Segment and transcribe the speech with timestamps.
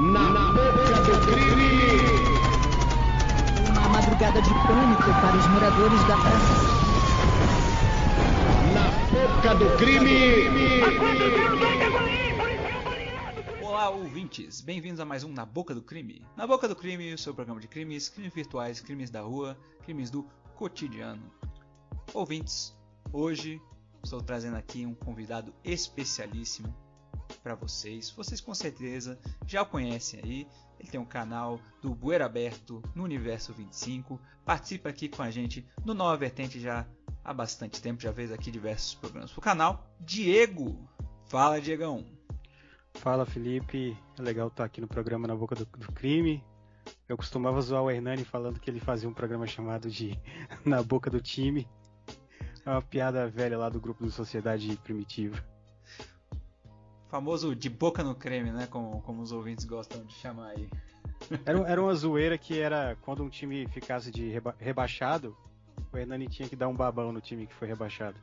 [0.00, 2.24] Na boca do crime!
[3.70, 6.54] Uma madrugada de pânico para os moradores da praça.
[8.72, 10.80] Na boca do crime!
[13.62, 14.62] Olá, ouvintes!
[14.62, 16.24] Bem-vindos a mais um Na Boca do Crime.
[16.34, 19.54] Na Boca do Crime, o seu programa de crimes, crimes virtuais, crimes da rua,
[19.84, 21.30] crimes do cotidiano.
[22.14, 22.74] Ouvintes,
[23.12, 23.60] hoje
[24.02, 26.74] estou trazendo aqui um convidado especialíssimo
[27.42, 28.10] para vocês.
[28.10, 30.48] Vocês com certeza já o conhecem aí.
[30.78, 34.20] Ele tem um canal do Bueiro Aberto no Universo 25.
[34.44, 36.86] Participa aqui com a gente no Nova Vertente já
[37.22, 38.00] há bastante tempo.
[38.00, 39.86] Já fez aqui diversos programas pro canal.
[40.00, 40.88] Diego!
[41.26, 42.04] Fala, Diegão!
[42.94, 43.96] Fala, Felipe.
[44.18, 46.42] É legal estar aqui no programa Na Boca do, do Crime.
[47.08, 50.18] Eu costumava zoar o Hernani falando que ele fazia um programa chamado de
[50.64, 51.68] Na Boca do Time.
[52.64, 55.42] É uma piada velha lá do grupo do Sociedade Primitiva.
[57.10, 58.68] Famoso de boca no creme, né?
[58.68, 60.68] Como, como os ouvintes gostam de chamar aí.
[61.44, 65.36] Era, era uma zoeira que era quando um time ficasse de reba rebaixado,
[65.92, 68.16] o Hernani tinha que dar um babão no time que foi rebaixado.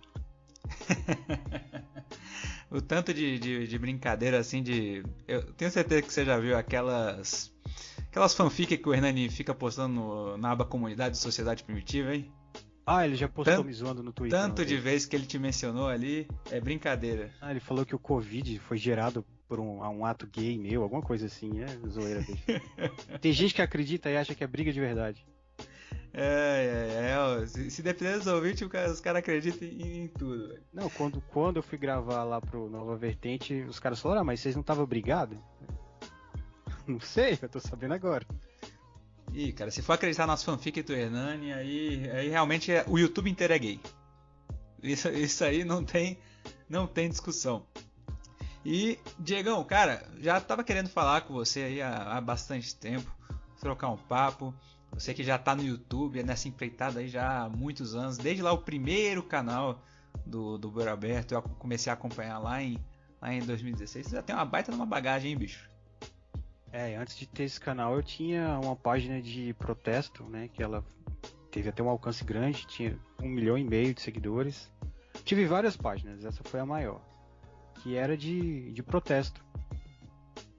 [2.72, 5.04] o tanto de, de, de, brincadeira assim de.
[5.28, 7.54] Eu tenho certeza que você já viu aquelas.
[8.10, 12.32] Aquelas fanfics que o Hernani fica postando no, na aba comunidade Sociedade Primitiva, hein?
[12.90, 14.40] Ah, ele já postou me zoando no Twitter.
[14.40, 17.30] Tanto de vez que ele te mencionou ali, é brincadeira.
[17.42, 21.02] Ah, ele falou que o Covid foi gerado por um, um ato gay meu, alguma
[21.02, 22.42] coisa assim, é zoeira dele.
[23.20, 25.28] Tem gente que acredita e acha que é briga de verdade.
[26.14, 27.46] É, é, é.
[27.46, 30.48] Se, se depender dos ouvintes, os caras acreditam em, em tudo.
[30.48, 30.62] Véio.
[30.74, 34.40] Não, quando, quando eu fui gravar lá pro Nova Vertente, os caras falaram, ah, mas
[34.40, 35.38] vocês não estavam brigados?
[36.88, 38.26] Não sei, eu tô sabendo agora.
[39.34, 43.30] Ih, cara, se for acreditar nas fanfics do Hernani, aí, aí realmente é, o YouTube
[43.30, 43.80] inteiro é gay.
[44.82, 46.18] Isso, isso aí não tem,
[46.70, 47.66] não tem discussão.
[48.66, 53.10] E, Diegão, cara, já tava querendo falar com você aí há, há bastante tempo,
[53.60, 54.54] trocar um papo.
[54.94, 58.42] Você que já tá no YouTube, é nessa empreitada aí já há muitos anos, desde
[58.42, 59.84] lá o primeiro canal
[60.26, 62.78] do, do Beira Aberto, eu comecei a acompanhar lá em,
[63.22, 64.08] lá em 2016.
[64.08, 65.70] Você já tem uma baita numa bagagem, hein, bicho?
[66.72, 70.50] É, antes de ter esse canal eu tinha uma página de protesto, né?
[70.50, 70.84] Que ela
[71.50, 74.72] teve até um alcance grande, tinha um milhão e meio de seguidores.
[75.24, 77.02] Tive várias páginas, essa foi a maior.
[77.82, 79.44] Que era de, de protesto.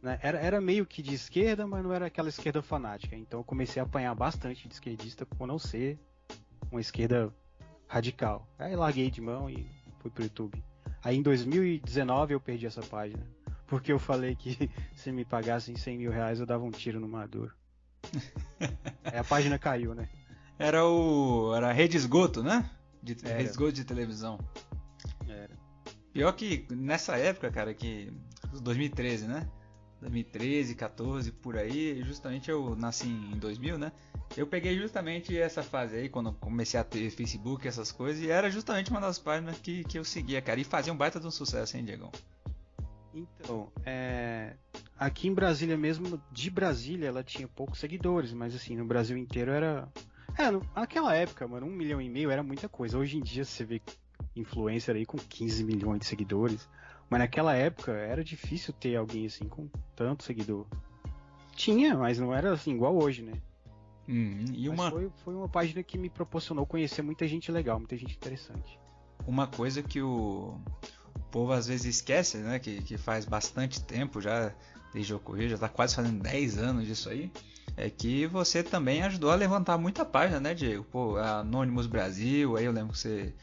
[0.03, 0.19] Né?
[0.23, 3.17] Era, era meio que de esquerda, mas não era aquela esquerda fanática.
[3.17, 5.99] Então eu comecei a apanhar bastante de esquerdista por não ser
[6.71, 7.33] uma esquerda
[7.87, 8.49] radical.
[8.59, 9.67] Aí larguei de mão e
[10.01, 10.63] fui pro YouTube.
[11.03, 13.25] Aí em 2019 eu perdi essa página.
[13.69, 17.07] Porque eu falei que se me pagassem 100 mil reais eu dava um tiro no
[17.07, 17.53] Maduro.
[19.05, 20.09] é, a página caiu, né?
[20.59, 21.55] Era o.
[21.55, 22.69] Era rede esgoto, né?
[23.03, 24.41] De, rede esgoto de televisão.
[25.29, 25.57] Era.
[26.13, 28.13] Pior que nessa época, cara, que.
[28.61, 29.49] 2013, né?
[30.01, 33.93] 2013, 14, por aí, justamente eu nasci em 2000, né?
[34.37, 38.49] Eu peguei justamente essa fase aí, quando comecei a ter Facebook, essas coisas, e era
[38.51, 41.31] justamente uma das páginas que, que eu seguia, cara, e fazia um baita de um
[41.31, 42.13] sucesso, hein, Diegão?
[43.19, 44.55] Então, é,
[44.99, 49.51] aqui em Brasília mesmo, de Brasília, ela tinha poucos seguidores, mas assim, no Brasil inteiro
[49.51, 49.89] era.
[50.39, 52.99] É, naquela época, mano, um milhão e meio era muita coisa.
[52.99, 53.83] Hoje em dia você vê
[54.37, 56.69] influencer aí com 15 milhões de seguidores.
[57.11, 60.67] Mas naquela época era difícil ter alguém assim com tanto seguidor.
[61.57, 63.33] Tinha, mas não era assim igual hoje, né?
[64.09, 64.91] Hum, e uma...
[64.91, 68.79] foi, foi uma página que me proporcionou conhecer muita gente legal, muita gente interessante.
[69.27, 70.59] Uma coisa que o,
[71.19, 72.59] o povo às vezes esquece, né?
[72.59, 74.53] Que, que faz bastante tempo já,
[74.93, 77.31] desde ocorrer, já tá quase fazendo 10 anos disso aí.
[77.77, 80.85] É que você também ajudou a levantar muita página, né, Diego?
[80.85, 83.35] Pô, Anonymous Brasil, aí eu lembro que você,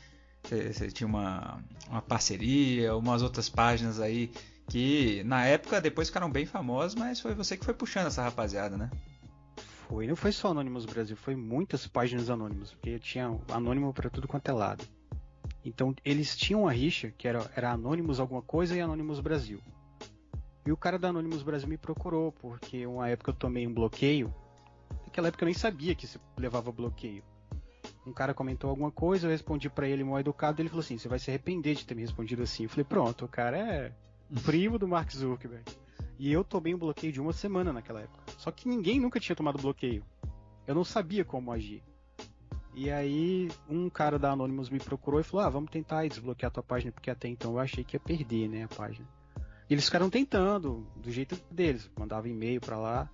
[0.44, 4.32] você, você tinha uma, uma parceria, umas outras páginas aí
[4.68, 8.76] que na época depois ficaram bem famosas, mas foi você que foi puxando essa rapaziada,
[8.76, 8.90] né?
[9.88, 14.28] Foi, não foi só Anonymous Brasil, foi muitas páginas anônimas, porque tinha anônimo para tudo
[14.28, 14.84] quanto é lado.
[15.66, 19.60] Então eles tinham uma rixa que era, era Anonymous alguma coisa e Anonymous Brasil.
[20.64, 24.34] E o cara da Anonymous Brasil me procurou, porque uma época eu tomei um bloqueio.
[25.06, 27.24] Naquela época eu nem sabia que se levava bloqueio.
[28.06, 31.08] Um cara comentou alguma coisa, eu respondi para ele mal educado, ele falou assim: "Você
[31.08, 32.64] vai se arrepender de ter me respondido assim".
[32.64, 33.92] Eu falei: "Pronto, o cara é
[34.44, 35.66] primo do Mark Zuckerberg".
[36.18, 38.24] E eu tomei um bloqueio de uma semana naquela época.
[38.38, 40.04] Só que ninguém nunca tinha tomado bloqueio.
[40.68, 41.84] Eu não sabia como agir.
[42.76, 46.54] E aí um cara da Anonymous me procurou e falou: "Ah, vamos tentar desbloquear a
[46.54, 49.08] tua página porque até então eu achei que ia perder, né, a página".
[49.70, 53.10] E eles ficaram tentando do jeito deles, mandava e-mail para lá.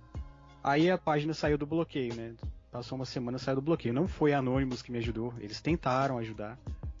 [0.62, 2.34] Aí a página saiu do bloqueio, né?
[2.70, 3.94] Passou uma semana saiu do bloqueio.
[3.94, 6.58] Não foi Anonymous que me ajudou, eles tentaram ajudar,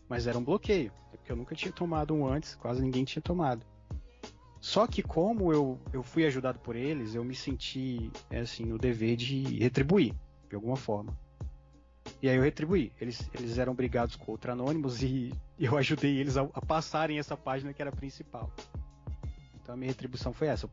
[0.08, 0.92] mas era um bloqueio.
[1.12, 3.66] É porque eu nunca tinha tomado um antes, quase ninguém tinha tomado.
[4.60, 8.78] Só que como eu, eu fui ajudado por eles, eu me senti é, assim no
[8.78, 10.14] dever de retribuir
[10.48, 11.16] de alguma forma.
[12.22, 12.92] E aí eu retribuí.
[13.00, 17.74] Eles, eles eram brigados contra Anônimos e eu ajudei eles a, a passarem essa página
[17.74, 18.50] que era a principal.
[19.60, 20.70] Então a minha retribuição foi essa.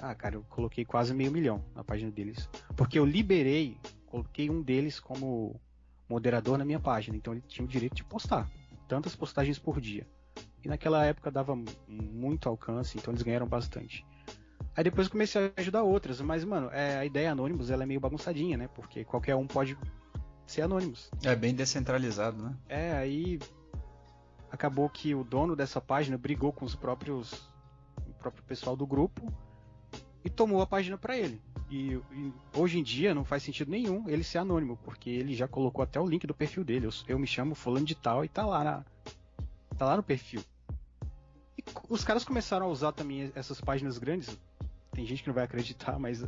[0.00, 2.48] Ah, cara, eu coloquei quase meio milhão na página deles.
[2.74, 5.60] Porque eu liberei, coloquei um deles como
[6.08, 7.14] moderador na minha página.
[7.14, 8.48] Então ele tinha o direito de postar
[8.88, 10.06] tantas postagens por dia.
[10.64, 11.56] E naquela época dava
[11.86, 14.04] muito alcance, então eles ganharam bastante.
[14.74, 18.00] Aí depois comecei a ajudar outras, mas, mano, é, a ideia Anônimos ela é meio
[18.00, 18.68] bagunçadinha, né?
[18.74, 19.76] Porque qualquer um pode
[20.46, 21.10] ser Anônimos.
[21.22, 22.56] É bem descentralizado, né?
[22.68, 23.38] É, aí
[24.50, 27.50] acabou que o dono dessa página brigou com os próprios
[28.06, 29.32] o próprio pessoal do grupo
[30.24, 31.40] e tomou a página para ele.
[31.68, 35.48] E, e, hoje em dia não faz sentido nenhum ele ser anônimo, porque ele já
[35.48, 36.86] colocou até o link do perfil dele.
[36.86, 38.84] Eu, eu me chamo fulano de tal e tá lá na,
[39.76, 40.42] tá lá no perfil.
[41.58, 44.38] E os caras começaram a usar também essas páginas grandes.
[44.92, 46.24] Tem gente que não vai acreditar, mas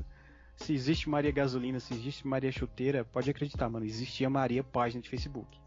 [0.58, 3.87] se existe Maria Gasolina, se existe Maria Chuteira, pode acreditar, mano.
[3.87, 5.58] Existia Maria página de Facebook.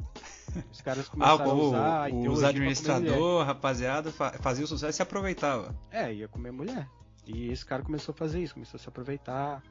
[0.71, 2.11] Os caras começaram ah, o, a usar.
[2.11, 5.73] Os administrador, rapaziada, fazia o sucesso e se aproveitava.
[5.89, 6.88] É, ia comer mulher.
[7.25, 9.63] E esse cara começou a fazer isso, começou a se aproveitar.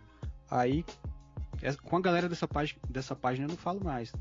[0.51, 0.85] Aí,
[1.83, 4.13] com a galera dessa página, dessa página eu não falo mais.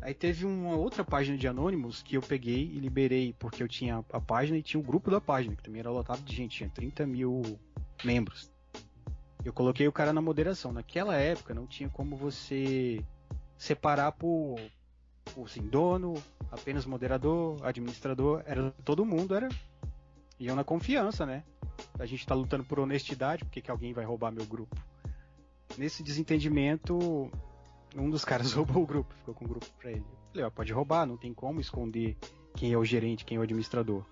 [0.00, 4.04] Aí teve uma outra página de anônimos que eu peguei e liberei, porque eu tinha
[4.12, 6.68] a página e tinha o grupo da página, que também era lotado de gente, tinha
[6.68, 7.40] 30 mil
[8.04, 8.51] membros.
[9.44, 10.72] Eu coloquei o cara na moderação.
[10.72, 13.04] Naquela época não tinha como você
[13.56, 14.56] separar por,
[15.34, 16.14] por assim, dono,
[16.50, 19.48] apenas moderador, administrador, era todo mundo, era
[20.38, 21.44] iam na confiança, né?
[21.98, 24.76] A gente tá lutando por honestidade, porque que alguém vai roubar meu grupo?
[25.78, 27.30] Nesse desentendimento,
[27.96, 30.04] um dos caras roubou o grupo, ficou com o grupo pra ele.
[30.34, 32.16] Eu falei, pode roubar, não tem como esconder
[32.56, 34.04] quem é o gerente, quem é o administrador.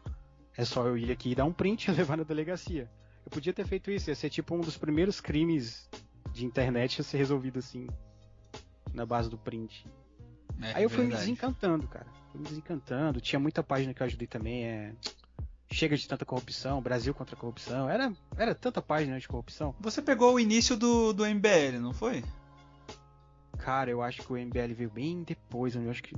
[0.57, 2.91] É só eu ir aqui e dar um print e levar na delegacia.
[3.25, 5.89] Eu podia ter feito isso, ia ser tipo um dos primeiros crimes
[6.33, 7.87] de internet a ser resolvido assim,
[8.93, 9.87] na base do print.
[10.63, 11.23] É, Aí eu fui verdade.
[11.23, 12.07] me desencantando, cara.
[12.31, 13.21] Fui me desencantando.
[13.21, 14.65] Tinha muita página que eu ajudei também.
[14.65, 14.95] É...
[15.73, 17.89] Chega de tanta corrupção, Brasil contra a corrupção.
[17.89, 19.75] Era, era tanta página de corrupção.
[19.81, 22.25] Você pegou o início do, do MBL, não foi?
[23.59, 25.77] Cara, eu acho que o MBL veio bem depois.
[25.77, 26.17] Eu acho que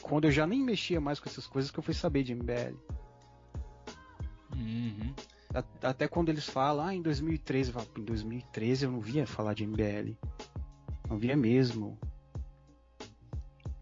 [0.00, 2.76] quando eu já nem mexia mais com essas coisas que eu fui saber de MBL.
[4.54, 5.14] Uhum.
[5.82, 9.54] Até quando eles falam, ah, em 2013, eu falo, em 2013 eu não via falar
[9.54, 10.12] de MBL.
[11.08, 11.98] Não via mesmo.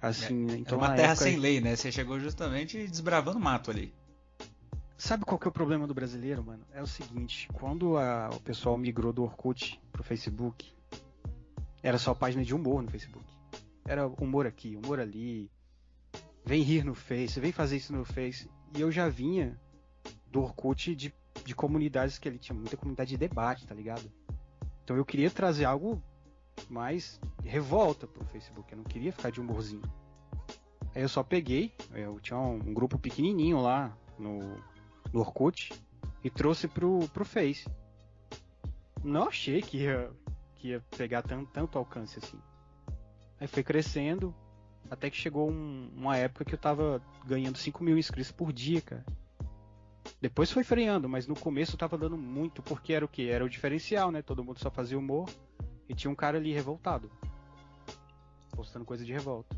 [0.00, 1.24] Assim, é, então é uma terra época...
[1.24, 1.74] sem lei, né?
[1.74, 3.92] Você chegou justamente desbravando mato ali.
[4.96, 6.64] Sabe qual que é o problema do brasileiro, mano?
[6.72, 10.72] É o seguinte, quando a, o pessoal migrou do Orkut pro Facebook,
[11.82, 13.26] era só página de humor no Facebook.
[13.84, 15.50] Era humor aqui, humor ali.
[16.44, 18.48] Vem rir no Face, vem fazer isso no Face.
[18.76, 19.58] E eu já vinha
[20.30, 21.12] do Orkut de
[21.44, 24.10] de comunidades que ele tinha muita comunidade de debate, tá ligado?
[24.82, 26.02] Então eu queria trazer algo
[26.68, 29.82] mais revolta pro Facebook, eu não queria ficar de humorzinho.
[30.94, 34.38] Aí eu só peguei, eu tinha um, um grupo pequenininho lá no,
[35.12, 35.72] no Orkut
[36.22, 37.66] e trouxe pro, pro Face.
[39.02, 40.10] Não achei que ia,
[40.54, 42.38] que ia pegar tanto, tanto alcance assim.
[43.40, 44.34] Aí foi crescendo,
[44.88, 48.80] até que chegou um, uma época que eu tava ganhando 5 mil inscritos por dia,
[48.80, 49.04] cara.
[50.20, 53.28] Depois foi freando, mas no começo tava dando muito, porque era o que?
[53.28, 54.22] Era o diferencial, né?
[54.22, 55.28] Todo mundo só fazia humor
[55.88, 57.10] e tinha um cara ali revoltado.
[58.50, 59.56] Postando coisa de revolta.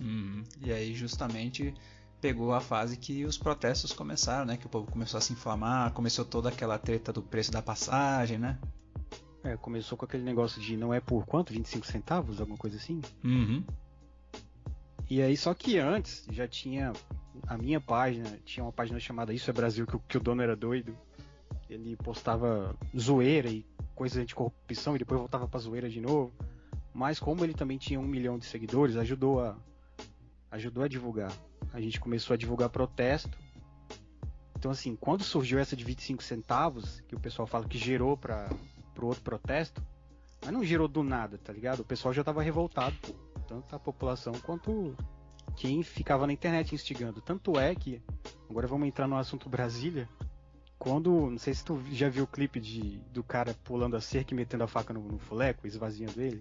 [0.00, 0.42] Uhum.
[0.60, 1.74] E aí justamente
[2.20, 4.56] pegou a fase que os protestos começaram, né?
[4.56, 8.38] Que o povo começou a se inflamar, começou toda aquela treta do preço da passagem,
[8.38, 8.58] né?
[9.42, 11.52] É, começou com aquele negócio de não é por quanto?
[11.52, 12.40] 25 centavos?
[12.40, 13.02] Alguma coisa assim?
[13.22, 13.62] Uhum.
[15.08, 16.92] E aí, só que antes já tinha
[17.46, 20.56] a minha página, tinha uma página chamada Isso é Brasil, que, que o dono era
[20.56, 20.96] doido.
[21.68, 26.32] Ele postava zoeira e coisas de corrupção e depois voltava pra zoeira de novo.
[26.92, 29.56] Mas como ele também tinha um milhão de seguidores, ajudou a,
[30.50, 31.32] ajudou a divulgar.
[31.72, 33.36] A gente começou a divulgar protesto.
[34.56, 38.48] Então assim, quando surgiu essa de 25 centavos, que o pessoal fala que gerou para
[38.94, 39.82] pro outro protesto,
[40.40, 41.80] mas não gerou do nada, tá ligado?
[41.80, 42.94] O pessoal já tava revoltado,
[43.46, 44.96] tanto a população quanto
[45.56, 47.20] quem ficava na internet instigando.
[47.20, 48.02] Tanto é que,
[48.48, 50.08] agora vamos entrar no assunto Brasília.
[50.78, 54.34] Quando, não sei se tu já viu o clipe de, do cara pulando a cerca
[54.34, 56.40] e metendo a faca no, no fuleco, esvaziando ele.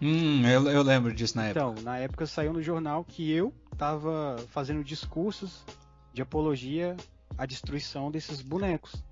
[0.00, 1.80] Hum, eu, eu lembro disso na então, época.
[1.80, 5.64] Então, na época saiu no jornal que eu tava fazendo discursos
[6.12, 6.96] de apologia
[7.36, 9.04] à destruição desses bonecos.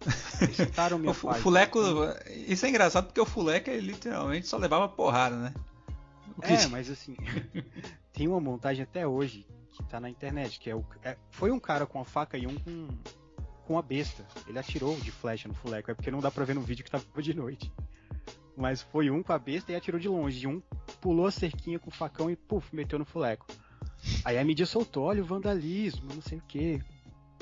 [0.54, 1.78] citaram minha o, o Fuleco,
[2.48, 5.54] isso é engraçado porque o Fuleco ele literalmente só levava porrada, né?
[6.44, 7.16] É, mas assim,
[8.12, 10.84] tem uma montagem até hoje que tá na internet, que é o.
[11.02, 12.88] É, foi um cara com a faca e um com,
[13.66, 14.24] com a besta.
[14.46, 15.90] Ele atirou de flecha no fuleco.
[15.90, 17.72] É porque não dá pra ver no vídeo que tava de noite.
[18.56, 20.46] Mas foi um com a besta e atirou de longe.
[20.46, 20.62] Um
[21.00, 23.46] pulou a cerquinha com o facão e puf, meteu no fuleco.
[24.24, 26.80] Aí a mídia soltou, olha o vandalismo, não sei o que.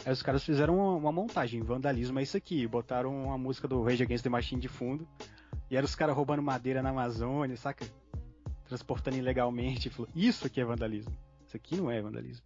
[0.04, 2.66] Aí os caras fizeram uma, uma, montagem, vandalismo é isso aqui.
[2.66, 5.06] Botaram uma música do Rage Against the Machine de fundo.
[5.70, 7.86] E eram os caras roubando madeira na Amazônia, saca?
[8.72, 9.90] Transportando ilegalmente.
[9.90, 11.14] Falou, isso aqui é vandalismo.
[11.46, 12.42] Isso aqui não é vandalismo.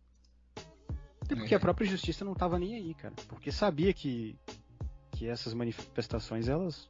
[1.20, 3.14] Até porque a própria justiça não tava nem aí, cara.
[3.28, 4.36] Porque sabia que,
[5.12, 6.88] que essas manifestações, elas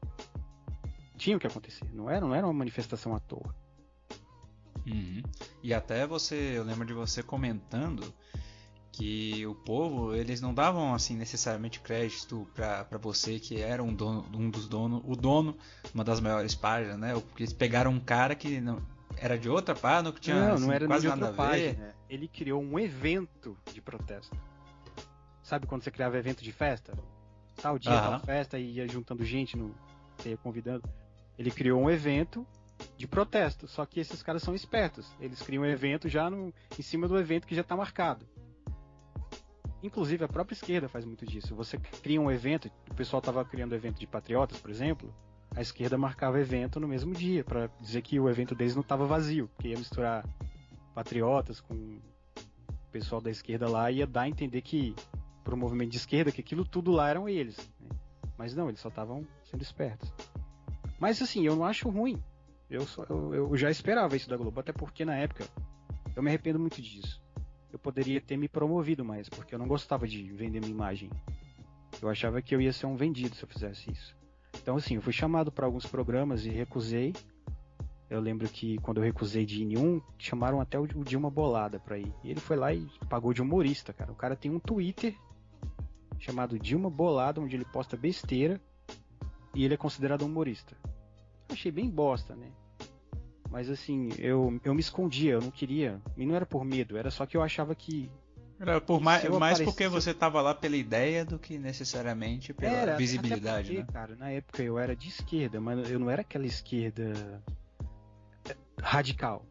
[1.19, 1.85] tinham que acontecer.
[1.93, 3.55] Não era, não era uma manifestação à toa.
[4.87, 5.23] Uhum.
[5.63, 8.15] E até você, eu lembro de você comentando
[8.91, 14.25] que o povo, eles não davam assim necessariamente crédito para você que era um, dono,
[14.33, 15.59] um dos donos, o dono,
[15.93, 17.13] uma das maiores páginas, né?
[17.13, 20.67] Porque eles pegaram um cara que não era de outra página, que tinha não, assim,
[20.67, 21.95] não era quase de outra página.
[22.09, 24.37] Ele criou um evento de protesto.
[25.43, 26.93] Sabe quando você criava evento de festa?
[27.57, 28.11] Tal dia, Aham.
[28.11, 29.75] tal festa e ia juntando gente, no,
[30.17, 30.83] você ia convidando.
[31.39, 32.47] Ele criou um evento
[32.97, 33.67] de protesto.
[33.67, 35.11] Só que esses caras são espertos.
[35.21, 38.27] Eles criam um evento já no, em cima do evento que já está marcado.
[39.83, 41.55] Inclusive a própria esquerda faz muito disso.
[41.55, 45.15] Você cria um evento, o pessoal estava criando evento de patriotas, por exemplo.
[45.55, 49.07] A esquerda marcava evento no mesmo dia para dizer que o evento deles não estava
[49.07, 50.25] vazio, porque ia misturar
[50.95, 54.95] patriotas com o pessoal da esquerda lá ia dar a entender que
[55.45, 57.57] para o movimento de esquerda que aquilo tudo lá eram eles.
[57.81, 57.89] né?
[58.37, 60.13] Mas não, eles só estavam sendo espertos.
[60.99, 62.23] Mas assim, eu não acho ruim.
[62.69, 65.47] Eu, só, eu, eu já esperava isso da Globo, até porque na época
[66.15, 67.23] eu me arrependo muito disso.
[67.73, 71.11] Eu poderia ter me promovido mais, porque eu não gostava de vender minha imagem.
[72.01, 74.16] Eu achava que eu ia ser um vendido se eu fizesse isso.
[74.67, 77.15] Então assim, eu fui chamado para alguns programas e recusei.
[78.11, 81.79] Eu lembro que quando eu recusei de ir em um, chamaram até o Dilma Bolada
[81.79, 82.13] pra ir.
[82.25, 84.11] E ele foi lá e pagou de humorista, cara.
[84.11, 85.15] O cara tem um Twitter
[86.19, 88.61] chamado Dilma Bolada, onde ele posta besteira
[89.55, 90.77] e ele é considerado um humorista.
[91.49, 92.51] Achei bem bosta, né?
[93.49, 96.03] Mas assim, eu, eu me escondia, eu não queria.
[96.17, 98.11] E não era por medo, era só que eu achava que.
[98.59, 102.97] Era por mais, mais porque você tava lá pela ideia do que necessariamente pela era,
[102.97, 103.89] visibilidade, porque, né?
[103.93, 107.43] cara, na época eu era de esquerda, mas eu não era aquela esquerda
[108.49, 109.45] eh, radical.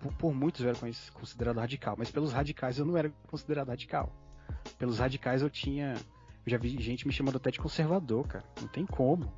[0.00, 0.78] Por, por muitos eu era
[1.12, 4.10] considerado radical, mas pelos radicais eu não era considerado radical.
[4.78, 5.94] Pelos radicais eu tinha.
[6.46, 8.44] Eu já vi gente me chamando até de conservador, cara.
[8.58, 9.30] Não tem como.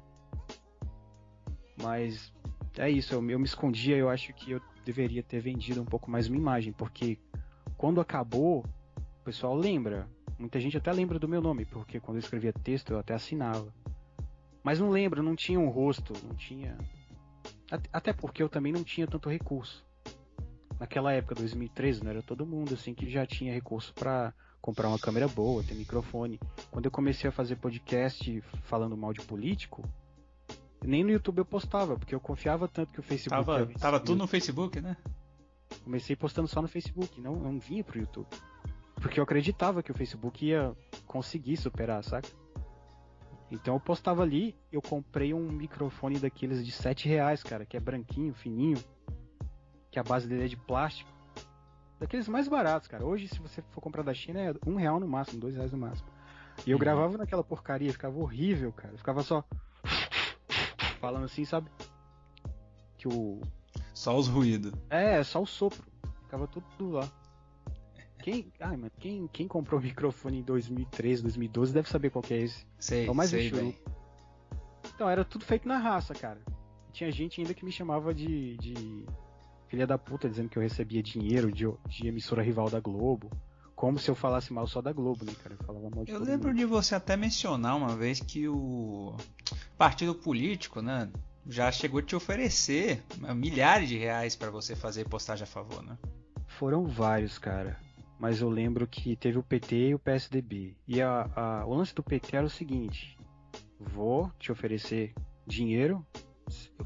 [1.82, 2.32] Mas
[2.78, 6.10] é isso, eu, eu me escondia, eu acho que eu deveria ter vendido um pouco
[6.10, 7.18] mais minha imagem, porque
[7.76, 8.64] quando acabou,
[9.20, 10.08] o pessoal lembra.
[10.38, 13.72] Muita gente até lembra do meu nome, porque quando eu escrevia texto eu até assinava.
[14.62, 16.76] Mas não lembra, não tinha um rosto, não tinha.
[17.70, 19.84] At- Até porque eu também não tinha tanto recurso.
[20.78, 24.98] Naquela época, 2013, não era todo mundo assim que já tinha recurso pra comprar uma
[24.98, 26.38] câmera boa, ter microfone.
[26.70, 29.82] Quando eu comecei a fazer podcast falando mal de político,
[30.84, 34.18] nem no YouTube eu postava, porque eu confiava tanto que o Facebook Tava, tava tudo
[34.18, 34.96] no Facebook, né?
[35.84, 38.26] Comecei postando só no Facebook, não, não vinha pro YouTube.
[38.96, 40.74] Porque eu acreditava que o Facebook ia
[41.06, 42.28] conseguir superar, saca?
[43.50, 47.80] Então eu postava ali, eu comprei um microfone daqueles de 7 reais, cara, que é
[47.80, 48.78] branquinho, fininho,
[49.90, 51.10] que a base dele é de plástico.
[52.00, 53.04] Daqueles mais baratos, cara.
[53.06, 55.78] Hoje, se você for comprar da China, é um real no máximo, dois reais no
[55.78, 56.08] máximo.
[56.66, 56.80] E eu Uhum.
[56.80, 58.92] gravava naquela porcaria, ficava horrível, cara.
[58.94, 59.44] Eu ficava só
[61.00, 61.70] falando assim, sabe?
[62.98, 63.40] Que o,
[63.96, 64.72] Só os ruídos.
[64.90, 65.82] é, só o sopro.
[66.24, 67.10] Ficava tudo lá.
[68.22, 72.34] Quem, ai, mano, quem, quem comprou o microfone em 2013, 2012 deve saber qual que
[72.34, 72.66] é esse.
[72.78, 73.74] Sei, É o mais sei bem.
[74.94, 76.40] Então, era tudo feito na raça, cara.
[76.92, 79.06] Tinha gente ainda que me chamava de, de
[79.68, 83.30] filha da puta, dizendo que eu recebia dinheiro de, de emissora rival da Globo.
[83.74, 85.54] Como se eu falasse mal só da Globo, né, cara?
[85.58, 86.58] Eu falava mal de Eu lembro mundo.
[86.58, 89.14] de você até mencionar uma vez que o
[89.78, 91.10] partido político, né,
[91.48, 95.82] já chegou a te oferecer né, milhares de reais pra você fazer postagem a favor,
[95.82, 95.96] né?
[96.46, 97.78] Foram vários, cara.
[98.18, 100.76] Mas eu lembro que teve o PT e o PSDB.
[100.88, 103.16] E a, a- o lance do PT era o seguinte:
[103.78, 105.14] vou te oferecer
[105.46, 106.04] dinheiro,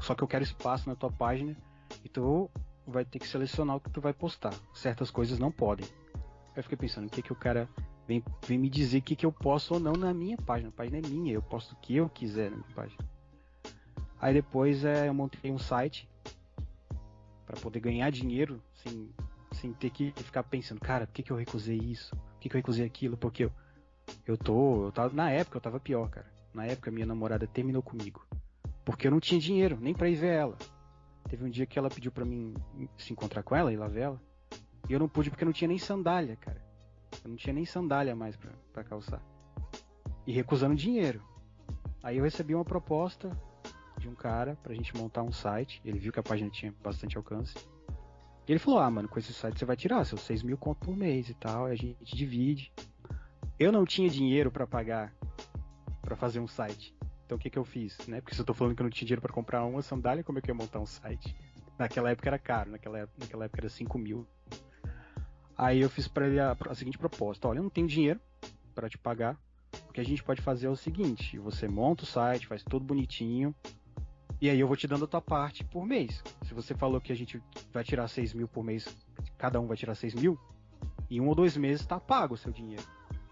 [0.01, 1.55] só que eu quero espaço na tua página
[2.03, 2.49] e tu
[2.85, 4.53] vai ter que selecionar o que tu vai postar.
[4.73, 5.87] Certas coisas não podem.
[6.55, 7.69] Eu fiquei pensando, o que que o cara
[8.05, 10.67] vem, vem me dizer o que, que eu posso ou não na minha página?
[10.69, 12.99] A página é minha, eu posto o que eu quiser na minha página.
[14.21, 16.07] Aí depois é, eu montei um site
[17.43, 19.09] para poder ganhar dinheiro sem,
[19.53, 22.15] sem ter que ficar pensando, cara, por que, que eu recusei isso?
[22.15, 23.17] Por que, que eu recusei aquilo?
[23.17, 23.51] Porque eu,
[24.27, 24.85] eu tô.
[24.85, 26.31] Eu tava, na época eu tava pior, cara.
[26.53, 28.23] Na época minha namorada terminou comigo.
[28.85, 30.57] Porque eu não tinha dinheiro, nem pra ir ver ela.
[31.27, 32.53] Teve um dia que ela pediu pra mim
[32.97, 34.21] se encontrar com ela, ir lá ver ela.
[34.87, 36.61] E eu não pude porque eu não tinha nem sandália, cara.
[37.23, 39.21] Eu não tinha nem sandália mais pra, pra calçar.
[40.27, 41.23] e recusando dinheiro.
[42.03, 43.35] Aí eu recebi uma proposta
[44.01, 45.81] de um cara pra gente montar um site.
[45.85, 47.55] Ele viu que a página tinha bastante alcance.
[48.47, 50.79] E ele falou: Ah, mano, com esse site você vai tirar seus 6 mil conto
[50.85, 51.69] por mês e tal.
[51.69, 52.73] E a gente divide.
[53.57, 55.13] Eu não tinha dinheiro para pagar
[56.01, 56.93] para fazer um site.
[57.25, 57.97] Então o que, que eu fiz?
[58.07, 58.19] Né?
[58.19, 60.39] Porque se eu tô falando que eu não tinha dinheiro para comprar uma sandália, como
[60.39, 61.33] é que eu ia montar um site?
[61.77, 64.27] Naquela época era caro, naquela, época, naquela época era 5 mil.
[65.57, 68.19] Aí eu fiz para ele a, a seguinte proposta: Olha, eu não tenho dinheiro
[68.73, 69.37] para te pagar.
[69.87, 72.83] O que a gente pode fazer é o seguinte: você monta o site, faz tudo
[72.83, 73.55] bonitinho,
[74.41, 76.23] e aí eu vou te dando a tua parte por mês.
[76.43, 78.87] Se você falou que a gente vai tirar 6 mil por mês,
[79.37, 80.37] cada um vai tirar 6 mil,
[81.09, 82.83] em um ou dois meses tá pago o seu dinheiro.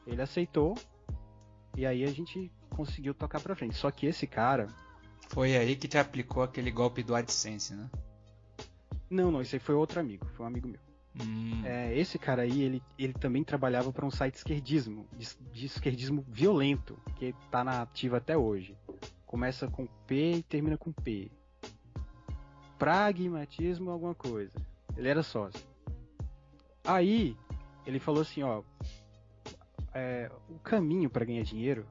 [0.05, 0.75] Ele aceitou,
[1.75, 3.75] e aí a gente conseguiu tocar pra frente.
[3.75, 4.67] Só que esse cara.
[5.29, 7.89] Foi aí que te aplicou aquele golpe do AdSense, né?
[9.09, 10.79] Não, não, esse aí foi outro amigo, foi um amigo meu.
[11.19, 11.63] Hum.
[11.65, 16.23] É, esse cara aí, ele, ele também trabalhava para um site esquerdismo, de, de, esquerdismo
[16.27, 18.77] violento, que tá na ativa até hoje.
[19.29, 21.29] Começa com P e termina com P.
[22.79, 24.59] Pragmatismo alguma coisa.
[24.97, 25.63] Ele era sócio.
[26.83, 27.37] Aí,
[27.85, 28.63] ele falou assim, ó,
[29.93, 31.85] é, o caminho para ganhar dinheiro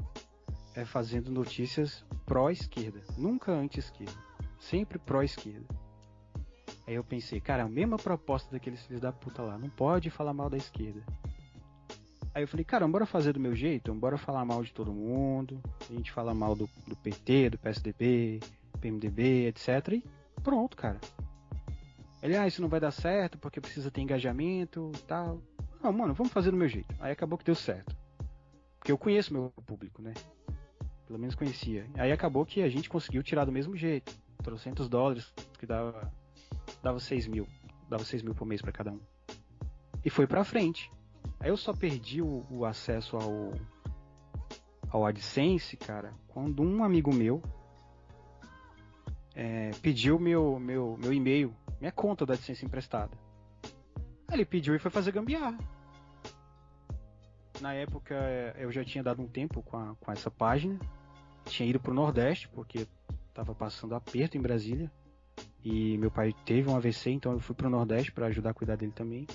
[0.74, 4.20] é fazendo notícias pró-esquerda, nunca anti-esquerda,
[4.58, 5.64] sempre pró-esquerda.
[6.88, 10.34] Aí eu pensei, cara, a mesma proposta daqueles filhos da puta lá, não pode falar
[10.34, 11.04] mal da esquerda.
[12.38, 15.60] Aí eu falei, cara, bora fazer do meu jeito, bora falar mal de todo mundo,
[15.90, 18.38] a gente fala mal do, do PT, do PSDB,
[18.80, 19.94] PMDB, etc.
[19.94, 20.04] E
[20.40, 21.00] pronto, cara.
[22.22, 25.42] Ele, ah, isso não vai dar certo porque precisa ter engajamento e tal.
[25.82, 26.94] Não, mano, vamos fazer do meu jeito.
[27.00, 27.96] Aí acabou que deu certo.
[28.78, 30.14] Porque eu conheço meu público, né?
[31.08, 31.86] Pelo menos conhecia.
[31.94, 34.14] Aí acabou que a gente conseguiu tirar do mesmo jeito.
[34.44, 36.08] Trocentos dólares, que dava,
[36.84, 37.48] dava 6 mil.
[37.88, 39.00] Dava 6 mil por mês para cada um.
[40.04, 40.88] E foi pra frente.
[41.40, 43.52] Aí eu só perdi o, o acesso ao,
[44.90, 47.42] ao AdSense, cara, quando um amigo meu
[49.34, 53.16] é, pediu meu, meu, meu e-mail, minha conta da AdSense emprestada.
[54.30, 55.58] Ele pediu e foi fazer gambiarra.
[57.60, 58.14] Na época
[58.56, 60.78] eu já tinha dado um tempo com, a, com essa página.
[61.44, 62.86] Tinha ido pro Nordeste, porque
[63.32, 64.90] tava passando aperto em Brasília.
[65.64, 68.76] E meu pai teve um AVC, então eu fui pro Nordeste para ajudar a cuidar
[68.76, 69.26] dele também.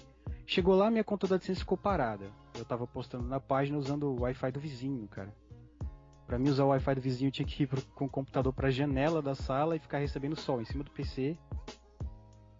[0.45, 2.29] Chegou lá, minha conta da AdSense ficou parada.
[2.57, 5.33] Eu tava postando na página usando o Wi-Fi do vizinho, cara.
[6.27, 8.53] Pra mim usar o Wi-Fi do vizinho, eu tinha que ir pro, com o computador
[8.53, 11.37] pra janela da sala e ficar recebendo sol em cima do PC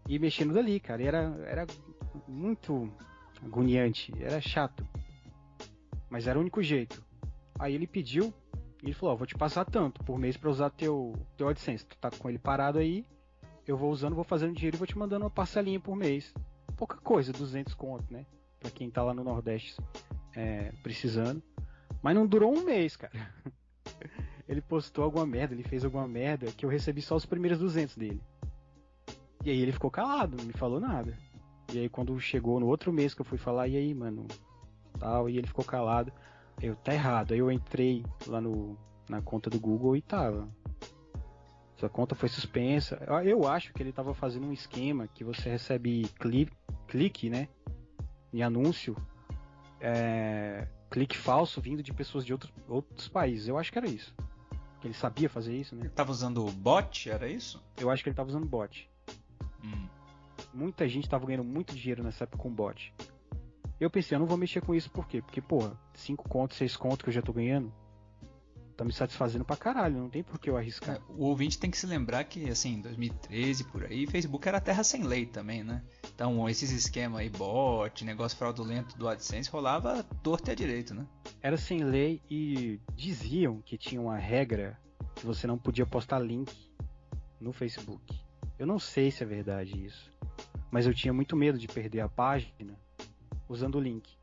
[0.08, 1.02] e mexendo dali, cara.
[1.02, 1.68] E era, era
[2.28, 2.92] muito
[3.44, 4.86] agoniante, era chato.
[6.10, 7.04] Mas era o único jeito.
[7.58, 8.34] Aí ele pediu,
[8.82, 11.86] e ele falou: ó, vou te passar tanto por mês para usar teu, teu AdSense.
[11.86, 13.06] Tu tá com ele parado aí,
[13.66, 16.34] eu vou usando, vou fazendo dinheiro e vou te mandando uma parcelinha por mês.
[16.84, 18.26] Pouca coisa, 200 conto, né?
[18.60, 19.82] Pra quem tá lá no Nordeste
[20.36, 21.42] é, precisando.
[22.02, 23.14] Mas não durou um mês, cara.
[24.46, 27.96] ele postou alguma merda, ele fez alguma merda que eu recebi só os primeiros 200
[27.96, 28.22] dele.
[29.46, 31.18] E aí ele ficou calado, não me falou nada.
[31.74, 34.28] E aí quando chegou no outro mês que eu fui falar, e aí, mano,
[35.00, 36.12] tal, e ele ficou calado.
[36.62, 37.32] Eu, tá errado.
[37.32, 40.50] Aí eu entrei lá no, na conta do Google e tava.
[41.76, 43.02] Sua conta foi suspensa.
[43.26, 46.50] Eu acho que ele tava fazendo um esquema que você recebe cli
[46.88, 47.48] clique, né?
[48.32, 48.96] Em anúncio.
[49.82, 53.48] É, clique falso vindo de pessoas de outros, outros países.
[53.48, 54.14] Eu acho que era isso.
[54.80, 55.82] Que ele sabia fazer isso, né?
[55.82, 57.64] Ele tava usando bot, era isso?
[57.78, 58.90] Eu acho que ele tava usando bot.
[59.64, 59.88] Hum.
[60.54, 62.94] Muita gente tava ganhando muito dinheiro nessa época com bot.
[63.80, 65.22] Eu pensei, eu não vou mexer com isso por quê?
[65.22, 67.74] Porque, porra, 5 contos, 6 contos que eu já tô ganhando,
[68.76, 71.00] tá me satisfazendo pra caralho, não tem por que eu arriscar.
[71.10, 74.84] O ouvinte tem que se lembrar que, assim, em 2013 por aí, Facebook era terra
[74.84, 75.84] sem lei também, né?
[76.14, 81.06] Então, esses esquemas aí, bot, negócio fraudulento do AdSense, rolava torto e a direito, né?
[81.42, 84.78] Era sem lei e diziam que tinha uma regra
[85.16, 86.52] que você não podia postar link
[87.40, 88.20] no Facebook.
[88.58, 90.12] Eu não sei se é verdade isso,
[90.72, 92.80] mas eu tinha muito medo de perder a página
[93.48, 94.18] usando o link.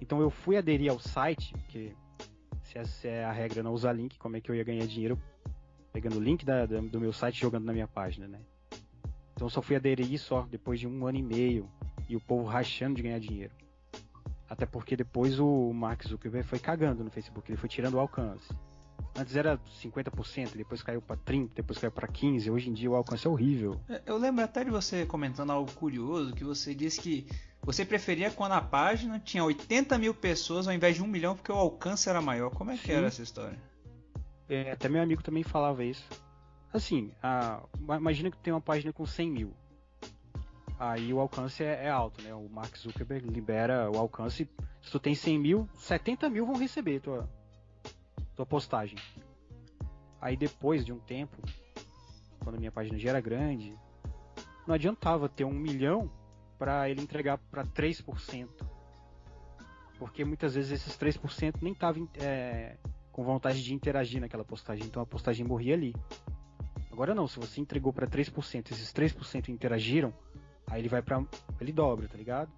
[0.00, 1.94] Então eu fui aderir ao site, porque
[2.72, 5.20] se essa é a regra não usar link, como é que eu ia ganhar dinheiro
[5.92, 8.40] pegando o link da, da, do meu site e jogando na minha página, né?
[9.34, 11.68] Então só fui aderir só depois de um ano e meio
[12.08, 13.52] e o povo rachando de ganhar dinheiro.
[14.48, 18.48] Até porque depois o Mark Zuckerberg foi cagando no Facebook, ele foi tirando o alcance.
[19.14, 22.50] Antes era 50%, depois caiu para 30%, depois caiu para 15%.
[22.50, 23.78] Hoje em dia o alcance é horrível.
[23.88, 27.26] É, eu lembro até de você comentando algo curioso, que você disse que
[27.60, 31.52] você preferia quando a página tinha 80 mil pessoas ao invés de 1 milhão porque
[31.52, 32.50] o alcance era maior.
[32.50, 32.92] Como é que Sim.
[32.92, 33.58] era essa história?
[34.48, 36.04] É, até meu amigo também falava isso.
[36.72, 39.54] Assim, a, imagina que tem uma página com 100 mil.
[40.78, 42.34] Aí o alcance é, é, alto, né?
[42.34, 44.48] O Mark Zuckerberg libera o alcance.
[44.80, 47.30] Se tu tem 100 mil, 70 mil vão receber tua,
[48.42, 48.98] tua postagem.
[50.20, 51.36] Aí depois de um tempo,
[52.40, 53.76] quando minha página já era grande,
[54.66, 56.10] não adiantava ter um milhão
[56.58, 58.48] para ele entregar para 3%.
[59.98, 62.76] Porque muitas vezes esses 3% nem estavam é,
[63.12, 65.94] com vontade de interagir naquela postagem, então a postagem morria ali.
[66.90, 70.12] Agora não, se você entregou para 3%, esses 3% interagiram,
[70.66, 71.24] aí ele vai para
[71.60, 72.52] ele dobra, tá ligado?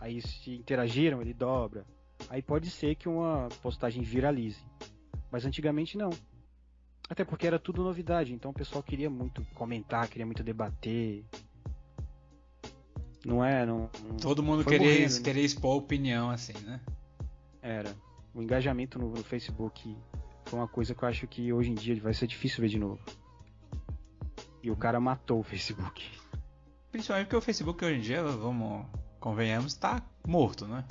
[0.00, 1.86] Aí se interagiram, ele dobra.
[2.28, 4.64] Aí pode ser que uma postagem viralize.
[5.30, 6.10] Mas antigamente não.
[7.08, 11.24] Até porque era tudo novidade, então o pessoal queria muito comentar, queria muito debater.
[13.24, 13.64] Não é?
[13.66, 15.20] Não, não Todo mundo queria, morrendo, né?
[15.22, 16.80] queria expor opinião, assim, né?
[17.62, 17.94] Era.
[18.34, 19.96] O engajamento no, no Facebook
[20.46, 22.78] foi uma coisa que eu acho que hoje em dia vai ser difícil ver de
[22.78, 23.00] novo.
[24.62, 26.04] E o cara matou o Facebook.
[26.92, 28.86] Principalmente porque o Facebook hoje em dia, vamos,
[29.18, 30.84] convenhamos, tá morto, né?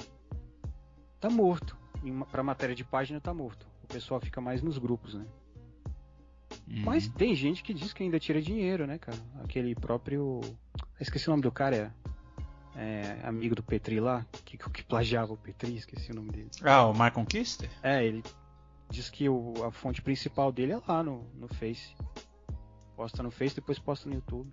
[1.19, 1.77] Tá morto.
[2.03, 3.66] Em ma- Pra matéria de página tá morto.
[3.89, 5.25] O pessoal fica mais nos grupos, né?
[6.67, 6.83] Uhum.
[6.83, 9.17] Mas tem gente que diz que ainda tira dinheiro, né, cara?
[9.43, 10.41] Aquele próprio.
[10.43, 10.57] Eu
[10.99, 11.93] esqueci o nome do cara,
[12.75, 12.79] é.
[12.81, 16.49] é, amigo do Petri lá, que, que plagiava o Petri, esqueci o nome dele.
[16.63, 17.69] Ah, o Mark Conquister?
[17.81, 18.21] É, ele
[18.89, 21.95] diz que o- a fonte principal dele é lá no, no Face.
[22.95, 24.51] Posta no Face, depois posta no YouTube.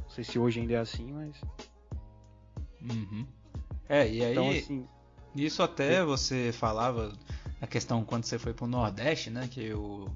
[0.00, 1.36] Não sei se hoje ainda é assim, mas.
[2.80, 3.26] Uhum.
[3.88, 4.86] É, e aí, Então, assim.
[5.34, 7.12] isso até você falava
[7.60, 9.48] a questão quando você foi pro Nordeste, né?
[9.50, 10.08] Que o.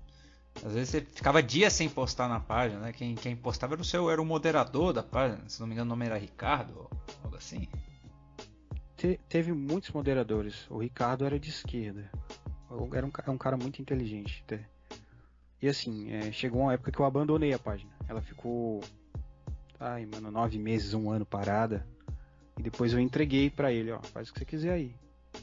[0.65, 2.93] Às vezes você ficava dias sem postar na página, né?
[2.93, 5.89] Quem, quem postava era o seu, era o moderador da página, se não me engano
[5.89, 6.91] o nome era Ricardo,
[7.25, 7.67] algo assim.
[8.97, 10.67] te- teve muitos moderadores.
[10.71, 12.11] O Ricardo era de esquerda.
[12.95, 14.43] Era um, é um cara muito inteligente.
[14.47, 14.61] até.
[15.61, 17.93] E assim, é, chegou uma época que eu abandonei a página.
[18.09, 18.83] Ela ficou.
[19.81, 21.87] Ai, mano, nove meses, um ano parada.
[22.59, 24.01] E depois eu entreguei pra ele, ó.
[24.03, 24.95] Faz o que você quiser aí.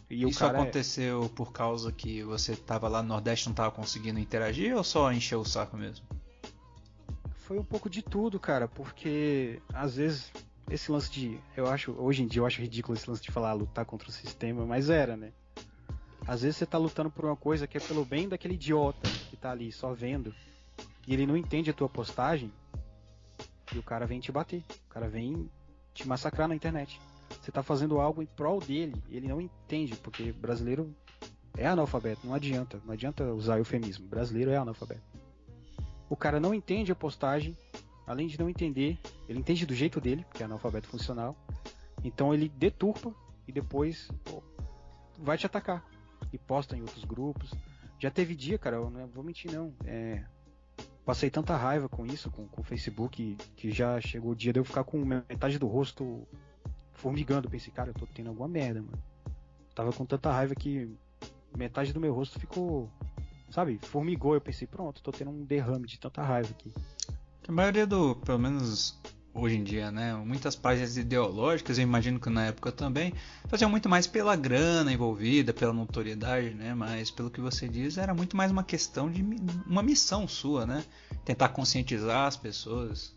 [0.09, 3.71] E Isso é- aconteceu por causa que você tava lá no Nordeste e não tava
[3.71, 6.05] conseguindo interagir ou só encheu o saco mesmo?
[7.37, 10.31] Foi um pouco de tudo, cara, porque às vezes
[10.69, 11.39] esse lance de.
[11.55, 11.91] Eu acho.
[11.91, 14.89] Hoje em dia eu acho ridículo esse lance de falar lutar contra o sistema, mas
[14.89, 15.31] era, né?
[16.27, 19.37] Às vezes você tá lutando por uma coisa que é pelo bem daquele idiota que
[19.37, 20.33] tá ali só vendo.
[21.07, 22.51] E ele não entende a tua postagem.
[23.73, 24.63] E o cara vem te bater.
[24.87, 25.49] O cara vem
[25.93, 26.99] te massacrar na internet.
[27.41, 29.01] Você tá fazendo algo em prol dele.
[29.09, 30.93] Ele não entende, porque brasileiro
[31.57, 32.25] é analfabeto.
[32.25, 32.81] Não adianta.
[32.85, 34.07] Não adianta usar eufemismo.
[34.07, 35.01] Brasileiro é analfabeto.
[36.09, 37.57] O cara não entende a postagem.
[38.05, 38.97] Além de não entender,
[39.27, 41.35] ele entende do jeito dele, porque é analfabeto funcional.
[42.03, 43.13] Então ele deturpa
[43.47, 44.41] e depois pô,
[45.17, 45.85] vai te atacar.
[46.33, 47.53] E posta em outros grupos.
[47.99, 49.73] Já teve dia, cara, eu não vou mentir não.
[49.85, 50.23] É,
[51.05, 54.59] passei tanta raiva com isso, com, com o Facebook, que já chegou o dia de
[54.59, 56.27] eu ficar com metade do rosto
[56.99, 57.49] formigando.
[57.49, 59.01] Pensei, cara, eu tô tendo alguma merda, mano.
[59.73, 60.89] Tava com tanta raiva que
[61.55, 62.89] metade do meu rosto ficou,
[63.49, 64.33] sabe, formigou.
[64.33, 66.71] Eu pensei, pronto, tô tendo um derrame de tanta raiva aqui.
[67.47, 68.99] A maioria do, pelo menos
[69.33, 70.13] hoje em dia, né?
[70.15, 73.13] Muitas páginas ideológicas, eu imagino que na época também,
[73.47, 76.73] faziam muito mais pela grana envolvida, pela notoriedade, né?
[76.73, 79.23] Mas pelo que você diz, era muito mais uma questão de
[79.65, 80.83] uma missão sua, né?
[81.25, 83.15] Tentar conscientizar as pessoas.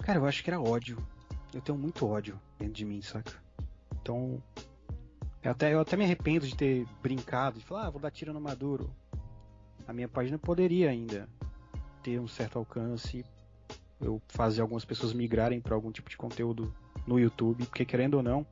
[0.00, 0.98] Cara, eu acho que era ódio.
[1.54, 3.32] Eu tenho muito ódio dentro de mim, saca?
[4.02, 4.42] Então.
[5.40, 8.32] Eu até, eu até me arrependo de ter brincado, de falar, ah, vou dar tiro
[8.32, 8.90] no Maduro.
[9.86, 11.28] A minha página poderia ainda
[12.02, 13.24] ter um certo alcance.
[14.00, 16.74] Eu fazer algumas pessoas migrarem para algum tipo de conteúdo
[17.06, 18.46] no YouTube, porque querendo ou não,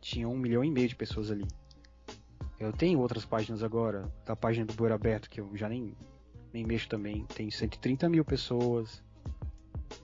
[0.00, 1.46] tinha um milhão e meio de pessoas ali.
[2.58, 5.94] Eu tenho outras páginas agora, da página do Bueiro Aberto, que eu já nem,
[6.52, 9.02] nem mexo também, tem 130 mil pessoas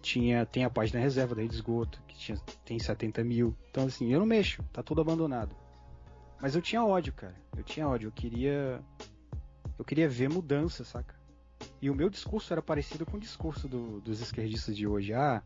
[0.02, 3.54] tinha tem a página reserva da rede de esgoto que tinha tem 70 mil.
[3.70, 5.54] Então assim eu não mexo tá tudo abandonado.
[6.40, 7.34] Mas eu tinha ódio cara.
[7.56, 8.08] Eu tinha ódio.
[8.08, 8.80] Eu queria
[9.78, 11.14] eu queria ver mudança saca?
[11.80, 15.12] E o meu discurso era parecido com o discurso do- dos esquerdistas de hoje.
[15.14, 15.42] Ah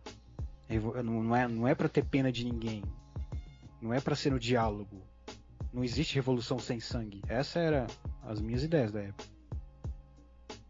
[1.04, 2.82] não é não é para ter pena de ninguém.
[3.80, 5.00] Não é para ser no diálogo.
[5.72, 7.22] Não existe revolução sem sangue.
[7.28, 7.86] Essa era
[8.22, 9.28] as minhas ideias da época.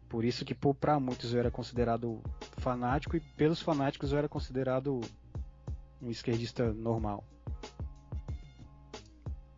[0.07, 2.21] Por isso que pô, pra muitos eu era considerado
[2.61, 5.01] fanático e pelos fanáticos eu era considerado
[6.01, 7.25] um esquerdista normal.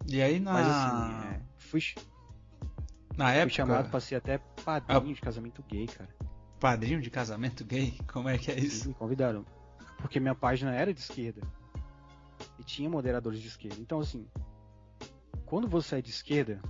[0.08, 1.82] E aí na, Mas assim, é, fui,
[3.16, 6.10] na fui época, chamado pra ser até padrinho de casamento gay, cara.
[6.60, 8.88] padrinho de casamento gay, como é que é isso?
[8.88, 9.46] me convidaram.
[9.98, 11.42] Porque minha página era de esquerda.
[12.60, 13.78] E tinha moderadores de esquerda.
[13.80, 14.28] Então assim,
[15.46, 16.62] quando você é de esquerda,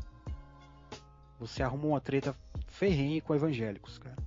[1.39, 2.35] você arruma uma treta
[2.67, 4.22] ferrenha com evangélicos, cara.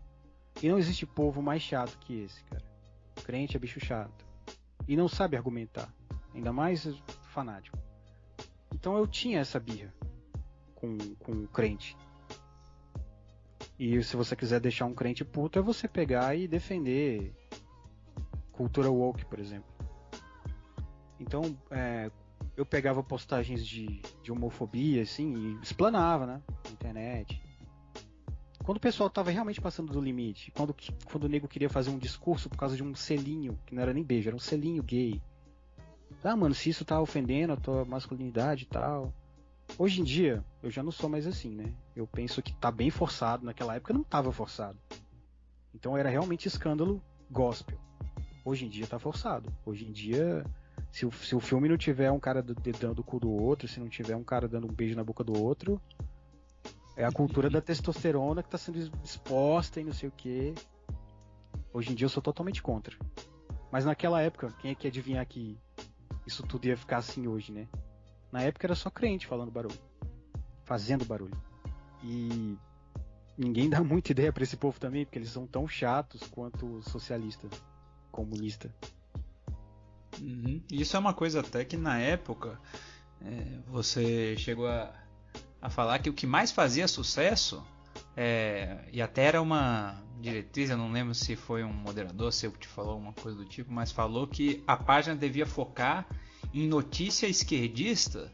[0.63, 2.65] E não existe povo mais chato que esse, cara.
[3.25, 4.25] Crente é bicho chato.
[4.89, 5.93] E não sabe argumentar.
[6.35, 6.87] Ainda mais
[7.33, 7.79] fanático.
[8.75, 9.93] Então eu tinha essa birra
[10.75, 11.97] com com, um crente.
[13.79, 17.35] E se você quiser deixar um crente puto, é você pegar e defender
[18.53, 19.71] cultura woke, por exemplo.
[21.21, 22.11] Então, é,
[22.57, 26.43] eu pegava postagens de, de homofobia, assim, e explanava, né?
[26.65, 27.43] Na internet.
[28.67, 30.75] Quando o pessoal tava realmente passando do limite, quando,
[31.05, 33.95] quando o nego queria fazer um discurso por causa de um selinho, que não era
[33.95, 35.23] nem beijo, era um selinho gay.
[36.25, 39.15] Ah, mano, se isso tá ofendendo a tua masculinidade e tal.
[39.79, 41.73] Hoje em dia, eu já não sou mais assim, né?
[41.95, 43.47] Eu penso que tá bem forçado.
[43.47, 44.77] Naquela época não tava forçado.
[45.73, 47.01] Então era realmente escândalo
[47.31, 47.79] gospel.
[48.45, 49.49] Hoje em dia tá forçado.
[49.65, 50.45] Hoje em dia,
[50.91, 53.79] se o, se o filme não tiver um cara dando o cu do outro, se
[53.79, 55.81] não tiver um cara dando um beijo na boca do outro,
[56.97, 60.55] é a cultura da testosterona que tá sendo exposta e não sei o que.
[61.73, 62.97] Hoje em dia eu sou totalmente contra.
[63.71, 65.59] Mas naquela época, quem é que ia adivinhar que
[66.27, 67.69] isso tudo ia ficar assim hoje, né?
[68.33, 69.79] Na época era só crente falando barulho,
[70.65, 71.37] fazendo barulho.
[72.03, 72.57] E
[73.37, 77.47] ninguém dá muita ideia para esse povo também, porque eles são tão chatos quanto socialista,
[78.11, 78.75] comunista.
[80.19, 80.63] Uhum.
[80.73, 82.59] Isso é uma coisa até que na época
[83.21, 84.93] é, você chegou a,
[85.61, 87.65] a falar que o que mais fazia sucesso
[88.17, 92.53] é, e até era uma diretriz, eu não lembro se foi um moderador, se eu
[92.53, 96.07] te falou uma coisa do tipo, mas falou que a página devia focar
[96.55, 98.33] em notícia esquerdista,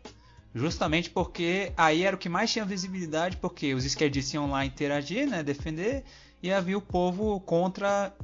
[0.54, 5.28] justamente porque aí era o que mais tinha visibilidade, porque os esquerdistas iam lá interagir,
[5.28, 6.04] né, defender,
[6.42, 8.14] e havia o povo contra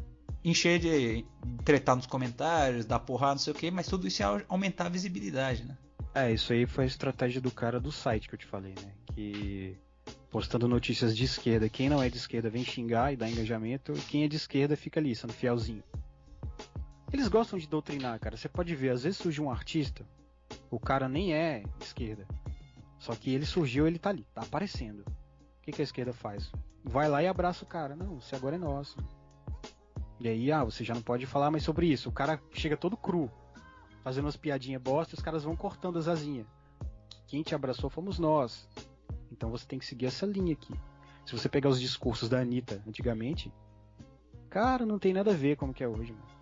[0.45, 1.25] encher de
[1.65, 4.91] tretar nos comentários, dar porrada, não sei o que, mas tudo isso ia aumentar a
[4.91, 5.77] visibilidade, né?
[6.15, 8.93] É, isso aí foi a estratégia do cara do site que eu te falei, né?
[9.15, 9.77] Que
[10.31, 14.01] postando notícias de esquerda, quem não é de esquerda vem xingar e dar engajamento, e
[14.01, 15.83] quem é de esquerda fica ali, sendo fielzinho.
[17.13, 18.37] Eles gostam de doutrinar, cara.
[18.37, 20.05] Você pode ver, às vezes surge um artista,
[20.71, 22.27] o cara nem é esquerda.
[22.99, 25.01] Só que ele surgiu, ele tá ali, tá aparecendo.
[25.01, 26.51] O que, que a esquerda faz?
[26.85, 27.95] Vai lá e abraça o cara.
[27.95, 28.97] Não, você agora é nosso.
[30.21, 32.09] E aí, ah, você já não pode falar mais sobre isso.
[32.09, 33.31] O cara chega todo cru,
[34.03, 36.47] fazendo umas piadinhas bosta, os caras vão cortando as asinhas.
[37.27, 38.69] Quem te abraçou fomos nós.
[39.31, 40.75] Então você tem que seguir essa linha aqui.
[41.27, 43.53] Se você pegar os discursos da Anitta antigamente,
[44.49, 46.39] cara, não tem nada a ver com o que é hoje, mano.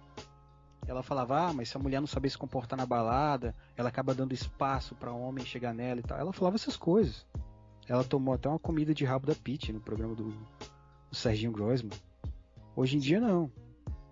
[0.87, 4.15] Ela falava, ah, mas se a mulher não saber se comportar na balada, ela acaba
[4.15, 6.17] dando espaço para homem chegar nela e tal.
[6.17, 7.27] Ela falava essas coisas.
[7.89, 11.93] Ela tomou até uma comida de rabo da Pete no programa do, do Serginho Grossman.
[12.77, 13.51] Hoje em dia não.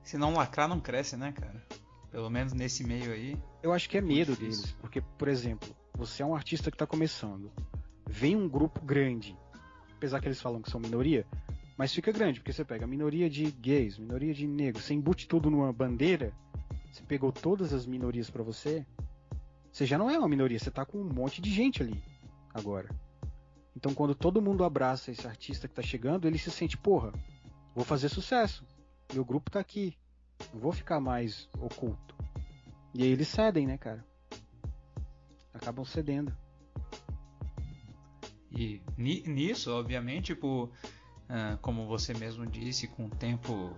[0.03, 1.63] Se não lacrar, não cresce, né, cara?
[2.15, 3.37] Pelo menos nesse meio aí.
[3.61, 4.71] Eu acho que é medo deles.
[4.81, 7.51] Porque, por exemplo, você é um artista que está começando.
[8.09, 9.37] Vem um grupo grande.
[9.97, 11.27] Apesar que eles falam que são minoria,
[11.77, 15.27] mas fica grande, porque você pega a minoria de gays, minoria de negros, você embute
[15.27, 16.33] tudo numa bandeira,
[16.93, 18.87] você pegou todas as minorias para você,
[19.73, 22.01] você já não é uma minoria, você tá com um monte de gente ali
[22.55, 22.95] agora.
[23.75, 27.13] Então quando todo mundo abraça esse artista que tá chegando, ele se sente, porra,
[27.75, 28.65] vou fazer sucesso.
[29.13, 29.99] Meu grupo tá aqui.
[30.53, 32.15] Não vou ficar mais oculto.
[32.95, 34.05] E aí eles cedem, né, cara?
[35.53, 36.35] Acabam cedendo.
[38.51, 43.75] E nisso, obviamente, tipo, uh, como você mesmo disse, com o tempo.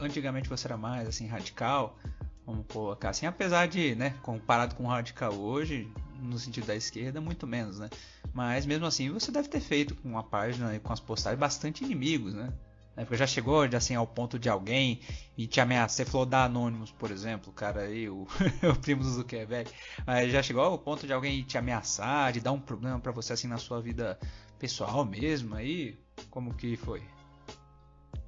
[0.00, 1.96] Antigamente você era mais assim radical,
[2.44, 7.18] vamos colocar assim, apesar de, né, comparado com o radical hoje, no sentido da esquerda,
[7.18, 7.88] muito menos, né?
[8.34, 11.82] Mas mesmo assim, você deve ter feito com a página e com as postagens bastante
[11.82, 12.52] inimigos, né?
[12.98, 13.04] Né?
[13.04, 15.00] Porque já chegou assim, ao ponto de alguém
[15.36, 15.90] e te ameaçar.
[15.90, 18.26] Você falou da Anonymous, por exemplo, cara aí, o,
[18.68, 19.70] o primo do Zuckerberg.
[20.04, 23.32] Mas já chegou ao ponto de alguém te ameaçar, de dar um problema para você
[23.32, 24.18] assim na sua vida
[24.58, 25.96] pessoal mesmo aí?
[26.28, 27.00] Como que foi?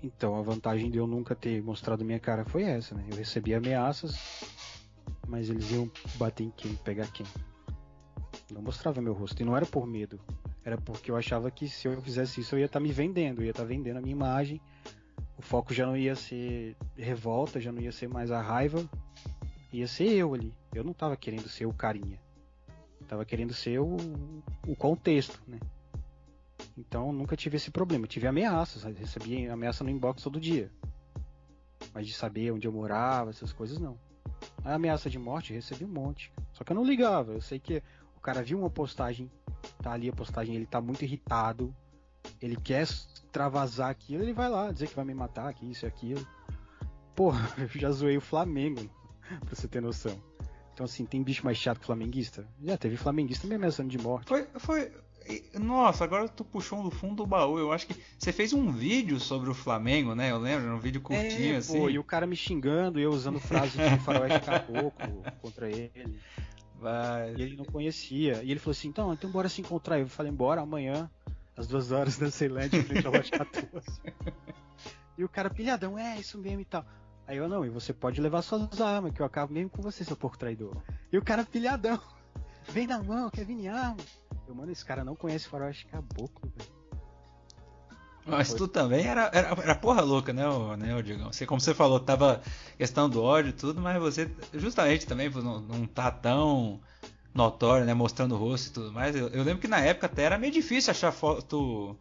[0.02, 3.04] Então, a vantagem de eu nunca ter mostrado minha cara foi essa, né?
[3.10, 4.16] Eu recebi ameaças,
[5.26, 7.26] mas eles iam bater em quem, pegar quem.
[8.50, 9.40] Não mostrava meu rosto.
[9.40, 10.20] E não era por medo.
[10.64, 13.40] Era porque eu achava que se eu fizesse isso eu ia estar tá me vendendo,
[13.40, 14.60] eu ia estar tá vendendo a minha imagem.
[15.38, 18.86] O foco já não ia ser revolta, já não ia ser mais a raiva,
[19.72, 20.52] ia ser eu ali.
[20.74, 22.18] Eu não estava querendo ser o carinha.
[23.08, 23.96] Tava querendo ser o,
[24.68, 25.58] o contexto, né?
[26.76, 28.06] Então nunca tive esse problema.
[28.06, 30.70] Tive ameaças, recebi ameaça no inbox todo dia.
[31.92, 33.98] Mas de saber onde eu morava, essas coisas não.
[34.64, 36.32] A ameaça de morte, recebi um monte.
[36.52, 37.32] Só que eu não ligava.
[37.32, 37.82] Eu sei que
[38.20, 39.30] o cara viu uma postagem
[39.82, 41.74] tá ali a postagem, ele tá muito irritado,
[42.40, 42.86] ele quer
[43.32, 46.26] travasar aquilo, ele vai lá dizer que vai me matar, que isso e aquilo.
[47.14, 48.88] Porra, eu já zoei o Flamengo,
[49.40, 50.20] pra você ter noção.
[50.72, 52.46] Então, assim, tem bicho mais chato que flamenguista?
[52.62, 54.28] Já teve flamenguista me ameaçando de morte.
[54.28, 54.90] Foi, foi.
[55.60, 57.58] Nossa, agora tu puxou do fundo do baú.
[57.58, 60.30] Eu acho que você fez um vídeo sobre o Flamengo, né?
[60.30, 61.78] Eu lembro, um vídeo curtinho é, assim.
[61.78, 66.18] Pô, e o cara me xingando, eu usando frases de faroeste caboclo contra ele.
[66.80, 67.34] Vai.
[67.34, 68.42] E ele não conhecia.
[68.42, 70.00] E ele falou assim, então, então bora se encontrar.
[70.00, 71.10] Eu falei, bora amanhã,
[71.56, 74.02] às duas horas na Ceilândia, em frente ao lote 14.
[75.18, 76.84] e o cara, pilhadão, é, isso mesmo e tal.
[77.26, 80.02] Aí eu, não, e você pode levar suas armas, que eu acabo mesmo com você,
[80.02, 80.76] seu porco traidor.
[81.12, 82.00] E o cara, pilhadão,
[82.68, 83.98] vem na mão, quer vir em arma.
[84.48, 86.79] Eu, mano, esse cara não conhece faroeste caboclo, velho.
[88.30, 88.58] Mas Foi.
[88.58, 91.32] tu também era, era, era porra louca, né, o, né, o Diegão?
[91.32, 92.40] Você, como você falou, tava
[92.78, 96.80] questão do ódio e tudo, mas você, justamente também, por não, não tá tão
[97.34, 99.14] notório, né, mostrando o rosto e tudo mais.
[99.14, 101.96] Eu, eu lembro que na época até era meio difícil achar foto,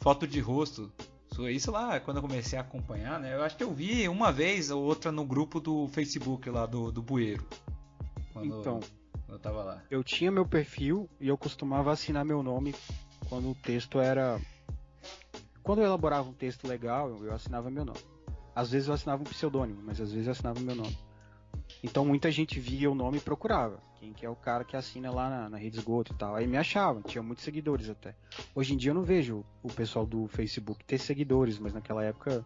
[0.00, 0.92] foto de rosto.
[1.30, 4.30] Isso- Isso lá, quando eu comecei a acompanhar, né, eu acho que eu vi uma
[4.30, 7.44] vez ou outra no grupo do Facebook lá do, do Bueiro.
[8.32, 8.80] Quando Então,
[9.28, 9.82] eu tava lá.
[9.90, 12.74] eu tinha meu perfil e eu costumava assinar meu nome
[13.28, 14.40] quando o texto era.
[15.64, 17.98] Quando eu elaborava um texto legal, eu eu assinava meu nome.
[18.54, 20.96] Às vezes eu assinava um pseudônimo, mas às vezes eu assinava meu nome.
[21.82, 23.78] Então muita gente via o nome e procurava.
[23.98, 26.36] Quem que é o cara que assina lá na, na rede esgoto e tal.
[26.36, 28.14] Aí me achavam, tinha muitos seguidores até.
[28.54, 32.44] Hoje em dia eu não vejo o pessoal do Facebook ter seguidores, mas naquela época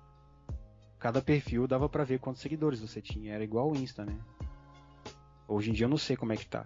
[1.00, 3.34] cada perfil dava pra ver quantos seguidores você tinha.
[3.34, 4.16] Era igual o Insta, né?
[5.48, 6.64] Hoje em dia eu não sei como é que tá.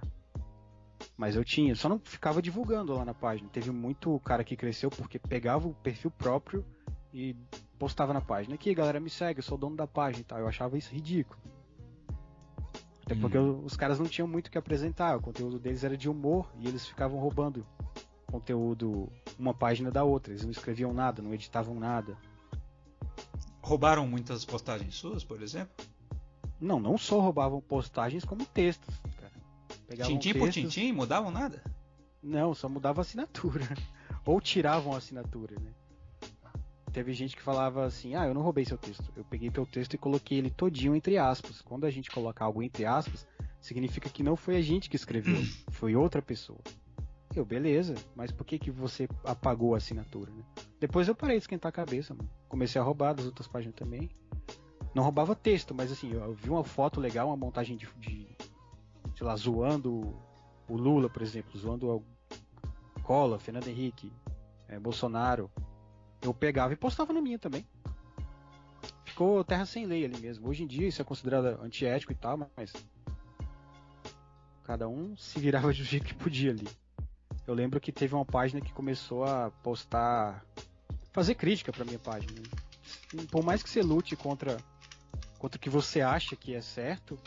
[1.23, 3.49] Mas eu tinha, só não ficava divulgando lá na página.
[3.49, 6.67] Teve muito cara que cresceu porque pegava o perfil próprio
[7.15, 7.37] e
[7.79, 8.57] postava na página.
[8.57, 10.41] Aqui, galera, me segue, eu sou o dono da página e tal.
[10.41, 11.41] Eu achava isso ridículo.
[13.07, 13.63] Até porque Hum.
[13.65, 15.17] os caras não tinham muito o que apresentar.
[15.17, 17.65] O conteúdo deles era de humor e eles ficavam roubando
[18.27, 19.09] conteúdo
[19.39, 20.33] uma página da outra.
[20.33, 22.19] Eles não escreviam nada, não editavam nada.
[23.63, 25.87] Roubaram muitas postagens suas, por exemplo?
[26.61, 29.01] Não, não só roubavam postagens como textos.
[29.93, 31.63] Pegavam Tintim por textos- tintim, mudavam nada?
[32.23, 33.67] Não, só mudava a assinatura.
[34.25, 35.71] Ou tiravam a assinatura, né?
[36.93, 39.11] Teve gente que falava assim, ah, eu não roubei seu texto.
[39.17, 41.61] Eu peguei teu texto e coloquei ele todinho entre aspas.
[41.63, 43.27] Quando a gente coloca algo entre aspas,
[43.61, 45.37] significa que não foi a gente que escreveu,
[45.73, 46.59] foi outra pessoa.
[47.35, 50.43] Eu, beleza, mas por que que você apagou a assinatura, né?
[50.79, 52.29] Depois eu parei de esquentar a cabeça, mano.
[52.49, 54.11] Comecei a roubar das outras páginas também.
[54.95, 58.29] Não roubava texto, mas assim, eu vi uma foto legal, uma montagem de, de
[59.23, 60.21] sei lá, zoando
[60.69, 62.05] o Lula, por exemplo, zoando o
[63.05, 64.13] Collor, Fernando Henrique,
[64.69, 65.49] eh, Bolsonaro.
[66.21, 67.65] Eu pegava e postava na minha também.
[69.05, 70.49] Ficou terra sem lei ali mesmo.
[70.49, 72.73] Hoje em dia isso é considerado antiético e tal, mas
[74.65, 76.67] cada um se virava do jeito que podia ali.
[77.47, 80.45] Eu lembro que teve uma página que começou a postar,
[81.13, 82.33] fazer crítica pra minha página.
[83.15, 83.25] né?
[83.31, 84.57] Por mais que você lute contra
[85.39, 87.19] contra o que você acha que é certo,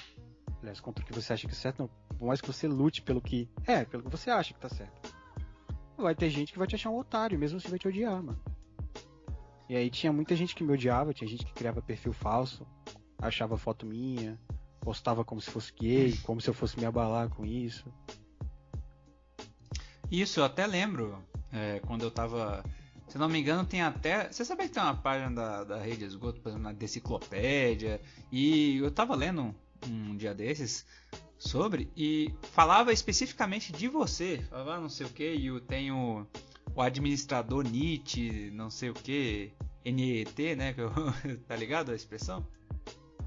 [0.65, 3.01] aliás, contra o que você acha que é certo, não, por mais que você lute
[3.01, 5.15] pelo que é, pelo que você acha que tá certo.
[5.95, 8.41] Vai ter gente que vai te achar um otário, mesmo assim vai te odiar, mano.
[9.69, 12.67] E aí tinha muita gente que me odiava, tinha gente que criava perfil falso,
[13.17, 14.39] achava foto minha,
[14.81, 17.85] postava como se fosse gay, como se eu fosse me abalar com isso.
[20.11, 22.63] Isso, eu até lembro, é, quando eu tava.
[23.07, 24.31] Se não me engano, tem até.
[24.31, 28.01] Você sabia que tem uma página da, da rede esgoto, por exemplo, na Deciclopédia,
[28.31, 29.55] e eu tava lendo
[29.87, 30.85] um dia desses
[31.37, 34.43] sobre, e falava especificamente de você.
[34.49, 36.27] Falava ah, não sei o que, e eu tenho
[36.73, 39.51] o administrador Nietzsche, não sei o que,
[39.83, 40.73] NET, né?
[41.47, 42.45] tá ligado a expressão?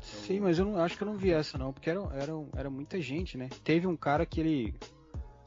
[0.01, 2.71] Sim, mas eu não acho que eu não vi essa não, porque era, era, era
[2.71, 3.49] muita gente, né?
[3.65, 4.75] Teve um cara que ele.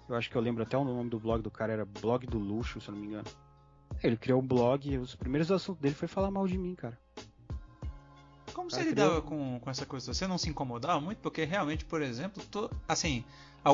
[0.09, 2.37] Eu acho que eu lembro até o nome do blog do cara, era Blog do
[2.37, 3.27] Luxo, se eu não me engano.
[4.03, 6.97] Ele criou um blog e os primeiros assuntos dele foi falar mal de mim, cara.
[8.53, 10.13] Como você lidava com, com essa coisa?
[10.13, 11.19] Você não se incomodava muito?
[11.19, 12.43] Porque realmente, por exemplo,
[12.87, 13.23] assim,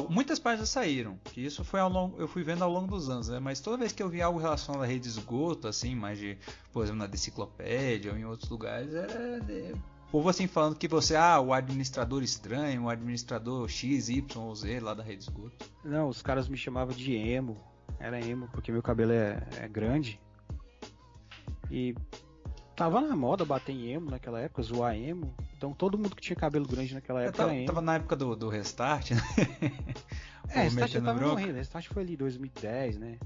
[0.09, 1.17] muitas páginas saíram.
[1.25, 3.39] Que isso foi ao longo, eu fui vendo ao longo dos anos, né?
[3.39, 6.37] Mas toda vez que eu via algo relacionado à rede de esgoto, assim, mais de,
[6.71, 9.73] por exemplo, na Deciclopédia ou em outros lugares, era de,
[10.11, 14.79] povo assim falando que você, ah, o administrador estranho, o administrador X, Y ou Z
[14.79, 15.65] lá da rede de esgoto.
[15.83, 17.57] Não, os caras me chamavam de emo.
[17.99, 20.19] Era emo porque meu cabelo é, é grande.
[21.69, 21.95] E
[22.77, 25.33] tava na moda bater em emo naquela época, zoar emo.
[25.57, 27.67] Então todo mundo que tinha cabelo grande naquela época tava, era emo.
[27.67, 29.21] tava na época do, do Restart, né?
[30.49, 31.55] É, Restart já tava morrendo.
[31.55, 33.17] Restart foi ali 2010, né?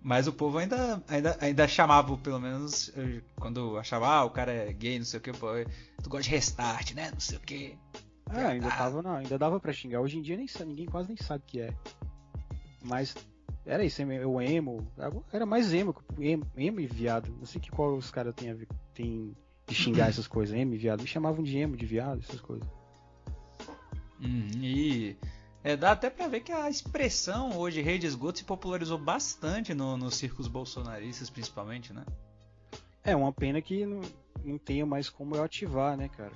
[0.00, 2.90] Mas o povo ainda, ainda, ainda chamava, pelo menos,
[3.36, 5.48] quando achava, ah, o cara é gay, não sei o que, pô,
[6.02, 7.10] tu gosta de restart, né?
[7.12, 7.78] Não sei o que.
[8.26, 8.76] Ah, ainda Ah.
[8.76, 10.00] tava, não, ainda dava pra xingar.
[10.00, 11.74] Hoje em dia nem ninguém quase nem sabe o que é.
[12.82, 13.14] Mas
[13.66, 14.90] era isso, o emo.
[15.30, 17.30] Era mais emo, emo, emo e viado.
[17.38, 19.36] Não sei que qual os caras têm a ver tem
[19.66, 21.00] de xingar essas coisas, e viado.
[21.02, 22.66] Me chamavam de emo, de viado, essas coisas.
[24.20, 25.16] Uhum, e
[25.64, 29.74] é, dá até pra ver que a expressão hoje rede de esgoto se popularizou bastante
[29.74, 32.04] no- nos círculos bolsonaristas, principalmente, né?
[33.04, 34.00] É uma pena que não,
[34.44, 36.32] não tenha mais como eu ativar, né, cara?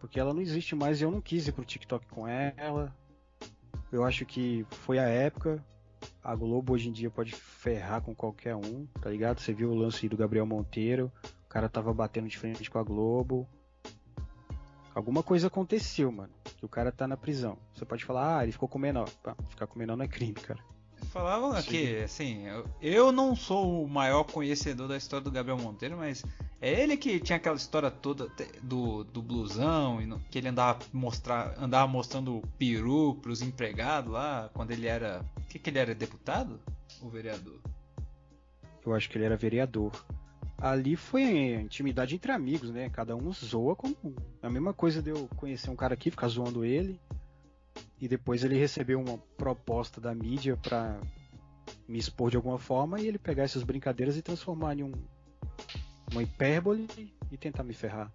[0.00, 2.94] Porque ela não existe mais e eu não quis ir pro TikTok com ela.
[3.90, 5.64] Eu acho que foi a época.
[6.22, 9.40] A Globo hoje em dia pode ferrar com qualquer um, tá ligado?
[9.40, 11.10] Você viu o lance do Gabriel Monteiro,
[11.48, 13.48] o cara tava batendo de frente com a Globo.
[14.94, 16.32] Alguma coisa aconteceu, mano.
[16.58, 17.56] Que o cara tá na prisão.
[17.74, 19.08] Você pode falar, ah, ele ficou com menor.
[19.22, 20.62] Pá, ficar com menor não é crime, cara.
[21.10, 22.44] Falavam aqui, assim,
[22.82, 26.22] eu, não sou o maior conhecedor da história do Gabriel Monteiro, mas
[26.60, 28.28] é ele que tinha aquela história toda
[28.62, 34.72] do, do blusão, que ele andava, mostrar, andava mostrando o peru pros empregados lá, quando
[34.72, 35.24] ele era.
[35.38, 35.94] O que, que ele era?
[35.94, 36.60] Deputado?
[37.00, 37.58] Ou vereador?
[38.84, 39.92] Eu acho que ele era vereador.
[40.60, 42.90] Ali foi intimidade entre amigos, né?
[42.90, 43.96] Cada um zoa como.
[44.42, 47.00] A mesma coisa de eu conhecer um cara aqui, ficar zoando ele.
[48.00, 51.00] E depois ele recebeu uma proposta da mídia pra
[51.86, 54.92] me expor de alguma forma e ele pegar essas brincadeiras e transformar em um,
[56.10, 56.86] uma hipérbole
[57.30, 58.12] e tentar me ferrar.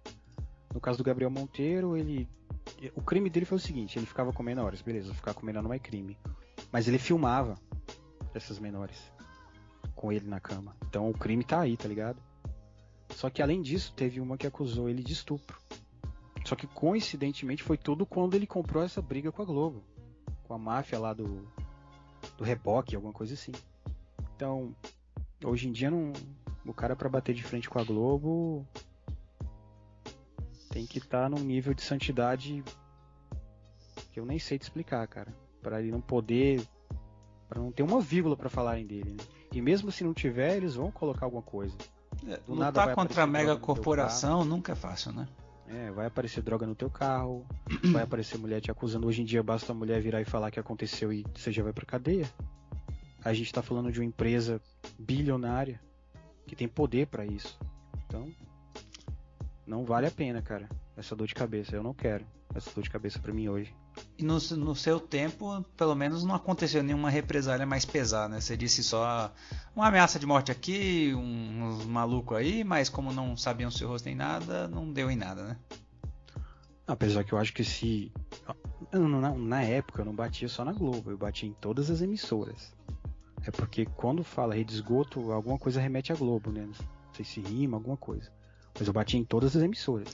[0.72, 2.28] No caso do Gabriel Monteiro, ele.
[2.94, 5.72] O crime dele foi o seguinte, ele ficava com menores, beleza, ficar com menor não
[5.72, 6.16] é crime.
[6.72, 7.54] Mas ele filmava
[8.34, 8.98] essas menores
[9.94, 10.76] com ele na cama.
[10.88, 12.20] Então o crime tá aí, tá ligado?
[13.10, 15.58] Só que além disso, teve uma que acusou ele de estupro.
[16.44, 19.82] Só que coincidentemente foi tudo quando ele comprou essa briga com a Globo.
[20.44, 21.48] Com a máfia lá do,
[22.36, 23.52] do reboque, alguma coisa assim.
[24.36, 24.74] Então,
[25.44, 26.12] hoje em dia não,
[26.66, 28.66] o cara pra bater de frente com a Globo
[30.70, 32.64] tem que estar num nível de santidade
[34.10, 35.32] que eu nem sei te explicar, cara.
[35.62, 36.66] Pra ele não poder.
[37.48, 39.24] Pra não ter uma vírgula pra falarem dele, né?
[39.52, 41.76] E mesmo se não tiver, eles vão colocar alguma coisa.
[42.46, 45.28] Do nada Lutar vai contra a mega corporação nunca é fácil, né?
[45.68, 47.44] É, vai aparecer droga no teu carro,
[47.92, 49.06] vai aparecer mulher te acusando.
[49.06, 51.72] Hoje em dia basta a mulher virar e falar que aconteceu e você já vai
[51.72, 52.28] pra cadeia.
[53.24, 54.60] A gente tá falando de uma empresa
[54.98, 55.80] bilionária
[56.46, 57.58] que tem poder pra isso.
[58.06, 58.28] Então,
[59.66, 60.68] não vale a pena, cara.
[60.96, 63.74] Essa dor de cabeça, eu não quero essa dor de cabeça pra mim hoje.
[64.16, 68.40] E no, no seu tempo, pelo menos não aconteceu nenhuma represália mais pesada, né?
[68.40, 69.32] Você disse só
[69.74, 74.04] uma ameaça de morte aqui, um- uns malucos aí, mas como não sabiam seu rosto
[74.06, 75.56] nem nada, não deu em nada, né?
[76.86, 78.12] Apesar que eu acho que se.
[78.92, 82.72] Na, na época eu não batia só na Globo, eu batia em todas as emissoras.
[83.46, 86.66] É porque quando fala rede de esgoto, alguma coisa remete à Globo, né?
[86.66, 86.74] Não
[87.14, 88.30] sei se rima, alguma coisa.
[88.78, 90.08] Mas eu bati em todas as emissoras.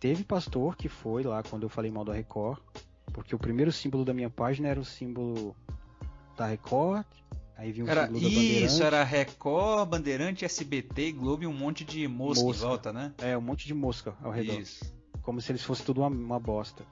[0.00, 2.58] Teve pastor que foi lá quando eu falei mal da Record,
[3.12, 5.54] porque o primeiro símbolo da minha página era o símbolo
[6.36, 7.06] da Record,
[7.56, 8.82] aí vinha o Era, símbolo da isso, Bandeirante.
[8.82, 12.64] era Record, Bandeirante, SBT, Globo e um monte de mosca, Mosca.
[12.64, 13.12] em volta, né?
[13.18, 14.58] É, um monte de mosca ao redor.
[14.58, 14.84] Isso.
[15.22, 16.84] como se eles fossem tudo uma, uma bosta.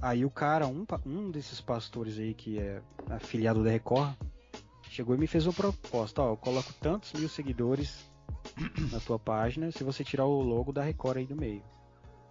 [0.00, 4.14] Aí o cara, um, um desses pastores aí que é afiliado da Record,
[4.88, 8.10] chegou e me fez uma proposta, ó, eu coloco tantos mil seguidores
[8.92, 11.62] na tua página se você tirar o logo da Record aí do meio.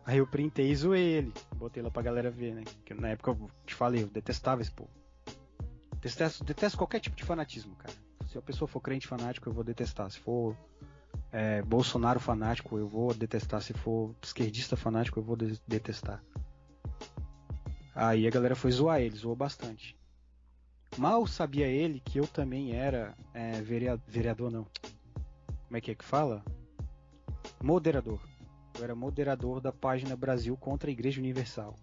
[0.06, 2.64] Aí eu printei e zoei ele, botei lá pra galera ver, né?
[2.86, 4.90] Que na época eu te falei, eu detestava esse povo.
[6.02, 7.94] Detesto, detesto qualquer tipo de fanatismo, cara.
[8.28, 10.10] Se a pessoa for crente fanático, eu vou detestar.
[10.12, 10.58] Se for
[11.32, 13.62] é, Bolsonaro fanático, eu vou detestar.
[13.62, 16.22] Se for esquerdista fanático, eu vou de- detestar.
[17.96, 19.96] Aí a galera foi zoar ele, zoou bastante.
[20.98, 24.68] Mal sabia ele que eu também era é, verea- vereador, não.
[25.74, 26.46] Como é que é que fala?
[27.60, 28.20] Moderador.
[28.78, 31.76] Eu era moderador da página Brasil contra a Igreja Universal.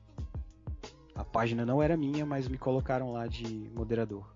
[1.12, 4.32] A página não era minha, mas me colocaram lá de moderador.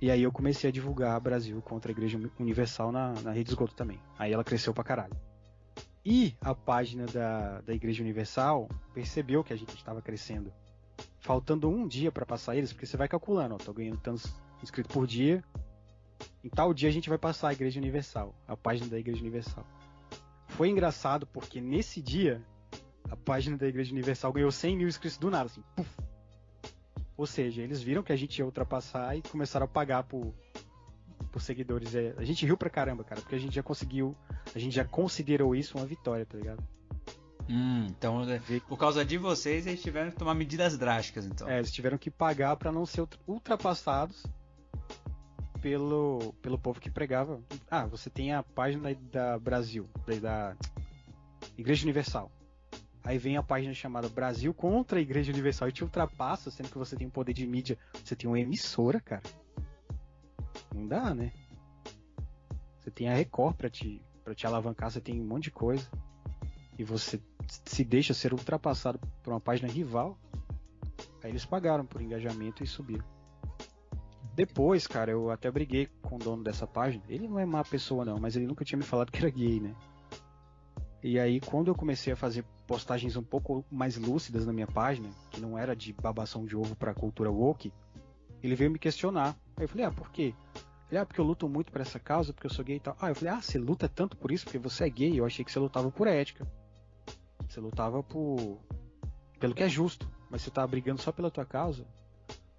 [0.00, 3.74] E aí eu comecei a divulgar Brasil contra a Igreja Universal na, na rede esgoto
[3.74, 4.00] também.
[4.18, 5.14] Aí ela cresceu pra caralho.
[6.02, 10.50] E a página da, da Igreja Universal percebeu que a gente estava crescendo.
[11.18, 14.94] Faltando um dia pra passar eles, porque você vai calculando, ó, tô ganhando tantos inscritos
[14.94, 15.44] por dia.
[16.42, 19.64] Em tal dia a gente vai passar a Igreja Universal, a página da Igreja Universal.
[20.48, 22.42] Foi engraçado porque nesse dia
[23.10, 25.88] a página da Igreja Universal ganhou 100 mil inscritos do nada, assim, puf.
[27.16, 30.32] Ou seja, eles viram que a gente ia ultrapassar e começaram a pagar por,
[31.30, 31.94] por seguidores.
[31.94, 34.16] É, A gente riu pra caramba, cara, porque a gente já conseguiu,
[34.54, 36.62] a gente já considerou isso uma vitória, tá ligado?
[37.48, 41.46] Hum, então, Ver- por causa de vocês, eles tiveram que tomar medidas drásticas, então.
[41.48, 44.24] É, eles tiveram que pagar pra não ser ultra- ultrapassados
[45.60, 47.40] pelo, pelo povo que pregava.
[47.70, 49.88] Ah, você tem a página da Brasil,
[50.20, 50.56] da,
[51.56, 52.30] Igreja Universal.
[53.02, 56.78] Aí vem a página chamada Brasil contra a Igreja Universal e te ultrapassa, sendo que
[56.78, 57.78] você tem um poder de mídia.
[58.04, 59.22] Você tem uma emissora, cara.
[60.74, 61.32] Não dá, né?
[62.78, 65.88] Você tem a Record pra te, pra te alavancar, você tem um monte de coisa.
[66.78, 67.20] E você
[67.66, 70.18] se deixa ser ultrapassado por uma página rival.
[71.22, 73.04] Aí eles pagaram por engajamento e subiram.
[74.34, 77.02] Depois, cara, eu até briguei com o dono dessa página.
[77.08, 79.60] Ele não é má pessoa, não, mas ele nunca tinha me falado que era gay,
[79.60, 79.74] né?
[81.02, 85.08] E aí, quando eu comecei a fazer postagens um pouco mais lúcidas na minha página,
[85.30, 87.72] que não era de babação de ovo pra cultura woke,
[88.42, 89.34] ele veio me questionar.
[89.56, 90.34] Aí eu falei, ah, por quê?
[90.90, 92.96] Ele, ah, porque eu luto muito por essa causa, porque eu sou gay e tal.
[93.00, 95.18] Ah, eu falei, ah, você luta tanto por isso porque você é gay?
[95.18, 96.46] Eu achei que você lutava por ética.
[97.48, 98.58] Você lutava por.
[99.38, 100.08] pelo que é justo.
[100.30, 101.86] Mas você tava brigando só pela tua causa.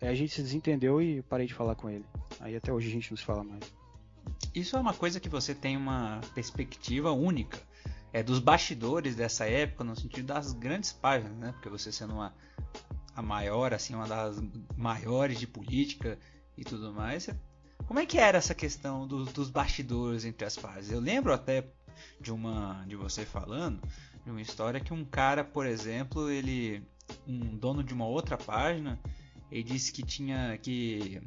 [0.01, 2.05] Aí a gente se desentendeu e parei de falar com ele.
[2.39, 3.61] Aí até hoje a gente não se fala mais.
[4.53, 7.59] Isso é uma coisa que você tem uma perspectiva única.
[8.11, 11.51] É dos bastidores dessa época, no sentido das grandes páginas, né?
[11.53, 12.33] Porque você sendo uma
[13.15, 14.41] a maior, assim, uma das
[14.75, 16.17] maiores de política
[16.57, 17.23] e tudo mais.
[17.23, 17.35] Você...
[17.85, 20.91] Como é que era essa questão do, dos bastidores entre as páginas?
[20.91, 21.65] Eu lembro até
[22.19, 23.81] de uma de você falando
[24.23, 26.83] de uma história que um cara, por exemplo, ele
[27.27, 28.99] um dono de uma outra página,
[29.51, 31.21] ele disse que tinha que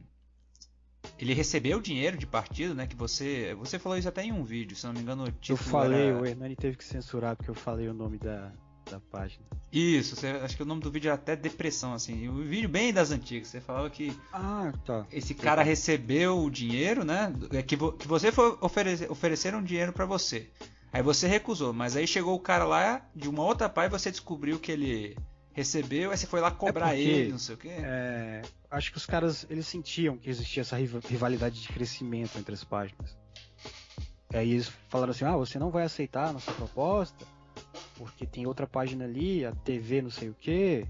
[1.18, 2.86] ele recebeu dinheiro de partido, né?
[2.86, 3.54] Que você.
[3.58, 5.24] Você falou isso até em um vídeo, se não me engano.
[5.24, 6.20] O eu falei, era...
[6.20, 8.50] o Hernani teve que censurar porque eu falei o nome da,
[8.90, 9.44] da página.
[9.72, 12.28] Isso, você, acho que o nome do vídeo era até depressão, assim.
[12.28, 13.48] Um vídeo bem das antigas.
[13.48, 15.06] Você falava que ah, tá.
[15.12, 17.32] esse cara recebeu o dinheiro, né?
[17.50, 20.48] É que, vo, que você foi oferecer, ofereceram dinheiro para você.
[20.92, 24.12] Aí você recusou, mas aí chegou o cara lá de uma outra página e você
[24.12, 25.16] descobriu que ele
[25.54, 27.68] recebeu, aí você foi lá cobrar é porque, ele, não sei o quê.
[27.70, 32.64] É, acho que os caras eles sentiam que existia essa rivalidade de crescimento entre as
[32.64, 33.16] páginas.
[34.32, 37.24] Aí eles falaram assim: ah, você não vai aceitar a nossa proposta,
[37.96, 40.86] porque tem outra página ali, a TV não sei o quê.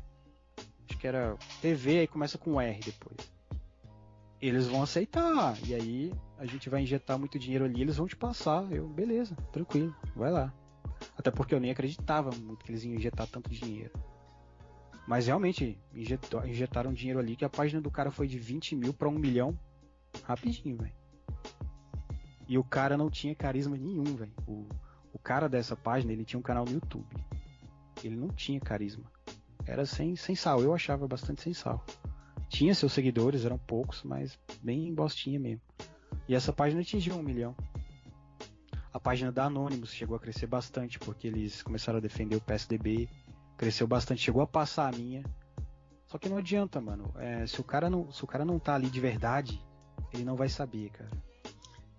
[0.88, 3.32] Acho que era TV, aí começa com R depois.
[4.40, 8.16] Eles vão aceitar, e aí a gente vai injetar muito dinheiro ali, eles vão te
[8.16, 8.70] passar.
[8.72, 10.52] Eu, beleza, tranquilo, vai lá.
[11.16, 13.92] Até porque eu nem acreditava muito que eles iam injetar tanto dinheiro.
[15.06, 18.94] Mas realmente, injetou, injetaram dinheiro ali que a página do cara foi de 20 mil
[18.94, 19.58] para 1 milhão
[20.22, 20.94] rapidinho, velho.
[22.48, 24.32] E o cara não tinha carisma nenhum, velho.
[24.46, 24.66] O,
[25.12, 27.06] o cara dessa página, ele tinha um canal no YouTube.
[28.02, 29.04] Ele não tinha carisma.
[29.66, 30.60] Era sem, sem sal.
[30.60, 31.84] Eu achava bastante sem sal.
[32.48, 35.62] Tinha seus seguidores, eram poucos, mas bem bostinha mesmo.
[36.28, 37.54] E essa página atingiu um milhão.
[38.92, 43.08] A página da Anonymous chegou a crescer bastante, porque eles começaram a defender o PSDB
[43.56, 45.24] Cresceu bastante, chegou a passar a minha.
[46.06, 47.12] Só que não adianta, mano.
[47.16, 49.60] É, se, o cara não, se o cara não tá ali de verdade,
[50.12, 51.10] ele não vai saber, cara.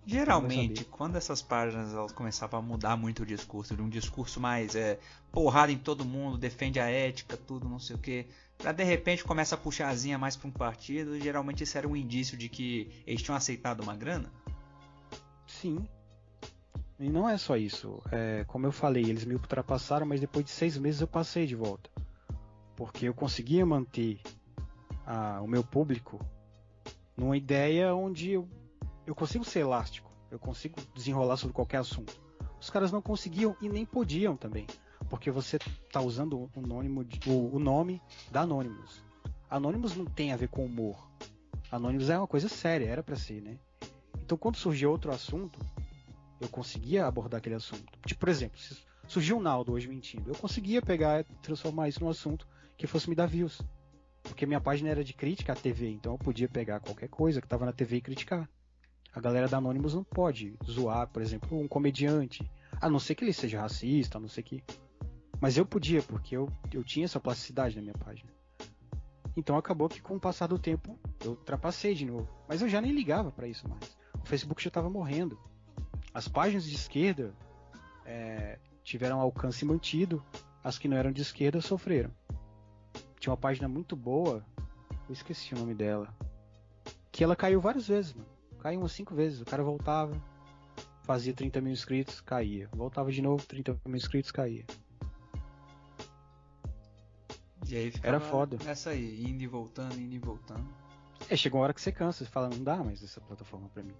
[0.06, 4.76] Geralmente, quando essas páginas elas começavam a mudar muito o discurso, de um discurso mais
[4.76, 5.00] é,
[5.32, 8.24] porrada em todo mundo, defende a ética, tudo, não sei o que,
[8.56, 11.96] pra de repente começa a puxar asinha mais pra um partido, geralmente isso era um
[11.96, 14.32] indício de que eles tinham aceitado uma grana?
[15.44, 15.84] Sim,
[16.98, 18.02] e não é só isso.
[18.10, 21.54] É, como eu falei, eles me ultrapassaram, mas depois de seis meses eu passei de
[21.54, 21.90] volta.
[22.74, 24.20] Porque eu conseguia manter
[25.06, 26.18] a, o meu público
[27.16, 28.48] numa ideia onde eu,
[29.06, 30.10] eu consigo ser elástico.
[30.30, 32.18] Eu consigo desenrolar sobre qualquer assunto.
[32.60, 34.66] Os caras não conseguiam e nem podiam também.
[35.08, 39.04] Porque você está usando o, de, o, o nome da Anonymous.
[39.48, 41.08] Anonymous não tem a ver com humor.
[41.70, 43.58] Anonymous é uma coisa séria, era para ser, né?
[44.20, 45.58] Então quando surgiu outro assunto,
[46.40, 47.84] eu conseguia abordar aquele assunto.
[48.04, 48.76] Tipo, por exemplo, se
[49.06, 53.16] surgiu um Naldo hoje mentindo, eu conseguia pegar transformar isso num assunto que fosse me
[53.16, 53.60] dar views.
[54.22, 57.46] Porque minha página era de crítica à TV, então eu podia pegar qualquer coisa que
[57.46, 58.48] estava na TV e criticar.
[59.14, 63.24] A galera da Anonymous não pode zoar, por exemplo, um comediante, a não ser que
[63.24, 64.62] ele seja racista, a não ser que.
[65.40, 68.30] Mas eu podia, porque eu, eu tinha essa plasticidade na minha página.
[69.36, 72.28] Então acabou que com o passar do tempo eu ultrapassei de novo.
[72.48, 73.96] Mas eu já nem ligava para isso mais.
[74.14, 75.38] O Facebook já estava morrendo
[76.16, 77.34] as páginas de esquerda
[78.06, 80.24] é, tiveram alcance mantido,
[80.64, 82.10] as que não eram de esquerda sofreram.
[83.20, 84.42] Tinha uma página muito boa,
[85.06, 86.08] eu esqueci o nome dela,
[87.12, 88.26] que ela caiu várias vezes, mano.
[88.60, 89.42] Caiu umas 5 vezes.
[89.42, 90.18] O cara voltava,
[91.02, 92.66] fazia 30 mil inscritos, caía.
[92.72, 94.64] Voltava de novo, 30 mil inscritos, caía.
[97.68, 98.56] E aí Era foda.
[98.66, 100.66] Essa aí, indo e voltando, indo e voltando.
[101.28, 103.82] É, chegou uma hora que você cansa, você fala, não dá mais essa plataforma pra
[103.82, 103.94] mim.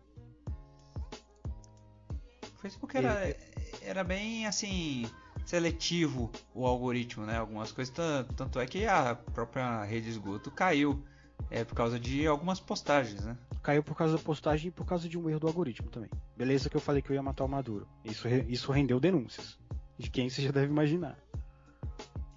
[2.56, 3.36] Facebook era,
[3.82, 5.06] era bem assim
[5.44, 7.38] seletivo o algoritmo, né?
[7.38, 7.94] Algumas coisas
[8.36, 11.02] tanto é que a própria rede de esgoto caiu
[11.50, 13.36] é por causa de algumas postagens, né?
[13.62, 16.10] Caiu por causa da postagem e por causa de um erro do algoritmo também.
[16.36, 17.86] Beleza que eu falei que eu ia matar o Maduro.
[18.04, 19.58] Isso, isso rendeu denúncias.
[19.98, 21.16] De quem você já deve imaginar.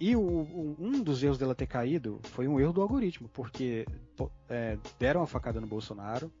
[0.00, 3.86] E o, o, um dos erros dela ter caído foi um erro do algoritmo, porque
[4.48, 6.32] é, deram uma facada no Bolsonaro,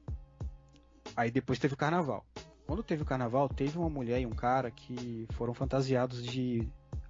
[1.14, 2.24] aí depois teve o carnaval.
[2.70, 6.68] Quando teve o carnaval, teve uma mulher e um cara que foram fantasiados de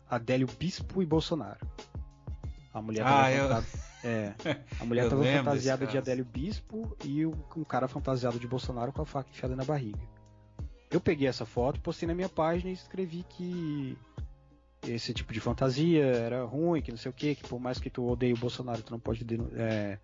[0.08, 1.61] Adélio Bispo e Bolsonaro.
[2.72, 3.46] A mulher ah, eu...
[4.02, 4.34] é,
[4.80, 9.04] a mulher estava fantasiada de Adélio Bispo e um cara fantasiado de Bolsonaro com a
[9.04, 10.00] faca enfiada na barriga.
[10.90, 13.98] Eu peguei essa foto, postei na minha página e escrevi que
[14.88, 17.90] esse tipo de fantasia era ruim, que não sei o que, que por mais que
[17.90, 19.98] tu odeie o Bolsonaro, tu não pode é,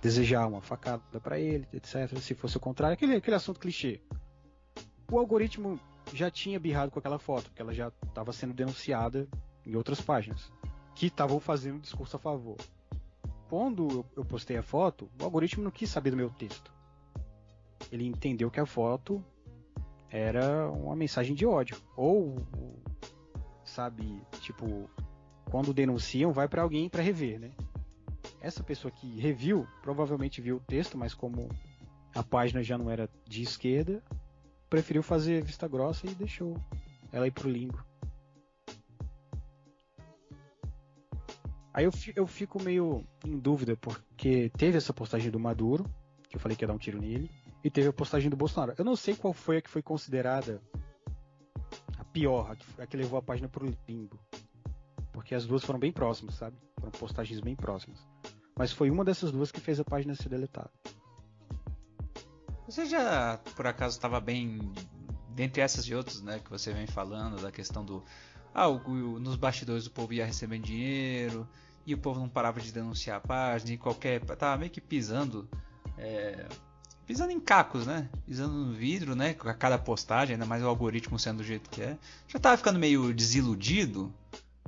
[0.00, 2.16] desejar uma facada para ele, etc.
[2.20, 4.00] Se fosse o contrário, aquele, aquele assunto clichê.
[5.10, 5.78] O algoritmo
[6.12, 9.28] já tinha birrado com aquela foto, porque ela já estava sendo denunciada
[9.66, 10.52] em outras páginas,
[10.94, 12.56] que estavam fazendo discurso a favor.
[13.48, 16.72] Quando eu postei a foto, o algoritmo não quis saber do meu texto.
[17.90, 19.24] Ele entendeu que a foto
[20.08, 21.76] era uma mensagem de ódio.
[21.96, 22.36] Ou,
[23.64, 24.88] sabe, tipo,
[25.50, 27.50] quando denunciam, vai para alguém para rever, né?
[28.40, 31.48] Essa pessoa que reviu provavelmente viu o texto, mas como
[32.14, 34.00] a página já não era de esquerda,
[34.70, 36.56] preferiu fazer vista grossa e deixou
[37.12, 37.84] ela ir pro limbo.
[41.74, 45.84] Aí eu, eu fico meio em dúvida, porque teve essa postagem do Maduro,
[46.28, 47.30] que eu falei que ia dar um tiro nele,
[47.62, 48.74] e teve a postagem do Bolsonaro.
[48.78, 50.60] Eu não sei qual foi a que foi considerada
[51.98, 54.18] a pior, a que, a que levou a página pro limbo.
[55.12, 56.56] Porque as duas foram bem próximas, sabe?
[56.78, 57.98] Foram postagens bem próximas.
[58.56, 60.70] Mas foi uma dessas duas que fez a página ser deletada.
[62.70, 64.72] Você já, por acaso, estava bem.
[65.30, 68.04] Dentre essas e outras, né, que você vem falando, da questão do.
[68.54, 71.48] Ah, o, nos bastidores o povo ia recebendo dinheiro,
[71.84, 74.20] e o povo não parava de denunciar a página, e qualquer.
[74.20, 75.48] Tava meio que pisando.
[75.98, 76.46] É,
[77.06, 78.08] pisando em cacos, né?
[78.24, 79.34] Pisando no vidro, né?
[79.34, 81.98] Com cada postagem, ainda mais o algoritmo sendo do jeito que é.
[82.28, 84.14] Já tava ficando meio desiludido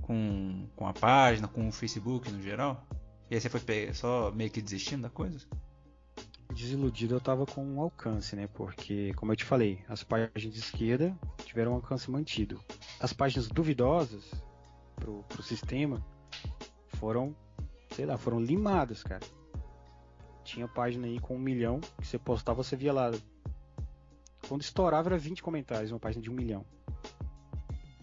[0.00, 2.84] com, com a página, com o Facebook no geral.
[3.30, 3.60] E aí você foi
[3.94, 5.46] só meio que desistindo da coisa?
[6.52, 8.46] Desiludido eu tava com um alcance, né?
[8.46, 12.60] Porque, como eu te falei, as páginas de esquerda tiveram um alcance mantido.
[13.00, 14.30] As páginas duvidosas
[14.96, 16.04] pro, pro sistema
[16.88, 17.34] foram,
[17.90, 19.24] sei lá, foram limadas, cara
[20.52, 23.10] tinha página aí com um milhão, que você postava, você via lá.
[24.48, 26.64] Quando estourava era 20 comentários, uma página de um milhão.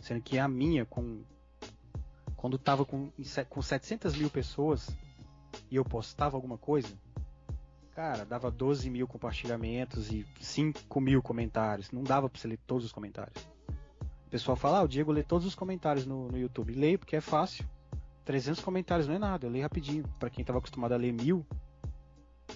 [0.02, 1.24] Sendo que a minha, com
[2.36, 3.12] quando tava com,
[3.50, 4.90] com 700 mil pessoas
[5.70, 6.88] e eu postava alguma coisa,
[8.00, 11.92] cara, dava 12 mil compartilhamentos e 5 mil comentários.
[11.92, 13.44] Não dava pra você ler todos os comentários.
[14.26, 16.74] O pessoal fala, ah, o Diego lê todos os comentários no, no YouTube.
[16.74, 17.68] Leio porque é fácil.
[18.24, 20.06] 300 comentários não é nada, eu leio rapidinho.
[20.18, 21.46] Para quem tava acostumado a ler mil,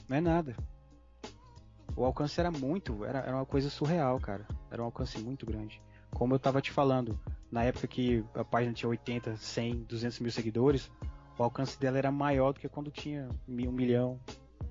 [0.07, 0.55] não é nada.
[1.93, 4.47] O alcance era muito, era, era uma coisa surreal, cara.
[4.71, 5.81] Era um alcance muito grande.
[6.11, 7.19] Como eu tava te falando,
[7.51, 10.89] na época que a página tinha 80, 100, 200 mil seguidores,
[11.37, 14.17] o alcance dela era maior do que quando tinha um milhão.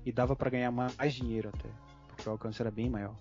[0.05, 1.69] E dava para ganhar mais dinheiro até,
[2.07, 3.15] porque o alcance era bem maior.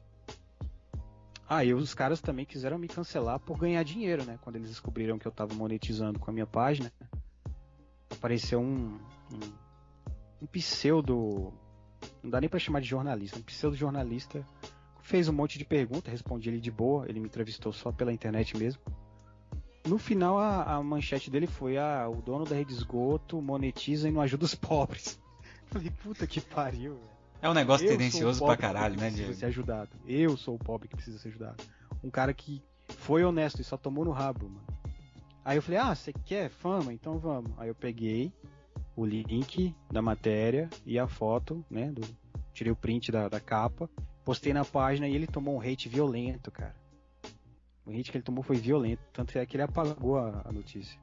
[1.48, 4.38] Ah, e os caras também quiseram me cancelar por ganhar dinheiro, né?
[4.42, 6.92] Quando eles descobriram que eu tava monetizando com a minha página,
[8.10, 8.98] apareceu um,
[9.32, 9.52] um,
[10.42, 11.52] um pseudo
[12.22, 14.44] não dá nem para chamar de jornalista, um pseudo-jornalista,
[15.02, 18.56] fez um monte de perguntas, respondi ele de boa, ele me entrevistou só pela internet
[18.56, 18.80] mesmo.
[19.86, 24.12] No final, a, a manchete dele foi: ah, o dono da rede esgoto monetiza e
[24.12, 25.20] não ajuda os pobres.
[25.72, 27.12] Falei, puta que pariu, velho.
[27.40, 29.34] É um negócio eu tendencioso pra caralho, né, Diego?
[29.34, 29.90] ser ajudado.
[30.06, 31.64] Eu sou o pobre que precisa ser ajudado.
[32.04, 34.66] Um cara que foi honesto e só tomou no rabo, mano.
[35.44, 36.92] Aí eu falei, ah, você quer fama?
[36.92, 37.50] Então vamos.
[37.58, 38.32] Aí eu peguei,
[38.94, 41.90] o link da matéria e a foto, né?
[41.90, 42.02] Do,
[42.52, 43.90] tirei o print da, da capa,
[44.24, 46.76] postei na página e ele tomou um hate violento, cara.
[47.84, 50.96] O hate que ele tomou foi violento, tanto é que ele apagou a, a notícia.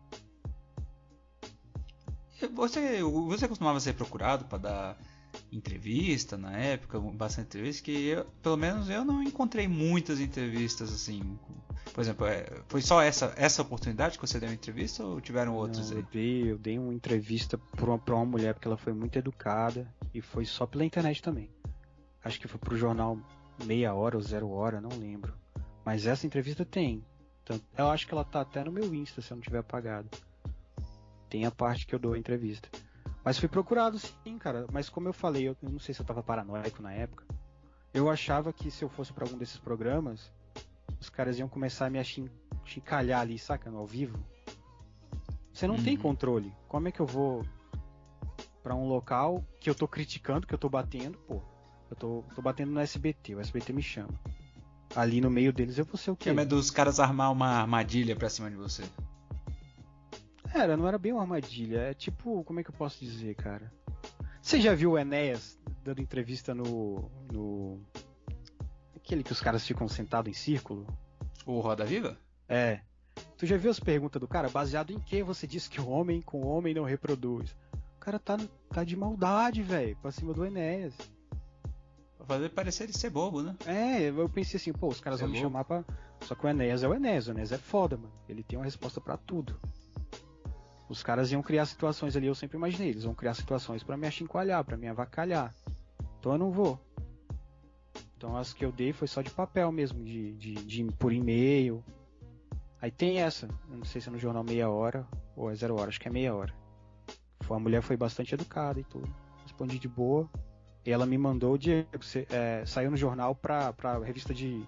[2.47, 4.97] Você, você costumava ser procurado para dar
[5.51, 11.37] entrevista na época, bastante entrevista, que eu, pelo menos eu não encontrei muitas entrevistas assim.
[11.93, 15.55] Por exemplo, é, foi só essa, essa oportunidade que você deu uma entrevista ou tiveram
[15.55, 16.03] outras não, aí?
[16.03, 19.87] Eu dei, eu dei uma entrevista para uma, uma mulher porque ela foi muito educada
[20.13, 21.49] e foi só pela internet também.
[22.23, 23.17] Acho que foi pro jornal
[23.65, 25.33] Meia Hora ou Zero Hora, não lembro.
[25.85, 27.03] Mas essa entrevista tem.
[27.75, 30.07] Eu acho que ela tá até no meu Insta, se eu não tiver apagado.
[31.29, 32.67] Tem a parte que eu dou a entrevista.
[33.23, 34.65] Mas fui procurado sim, cara.
[34.71, 37.23] Mas como eu falei, eu não sei se eu tava paranoico na época.
[37.93, 40.31] Eu achava que se eu fosse para algum desses programas,
[40.99, 41.99] os caras iam começar a me
[42.65, 43.69] chincalhar ali, saca?
[43.69, 44.17] No ao vivo.
[45.53, 45.83] Você não uhum.
[45.83, 46.53] tem controle.
[46.67, 47.43] Como é que eu vou
[48.63, 51.41] para um local que eu tô criticando, que eu tô batendo, pô.
[51.89, 54.13] Eu tô, tô batendo no SBT, o SBT me chama.
[54.95, 56.29] Ali no meio deles eu vou ser o quê?
[56.29, 58.83] É medo dos caras armar uma armadilha pra cima de você.
[60.53, 61.79] Era, não era bem uma armadilha.
[61.79, 63.71] É tipo, como é que eu posso dizer, cara?
[64.41, 67.09] Você já viu o Enéas dando entrevista no.
[67.31, 67.79] no.
[68.95, 70.85] Aquele que os caras ficam sentados em círculo?
[71.45, 72.17] O Roda Viva?
[72.47, 72.81] É.
[73.37, 74.49] Tu já viu as perguntas do cara?
[74.49, 77.55] Baseado em que você disse que o homem com homem não reproduz?
[77.95, 78.37] O cara tá,
[78.69, 80.93] tá de maldade, velho, pra cima do Enéas.
[82.17, 83.55] Pra fazer parecer ele ser bobo, né?
[83.65, 85.83] É, eu pensei assim, pô, os caras vão me chamar pra.
[86.21, 88.11] Só que o Enéas é o Enéas, o Enéas é foda, mano.
[88.27, 89.59] Ele tem uma resposta para tudo.
[90.89, 94.07] Os caras iam criar situações ali, eu sempre imaginei, eles vão criar situações para me
[94.07, 95.53] achincoalhar, para me avacalhar.
[96.19, 96.79] Então eu não vou.
[98.17, 101.83] Então as que eu dei foi só de papel mesmo, de, de, de por e-mail.
[102.81, 105.89] Aí tem essa, não sei se é no jornal meia hora ou é zero hora,
[105.89, 106.53] acho que é meia hora.
[107.47, 109.09] A mulher foi bastante educada e tudo.
[109.43, 110.29] Respondi de boa.
[110.85, 114.65] E ela me mandou, Diego, você, é, saiu no jornal pra, pra revista de.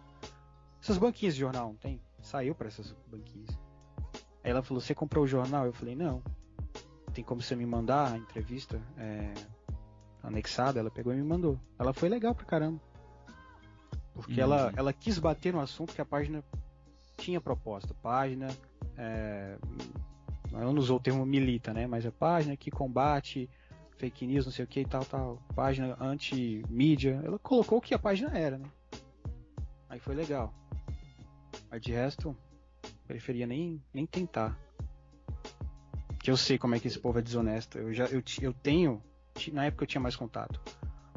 [0.82, 2.02] Essas banquinhas de jornal, não tem?
[2.22, 3.61] Saiu para essas banquinhas.
[4.44, 5.66] Aí ela falou, você comprou o jornal?
[5.66, 6.22] Eu falei, não.
[7.14, 9.34] Tem como você me mandar a entrevista é,
[10.24, 10.80] anexada?
[10.80, 11.60] Ela pegou e me mandou.
[11.78, 12.80] Ela foi legal pra caramba.
[14.14, 16.44] Porque ela, ela quis bater no assunto que a página
[17.18, 17.94] tinha proposta.
[18.02, 18.48] Página.
[18.98, 19.58] É,
[20.52, 21.88] ela não usou o termo milita, né?
[21.88, 23.50] Mas a página que combate
[23.98, 25.38] fake news, não sei o que e tal, tal.
[25.56, 27.22] Página anti-mídia.
[27.24, 28.66] Ela colocou o que a página era, né?
[29.88, 30.54] Aí foi legal.
[31.70, 32.36] Mas de resto,
[33.08, 34.58] preferia nem, nem tentar.
[36.20, 37.78] Que eu sei como é que esse povo é desonesto.
[37.78, 39.02] Eu já eu, eu tenho,
[39.52, 40.62] na época eu tinha mais contato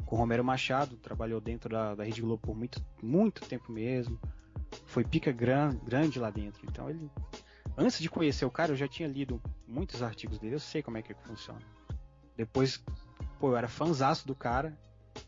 [0.05, 4.19] com o Romero Machado, trabalhou dentro da, da Rede Globo por muito, muito tempo mesmo.
[4.85, 6.61] Foi pica gran, grande lá dentro.
[6.65, 7.09] Então ele.
[7.77, 10.97] Antes de conhecer o cara, eu já tinha lido muitos artigos dele, eu sei como
[10.97, 11.59] é que funciona.
[12.37, 12.81] Depois,
[13.37, 14.77] pô, eu era fanzaço do cara,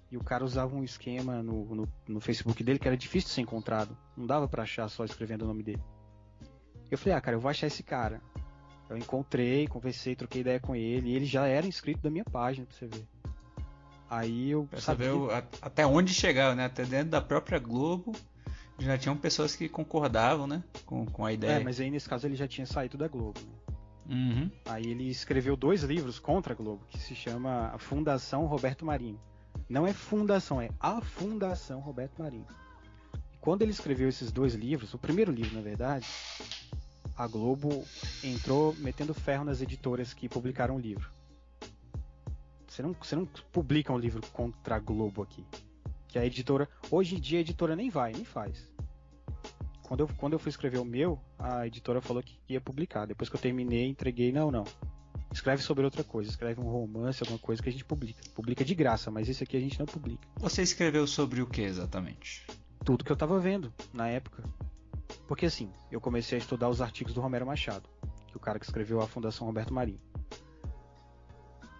[0.10, 3.34] e o cara usava um esquema no, no, no, Facebook dele que era difícil de
[3.34, 3.98] ser encontrado.
[4.16, 5.82] Não dava para achar só escrevendo o nome dele.
[6.90, 8.22] Eu falei, ah, cara, eu vou achar esse cara.
[8.90, 12.66] Eu encontrei, conversei, troquei ideia com ele, e ele já era inscrito da minha página,
[12.66, 13.06] pra você ver.
[14.10, 15.12] Aí eu pra sabia...
[15.12, 16.66] Ver até onde chegava, né?
[16.66, 18.14] Até dentro da própria Globo
[18.80, 20.64] já tinham pessoas que concordavam, né?
[20.86, 21.60] Com, com a ideia.
[21.60, 23.76] É, mas aí nesse caso ele já tinha saído da Globo, né?
[24.10, 24.52] Uhum.
[24.66, 29.20] Aí ele escreveu dois livros contra a Globo, que se chama A Fundação Roberto Marinho.
[29.68, 32.46] Não é fundação, é a Fundação Roberto Marinho.
[33.42, 36.08] Quando ele escreveu esses dois livros, o primeiro livro, na verdade,
[37.18, 37.84] a Globo
[38.24, 41.10] entrou metendo ferro nas editoras que publicaram o livro.
[42.68, 45.44] Você não, você não publica um livro contra a Globo aqui.
[46.08, 46.70] Que a editora.
[46.92, 48.72] Hoje em dia a editora nem vai, nem faz.
[49.82, 53.06] Quando eu, quando eu fui escrever o meu, a editora falou que ia publicar.
[53.06, 54.66] Depois que eu terminei, entreguei, não, não.
[55.32, 58.22] Escreve sobre outra coisa, escreve um romance, alguma coisa que a gente publica.
[58.36, 60.28] Publica de graça, mas esse aqui a gente não publica.
[60.38, 62.46] Você escreveu sobre o que exatamente?
[62.86, 64.44] Tudo que eu tava vendo na época.
[65.28, 67.90] Porque assim, eu comecei a estudar os artigos do Romero Machado,
[68.28, 70.00] que é o cara que escreveu a Fundação Roberto Marinho.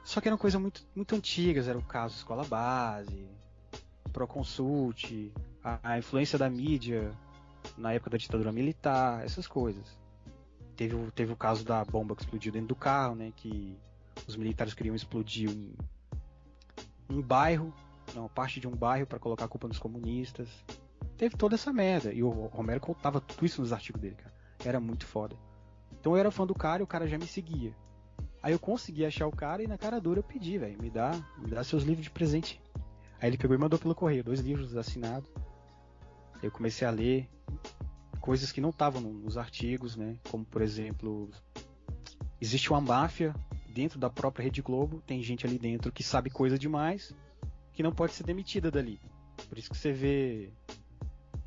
[0.04, 3.28] Só que eram coisas muito, muito antigas, era o caso Escola Base,
[4.12, 5.32] Proconsult,
[5.64, 7.12] a, a influência da mídia
[7.78, 9.98] na época da ditadura militar, essas coisas.
[10.76, 13.34] Teve, teve o caso da bomba que explodiu dentro do carro, né?
[13.36, 13.78] Que
[14.28, 15.74] os militares queriam explodir um,
[17.10, 17.74] um bairro,
[18.14, 20.48] não, parte de um bairro para colocar a culpa nos comunistas.
[21.18, 22.14] Teve toda essa merda.
[22.14, 24.34] E o Romero contava tudo isso nos artigos dele, cara.
[24.64, 25.36] Era muito foda.
[26.00, 27.76] Então eu era fã do cara e o cara já me seguia.
[28.42, 31.12] Aí eu consegui achar o cara e na cara dura eu pedi, velho, me dá,
[31.38, 32.62] me dá seus livros de presente.
[33.20, 35.30] Aí ele pegou e mandou pelo correio, dois livros assinados.
[36.42, 37.28] Eu comecei a ler,
[38.22, 40.18] coisas que não estavam nos artigos, né?
[40.30, 41.30] Como por exemplo,
[42.40, 43.34] existe uma máfia
[43.68, 47.14] dentro da própria Rede Globo, tem gente ali dentro que sabe coisa demais,
[47.74, 49.00] que não pode ser demitida dali.
[49.50, 50.52] Por isso que você vê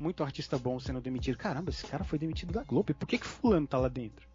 [0.01, 1.37] muito artista bom sendo demitido.
[1.37, 2.91] Caramba, esse cara foi demitido da Globo.
[2.91, 4.27] E por que que fulano tá lá dentro?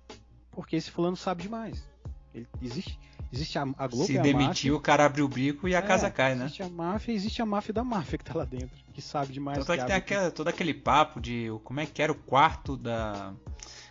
[0.50, 1.86] Porque esse fulano sabe demais.
[2.32, 2.98] Ele, existe,
[3.32, 4.06] existe a, a Globo.
[4.06, 6.44] Se demitir, o cara abre o bico e a é, casa cai, né?
[6.44, 9.68] Existe a máfia, existe a máfia da máfia que tá lá dentro, que sabe demais.
[9.68, 13.34] É que, tem aquela, todo aquele papo de como é que era o quarto da.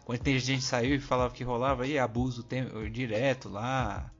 [0.05, 4.11] Quando a gente saiu e falava que rolava aí abuso tem, direto lá.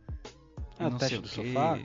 [0.78, 1.80] Ah, não teste do sofá?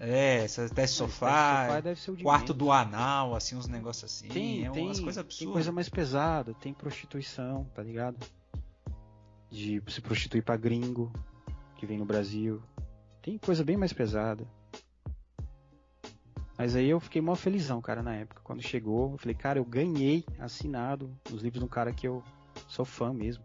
[0.00, 4.28] É, teste sofá, sofá quarto do anal, assim, uns negócios assim.
[4.28, 5.38] Tem, é tem, umas coisas absurdas.
[5.38, 8.16] Tem coisa mais pesada, tem prostituição, tá ligado?
[9.50, 11.12] De se prostituir pra gringo
[11.76, 12.62] que vem no Brasil.
[13.20, 14.46] Tem coisa bem mais pesada.
[16.56, 18.40] Mas aí eu fiquei mó felizão, cara, na época.
[18.44, 22.22] Quando chegou, eu falei, cara, eu ganhei assinado os livros de um cara que eu
[22.68, 23.42] sou fã mesmo.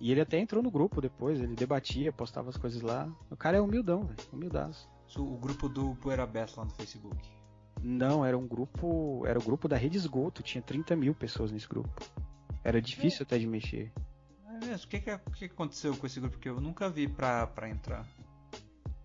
[0.00, 3.10] E ele até entrou no grupo depois, ele debatia, postava as coisas lá.
[3.30, 4.88] O cara é humildão, velho, humildaço.
[5.16, 7.16] O grupo do Poeira Best lá no Facebook?
[7.82, 9.24] Não, era um grupo.
[9.26, 11.90] Era o grupo da Rede Esgoto, tinha 30 mil pessoas nesse grupo.
[12.62, 13.22] Era difícil é.
[13.22, 13.92] até de mexer.
[14.46, 14.86] É mesmo?
[14.86, 16.36] O que, que, que aconteceu com esse grupo?
[16.36, 18.06] Porque eu nunca vi pra, pra entrar.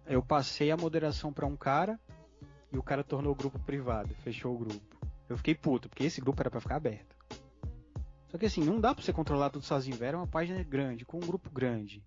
[0.06, 2.00] Eu passei a moderação para um cara
[2.72, 4.98] e o cara tornou o grupo privado, fechou o grupo.
[5.30, 7.16] Eu fiquei puto, porque esse grupo era para ficar aberto.
[8.28, 10.10] Só que assim, não dá pra você controlar tudo sozinho, velho.
[10.10, 12.04] Era uma página grande, com um grupo grande.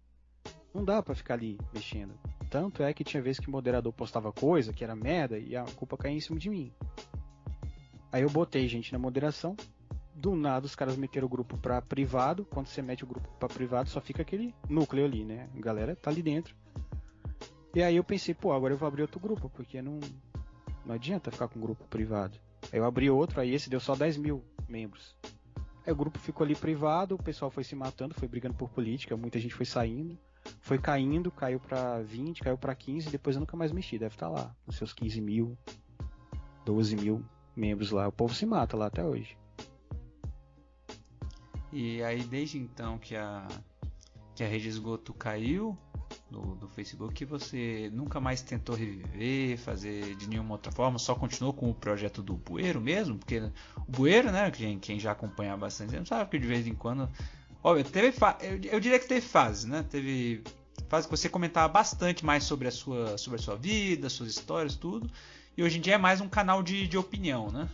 [0.76, 2.12] Não dá para ficar ali mexendo.
[2.50, 5.64] Tanto é que tinha vezes que o moderador postava coisa que era merda e a
[5.64, 6.70] culpa caía em cima de mim.
[8.12, 9.56] Aí eu botei gente na moderação
[10.14, 12.44] do nada os caras meteram o grupo pra privado.
[12.44, 15.48] Quando você mete o grupo pra privado, só fica aquele núcleo ali, né?
[15.56, 16.54] A galera tá ali dentro.
[17.74, 19.98] E aí eu pensei, pô, agora eu vou abrir outro grupo, porque não,
[20.84, 22.38] não adianta ficar com um grupo privado.
[22.70, 25.16] Aí eu abri outro, aí esse deu só 10 mil membros.
[25.86, 29.16] Aí o grupo ficou ali privado, o pessoal foi se matando, foi brigando por política,
[29.16, 30.18] muita gente foi saindo,
[30.66, 34.28] foi caindo, caiu pra 20, caiu pra 15, depois eu nunca mais mexi, deve estar
[34.28, 35.56] lá, nos seus 15 mil,
[36.64, 38.08] 12 mil membros lá.
[38.08, 39.38] O povo se mata lá até hoje.
[41.72, 43.46] E aí desde então que a
[44.34, 45.78] que a rede de esgoto caiu
[46.28, 51.54] do, do Facebook, você nunca mais tentou reviver, fazer de nenhuma outra forma, só continuou
[51.54, 53.16] com o projeto do Bueiro mesmo?
[53.16, 53.38] Porque
[53.76, 57.08] o Bueiro, né, quem, quem já acompanha bastante tempo, sabe que de vez em quando.
[57.66, 59.84] Óbvio, teve eu, eu diria que teve fases, né?
[59.90, 60.44] Teve
[60.88, 64.76] fase que você comentava bastante mais sobre a sua, sobre a sua vida, suas histórias,
[64.76, 65.10] tudo.
[65.56, 67.68] E hoje em dia é mais um canal de, de opinião, né?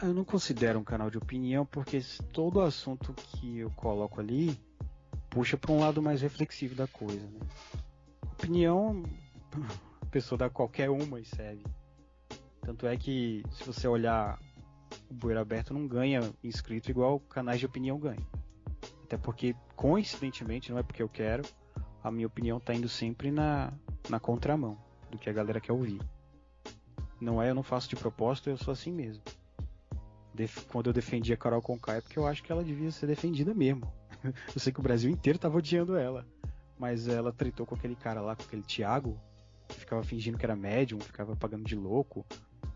[0.00, 2.00] Eu não considero um canal de opinião porque
[2.32, 4.58] todo assunto que eu coloco ali
[5.28, 7.20] puxa para um lado mais reflexivo da coisa.
[7.20, 7.40] Né?
[8.32, 9.02] Opinião,
[10.00, 11.66] a pessoa dá qualquer uma e serve.
[12.62, 14.38] Tanto é que se você olhar
[15.10, 18.43] o Bueiro Aberto não ganha inscrito igual canais de opinião ganham.
[19.14, 21.44] Até porque, coincidentemente, não é porque eu quero,
[22.02, 23.72] a minha opinião está indo sempre na,
[24.10, 24.76] na contramão
[25.08, 26.00] do que a galera quer ouvir.
[27.20, 29.22] Não é, eu não faço de propósito, eu sou assim mesmo.
[30.34, 33.06] Def quando eu defendi a Carol Conká é porque eu acho que ela devia ser
[33.06, 33.88] defendida mesmo.
[34.52, 36.26] eu sei que o Brasil inteiro tava odiando ela.
[36.76, 39.16] Mas ela tretou com aquele cara lá, com aquele Thiago,
[39.68, 42.26] que ficava fingindo que era médium, ficava pagando de louco.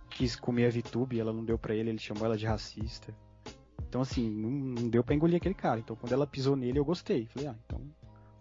[0.08, 3.12] Quis comer a VTube, ela não deu para ele, ele chamou ela de racista.
[3.86, 5.80] Então, assim, não, deu pra engolir aquele cara.
[5.80, 7.26] Então, quando ela pisou nele, eu gostei.
[7.26, 7.80] Falei, ah, então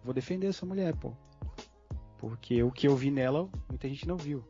[0.04, 1.12] vou defender essa mulher, pô.
[2.18, 4.44] Porque o que eu vi nela, muita gente não viu.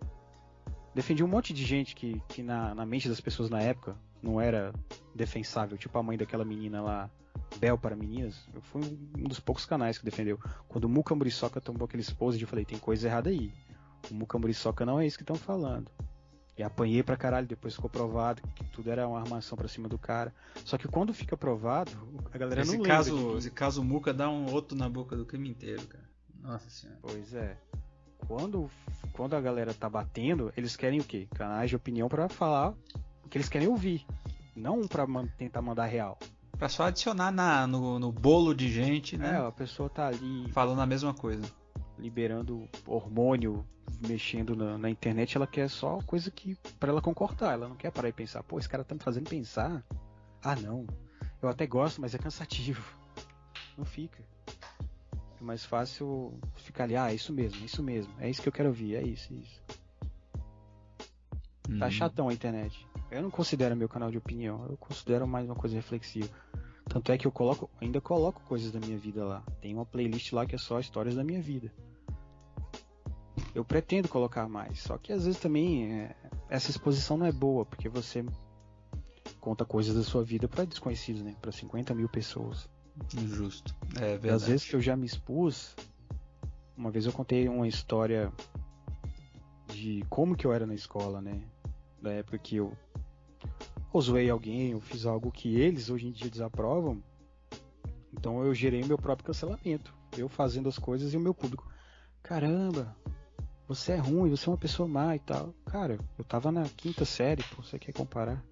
[0.94, 4.40] Defendi um monte de gente que, que na, na mente das pessoas na época não
[4.40, 4.72] era
[5.14, 5.76] defensável.
[5.76, 7.10] Tipo a mãe daquela menina lá,
[7.58, 8.46] Bel para meninas.
[8.54, 8.82] Eu fui
[9.16, 10.38] um dos poucos canais que defendeu.
[10.68, 13.52] Quando o Muka Muriçoca tomou aquele esposo, eu falei, tem coisa errada aí.
[14.10, 15.90] O Muka Muriçoca não é isso que estão falando.
[16.58, 19.96] E apanhei pra caralho, depois ficou provado que tudo era uma armação pra cima do
[19.96, 20.34] cara.
[20.64, 21.92] Só que quando fica provado,
[22.32, 23.32] a galera esse não caso, lembra.
[23.32, 23.38] De...
[23.38, 26.04] Esse caso Muca dá um outro na boca do crime inteiro, cara.
[26.42, 26.98] Nossa senhora.
[27.00, 27.56] Pois é.
[28.26, 28.68] Quando,
[29.12, 31.28] quando a galera tá batendo, eles querem o quê?
[31.32, 32.74] Canais de opinião para falar
[33.24, 34.04] o que eles querem ouvir.
[34.56, 36.18] Não pra man tentar mandar real.
[36.58, 39.34] Pra só adicionar na, no, no bolo de gente, né?
[39.34, 40.50] É, a pessoa tá ali.
[40.50, 41.44] Falando a mesma coisa.
[41.98, 43.66] Liberando hormônio,
[44.06, 47.54] mexendo na, na, internet, ela quer só coisa que para ela concordar.
[47.54, 49.84] Ela não quer parar e pensar, pô, esse cara tá me fazendo pensar.
[50.42, 50.86] Ah, não.
[51.42, 52.82] Eu até gosto, mas é cansativo.
[53.76, 54.22] Não fica.
[55.40, 58.12] É mais fácil ficar ali, ah, é isso mesmo, é isso mesmo.
[58.18, 59.62] É isso que eu quero ouvir, é isso, é isso.
[61.78, 61.90] Tá uhum.
[61.90, 62.86] chatão a internet.
[63.10, 66.28] Eu não considero meu canal de opinião, eu considero mais uma coisa reflexiva.
[66.88, 69.42] Tanto é que eu coloco, ainda coloco coisas da minha vida lá.
[69.60, 71.70] Tem uma playlist lá que é só histórias da minha vida
[73.54, 74.80] eu pretendo colocar mais.
[74.80, 76.16] Só que às vezes também é,
[76.48, 78.24] essa exposição não é boa, porque você
[79.40, 81.34] conta coisas da sua vida para desconhecidos, né?
[81.40, 82.68] Para 50 mil pessoas.
[83.16, 83.74] Justo.
[83.96, 84.26] É verdade.
[84.26, 85.74] E às vezes que eu já me expus,
[86.76, 88.32] uma vez eu contei uma história
[89.72, 91.42] de como que eu era na escola, né?
[92.00, 92.72] Da época que eu
[93.92, 97.02] ou zoei alguém, eu fiz algo que eles hoje em dia desaprovam.
[98.12, 99.94] Então eu gerei meu próprio cancelamento.
[100.16, 101.70] Eu fazendo as coisas e o meu público.
[102.22, 102.94] Caramba,
[103.68, 105.54] você é ruim, você é uma pessoa má e tal.
[105.66, 108.42] Cara, eu tava na quinta série, pô, você quer comparar?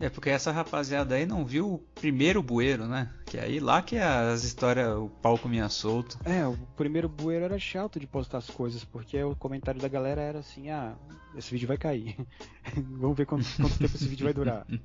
[0.00, 3.12] É porque essa rapaziada aí não viu o primeiro bueiro, né?
[3.26, 6.18] Que aí lá que as histórias, o palco comia solto.
[6.24, 10.20] É, o primeiro bueiro era chato de postar as coisas, porque o comentário da galera
[10.20, 10.96] era assim, ah,
[11.36, 12.16] esse vídeo vai cair.
[12.98, 14.66] Vamos ver quanto, quanto tempo esse vídeo vai durar.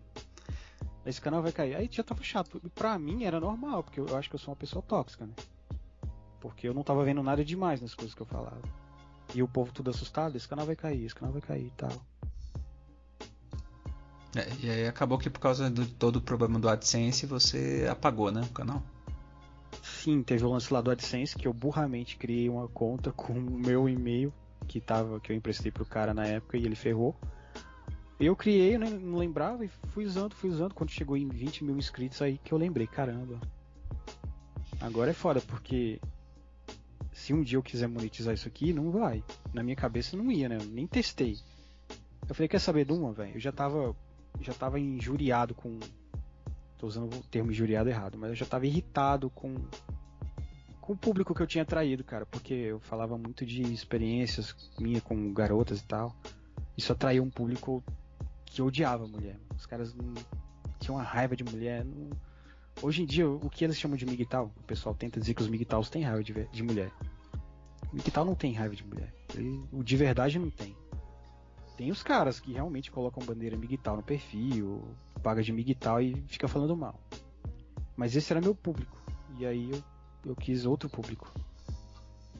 [1.06, 1.76] Esse canal vai cair.
[1.76, 2.62] Aí já tava chato.
[2.74, 5.34] Pra mim era normal, porque eu acho que eu sou uma pessoa tóxica, né?
[6.40, 8.62] Porque eu não tava vendo nada demais nas coisas que eu falava.
[9.34, 11.92] E o povo tudo assustado, esse canal vai cair, esse canal vai cair e tal.
[14.36, 18.32] É, e aí acabou que por causa de todo o problema do AdSense você apagou,
[18.32, 18.82] né, o canal?
[19.82, 23.60] Sim, teve o lance lá do AdSense que eu burramente criei uma conta com o
[23.60, 24.34] meu e-mail
[24.68, 27.16] que tava que eu emprestei pro cara na época e ele ferrou.
[28.20, 30.74] Eu criei, né, não lembrava e fui usando, fui usando.
[30.74, 33.40] Quando chegou em 20 mil inscritos aí que eu lembrei, caramba.
[34.80, 36.00] Agora é foda, porque
[37.14, 39.24] se um dia eu quiser monetizar isso aqui, não vai.
[39.54, 40.58] Na minha cabeça não ia, né?
[40.60, 41.38] Eu nem testei.
[42.28, 43.36] Eu falei, quer saber de uma, velho?
[43.36, 43.96] Eu já tava.
[44.42, 45.80] Já tava injuriado com.
[46.78, 49.56] Tô usando o termo injuriado errado, mas eu já tava irritado com.
[50.82, 52.26] Com o público que eu tinha traído, cara.
[52.26, 56.16] Porque eu falava muito de experiências minha com garotas e tal.
[56.78, 57.84] Isso atraiu um público
[58.46, 59.38] que odiava mulher.
[59.56, 60.14] Os caras não,
[60.80, 61.86] tinha uma raiva de mulher.
[61.86, 62.10] Não...
[62.82, 65.48] Hoje em dia, o que eles chamam de migtal, o pessoal tenta dizer que os
[65.48, 66.92] migtals têm raiva de, de mulher.
[67.92, 69.14] O migtal não tem raiva de mulher.
[69.36, 70.76] Ele, o de verdade não tem.
[71.78, 74.84] Tem os caras que realmente colocam bandeira migtal no perfil,
[75.22, 77.00] paga de migtal e fica falando mal.
[77.96, 79.02] Mas esse era meu público.
[79.40, 79.84] E aí eu,
[80.26, 81.32] eu quis outro público.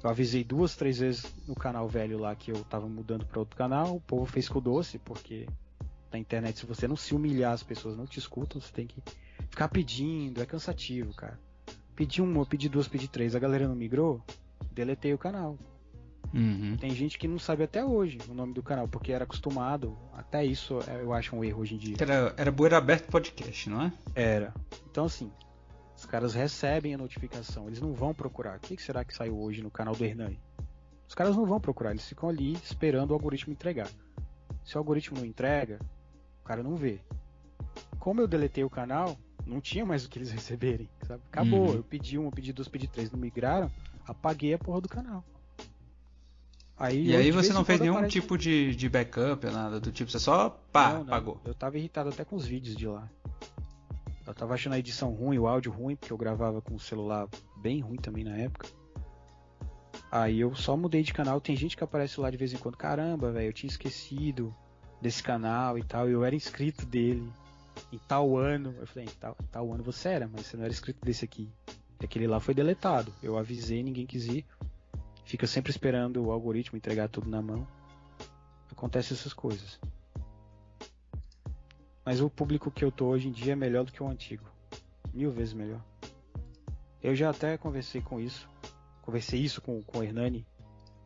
[0.04, 3.56] Eu avisei duas, três vezes no canal velho lá que eu tava mudando para outro
[3.56, 3.96] canal.
[3.96, 5.48] O povo fez com doce, porque
[6.12, 8.60] na internet, se você não se humilhar, as pessoas não te escutam.
[8.60, 9.02] Você tem que
[9.50, 10.42] ficar pedindo.
[10.42, 11.40] É cansativo, cara.
[11.96, 13.36] Pedi uma, pedi duas, pedi três.
[13.36, 14.22] A galera não migrou.
[14.72, 15.58] Deletei o canal.
[16.34, 16.76] Uhum.
[16.78, 19.96] Tem gente que não sabe até hoje o nome do canal, porque era acostumado.
[20.14, 21.96] Até isso é, eu acho um erro hoje em dia.
[22.00, 23.94] Era, era Boeira Aberto Podcast, não é?
[24.16, 24.54] Era.
[24.90, 25.32] Então, assim,
[25.96, 28.58] os caras recebem a notificação, eles não vão procurar.
[28.58, 30.40] O que será que saiu hoje no canal do Hernani?
[31.08, 33.90] Os caras não vão procurar, eles ficam ali esperando o algoritmo entregar.
[34.66, 35.80] Se o algoritmo não entrega,
[36.42, 37.00] o cara não vê.
[38.04, 41.24] Como eu deletei o canal, não tinha mais o que eles receberem, sabe?
[41.32, 41.76] Acabou, Uhum.
[41.76, 43.72] eu pedi um, eu pedi dois, pedi três, não migraram,
[44.06, 45.24] apaguei a porra do canal.
[46.78, 50.12] Aí, E aí você não fez nenhum aparece- tipo de, de backup, nada do tipo,
[50.12, 51.14] você só pá, Não, não.
[51.14, 51.40] apagou.
[51.46, 53.08] Eu tava irritado até com os vídeos de lá.
[54.28, 57.30] Eu tava achando a edição ruim, o áudio ruim, porque eu gravava com o celular
[57.62, 58.68] bem ruim também na época.
[60.12, 61.40] Aí eu só mudei de canal.
[61.40, 62.76] Tem gente que aparece lá de vez em quando.
[62.76, 64.54] Caramba, velho, eu tinha esquecido
[65.02, 66.10] desse canal e tal.
[66.10, 67.32] Eu era inscrito dele
[67.92, 68.76] em tal ano.
[68.80, 71.26] Eu falei, em tal, em tal ano você era, mas você não era inscrito desse
[71.26, 71.50] aqui.
[72.04, 73.14] Aquele lá foi deletado.
[73.24, 74.46] Eu avisei, ninguém quis ir.
[75.24, 77.66] Fica sempre esperando o algoritmo entregar tudo na mão.
[78.70, 79.80] Acontece essas coisas.
[82.06, 84.44] Mas o público que eu tô hoje em dia é melhor do que o antigo.
[85.14, 85.82] Mil vezes melhor.
[87.02, 88.50] Eu já até conversei com isso.
[89.02, 90.46] Conversei isso com, com o Hernani.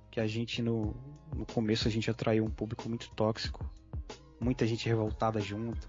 [0.10, 0.96] Que a gente no,
[1.36, 3.70] no começo a gente atraiu um público muito tóxico.
[4.40, 5.88] Muita gente revoltada junto.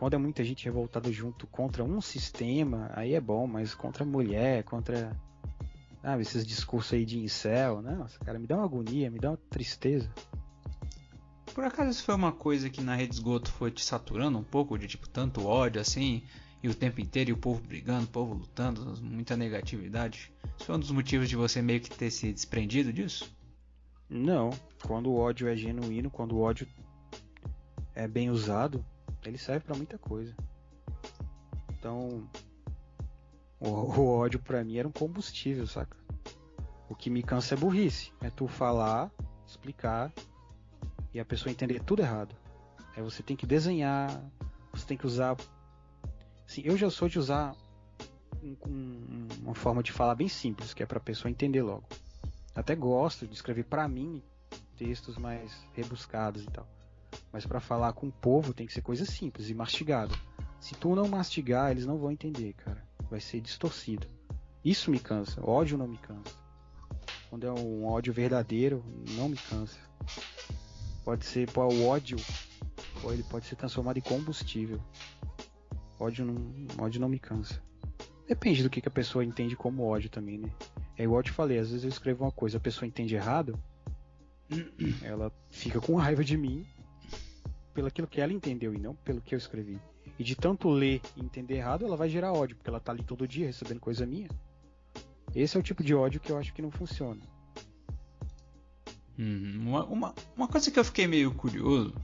[0.00, 4.64] Quando é muita gente revoltada junto contra um sistema, aí é bom, mas contra mulher,
[4.64, 5.14] contra.
[6.00, 9.36] Sabe, esses discursos aí de incel, nossa, cara, me dá uma agonia, me dá uma
[9.36, 10.10] tristeza.
[11.52, 14.78] Por acaso isso foi uma coisa que na rede esgoto foi te saturando um pouco
[14.78, 16.22] de tipo tanto ódio assim,
[16.62, 20.32] e o tempo inteiro e o povo brigando, o povo lutando, muita negatividade?
[20.56, 23.30] Isso foi um dos motivos de você meio que ter se desprendido disso?
[24.08, 24.48] Não,
[24.82, 26.66] quando o ódio é genuíno, quando o ódio
[27.94, 28.82] é bem usado,
[29.28, 30.34] ele serve pra muita coisa.
[31.78, 32.28] Então,
[33.60, 35.96] o, o ódio pra mim era um combustível, saca?
[36.88, 38.12] O que me cansa é burrice.
[38.20, 39.10] É tu falar,
[39.46, 40.12] explicar
[41.12, 42.34] e a pessoa entender tudo errado.
[42.96, 44.10] Aí você tem que desenhar,
[44.72, 45.36] você tem que usar.
[46.46, 47.54] Sim, eu já sou de usar
[48.42, 51.84] um- um- uma forma de falar bem simples, que é pra pessoa entender logo.
[52.54, 54.22] Até gosto de escrever pra mim
[54.76, 56.66] textos mais rebuscados e tal.
[57.32, 60.14] Mas pra falar com o povo tem que ser coisa simples e mastigada.
[60.60, 62.84] Se tu não mastigar, eles não vão entender, cara.
[63.10, 64.06] Vai ser distorcido.
[64.64, 65.40] Isso me cansa.
[65.44, 66.34] Ódio não me cansa.
[67.28, 69.78] Quando é um ódio verdadeiro, não me cansa.
[71.04, 72.18] Pode ser, pô, o ódio,
[73.04, 74.80] ele pode ser transformado em combustível.
[75.98, 77.62] Ódio não, ódio não me cansa.
[78.26, 80.50] Depende do que, que a pessoa entende como ódio também, né?
[80.96, 83.58] É igual eu te falei, às vezes eu escrevo uma coisa, a pessoa entende errado,
[85.02, 86.66] ela fica com raiva de mim
[87.74, 89.80] pelo aquilo que ela entendeu e não pelo que eu escrevi.
[90.18, 93.02] E de tanto ler e entender errado, ela vai gerar ódio, porque ela tá ali
[93.02, 94.28] todo dia recebendo coisa minha.
[95.34, 97.20] Esse é o tipo de ódio que eu acho que não funciona.
[99.18, 99.68] Uhum.
[99.68, 101.94] Uma, uma, uma coisa que eu fiquei meio curioso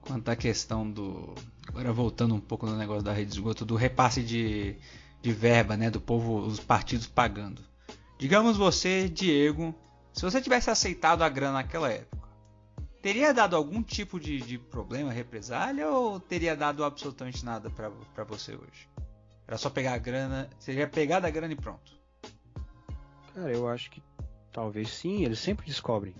[0.00, 1.34] quanto à questão do.
[1.66, 4.76] Agora voltando um pouco no negócio da rede de esgoto, do repasse de,
[5.20, 5.90] de verba, né?
[5.90, 7.62] Do povo, os partidos pagando.
[8.18, 9.74] Digamos você, Diego,
[10.12, 12.27] se você tivesse aceitado a grana naquela época,
[13.00, 18.54] teria dado algum tipo de, de problema, represália, ou teria dado absolutamente nada pra você
[18.54, 18.88] hoje?
[19.46, 21.98] Era só pegar a grana, seria pegar da grana e pronto.
[23.34, 24.02] Cara, eu acho que
[24.52, 26.14] talvez sim, eles sempre descobrem.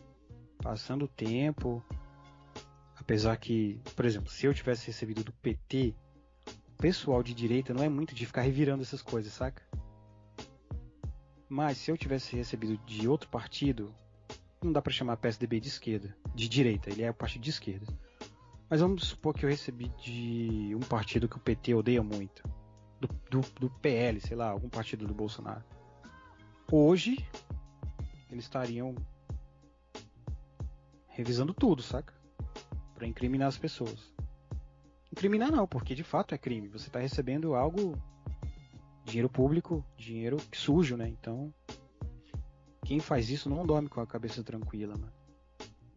[0.62, 1.84] Passando o tempo.
[2.96, 5.94] Apesar que, por exemplo, se eu tivesse recebido do PT,
[6.46, 9.62] o pessoal de direita não é muito de ficar revirando essas coisas, saca?
[11.48, 13.94] Mas se eu tivesse recebido de outro partido,
[14.62, 17.86] não dá pra chamar PSDB de esquerda, de direita, ele é o partido de esquerda.
[18.70, 22.42] Mas vamos supor que eu recebi de um partido que o PT odeia muito.
[23.00, 25.64] Do, do, do PL, sei lá, algum partido do Bolsonaro.
[26.70, 27.16] Hoje,
[28.30, 28.94] eles estariam
[31.08, 32.14] revisando tudo, saca?
[32.94, 34.12] Pra incriminar as pessoas.
[35.10, 36.68] Incriminar não, porque de fato é crime.
[36.68, 38.00] Você tá recebendo algo.
[39.04, 41.08] Dinheiro público, dinheiro sujo, né?
[41.08, 41.52] Então.
[42.84, 45.17] Quem faz isso não dorme com a cabeça tranquila, mano.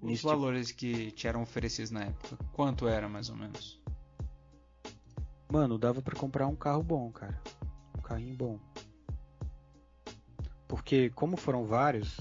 [0.01, 3.79] Os tipo- valores que te eram oferecidos na época, quanto era mais ou menos?
[5.51, 7.39] Mano, dava pra comprar um carro bom, cara.
[7.97, 8.59] Um carrinho bom.
[10.67, 12.17] Porque, como foram vários,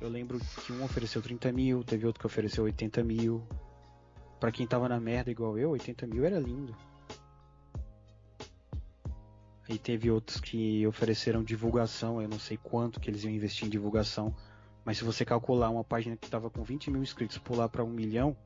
[0.00, 3.46] eu lembro que um ofereceu 30 mil, teve outro que ofereceu 80 mil.
[4.40, 6.74] Pra quem tava na merda igual eu, 80 mil era lindo.
[9.68, 13.70] E teve outros que ofereceram divulgação, eu não sei quanto que eles iam investir em
[13.70, 14.34] divulgação.
[14.84, 17.90] Mas se você calcular uma página que tava com 20 mil inscritos pular para um
[17.90, 18.36] milhão,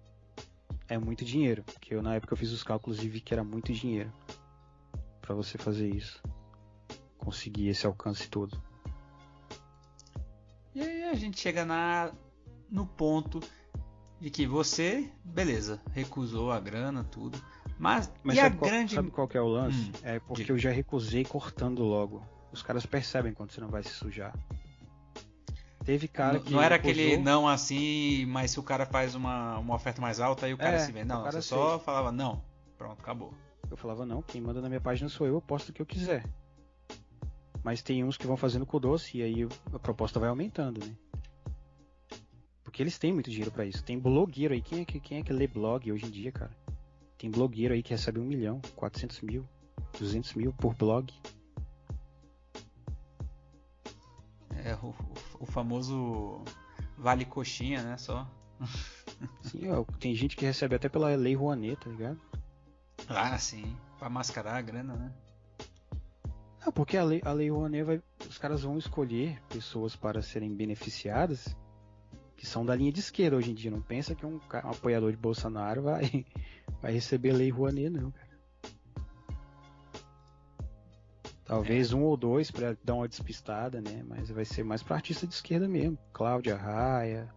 [0.89, 1.63] é muito dinheiro.
[1.63, 4.13] Porque eu na época eu fiz os cálculos e vi que era muito dinheiro
[5.21, 6.23] para você fazer isso.
[7.19, 8.61] Conseguir esse alcance todo.
[10.75, 12.13] E aí a gente chega na
[12.71, 13.41] no ponto
[14.21, 17.41] de que você, beleza, recusou a grana, tudo.
[17.79, 18.95] Mas, Mas e a sabe, qual, grande.
[18.95, 19.79] sabe qual que é o lance?
[19.79, 20.55] Hum, é porque diga.
[20.55, 22.23] eu já recusei cortando logo.
[22.53, 24.35] Os caras percebem quando você não vai se sujar.
[25.85, 29.59] Teve cara Não- que não era aquele não assim, mas se o cara faz uma,
[29.59, 31.07] uma oferta mais alta, aí o cara É, se vende.
[31.09, 31.85] Não, você só aceita.
[31.85, 32.43] falava não.
[32.79, 33.35] Pronto, acabou.
[33.71, 35.87] Eu falava, não, quem manda na minha página sou eu, eu posto o que eu
[35.87, 36.25] quiser.
[37.63, 40.85] Mas tem uns que vão fazendo com o doce e aí a proposta vai aumentando,
[40.85, 40.95] né?
[42.63, 43.83] Porque eles têm muito dinheiro pra isso.
[43.85, 46.51] Tem blogueiro aí, quem é, que, quem é que lê blog hoje em dia, cara?
[47.19, 49.47] Tem blogueiro aí que recebe um milhão, 400 mil,
[49.99, 51.13] 200 mil por blog.
[54.65, 54.95] É o,
[55.41, 56.43] o- famoso
[56.97, 57.97] vale coxinha, né?
[57.97, 58.29] Só.
[59.43, 62.21] Sim, ó, tem gente que recebe até pela lei Rouanet, tá ligado?
[63.09, 63.77] Ah, sim.
[63.99, 65.13] Pra mascarar a grana, né?
[66.65, 68.03] Não, porque a lei, a lei Rouanet vai.
[68.29, 71.55] Os caras vão escolher pessoas para serem beneficiadas
[72.37, 73.71] que são da linha de esquerda hoje em dia.
[73.71, 76.25] Não pensa que um, um apoiador de Bolsonaro vai,
[76.81, 78.24] vai receber lei Rouanet, não, cara.
[81.55, 84.05] Talvez um ou dois para dar uma despistada, né?
[84.09, 85.97] Mas vai ser mais pra artista de esquerda mesmo.
[86.13, 87.33] Cláudia Raia.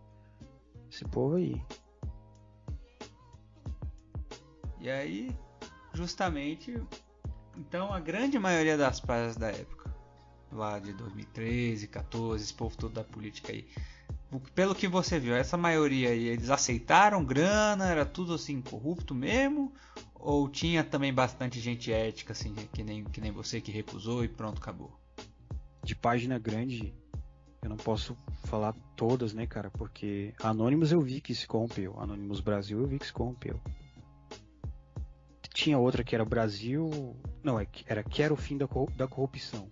[0.91, 1.61] Esse povo aí.
[4.81, 5.37] E aí,
[5.93, 6.81] justamente,
[7.55, 9.93] então a grande maioria das páginas da época,
[10.51, 13.67] lá de 2013, 14, esse povo todo da política aí,
[14.53, 19.73] pelo que você viu, essa maioria aí, eles aceitaram grana, era tudo assim corrupto mesmo?
[20.15, 24.27] Ou tinha também bastante gente ética, assim, que nem, que nem você que recusou e
[24.27, 24.97] pronto, acabou?
[25.83, 26.93] de página grande,
[27.61, 28.13] eu não posso
[28.43, 29.71] falar todas, né, cara?
[29.71, 31.97] Porque Anonymous eu vi que se corrompeu.
[31.97, 33.57] Anonymous Brasil eu vi que se corrompeu.
[35.53, 37.15] Tinha outra que era Brasil.
[37.41, 39.69] Não, é que- era Quero o Fim da, corru- da Corrupção.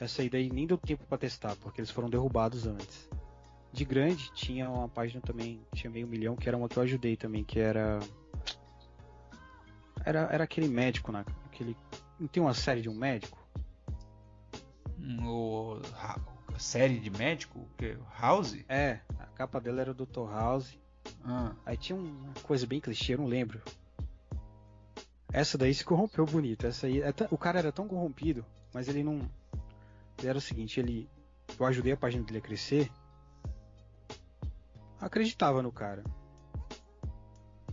[0.00, 3.08] Essa aí daí nem deu tempo pra testar, porque eles foram derrubados antes.
[3.72, 7.16] De grande, tinha uma página também, tinha meio milhão, que era uma que eu ajudei
[7.16, 7.98] também, que era.
[10.04, 11.24] Era, era aquele médico, né?
[11.46, 11.76] Aquele.
[12.20, 13.38] Não tem uma série de um médico?
[14.98, 16.18] Hum, O, a,
[16.58, 17.96] série de médico, o quê?
[18.20, 18.56] House?
[18.68, 20.30] É, a capa dela era o Dr.
[20.30, 20.78] House.
[21.24, 23.60] Ah, Aí tinha uma coisa bem clichê, eu não lembro.
[25.32, 26.66] Essa daí se corrompeu bonito.
[26.66, 29.18] Essa aí, é o cara era tão corrompido, mas ele não.
[30.18, 31.08] Ele era o seguinte, ele.
[31.58, 32.90] Eu ajudei a página dele a crescer.
[35.02, 36.04] Acreditava no cara.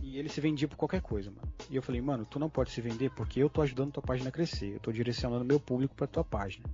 [0.02, 1.52] E ele se vendia por qualquer coisa, mano.
[1.70, 4.30] E eu falei, mano, tu não pode se vender porque eu tô ajudando tua página
[4.30, 4.74] a crescer.
[4.74, 6.64] Eu tô direcionando meu público pra tua página.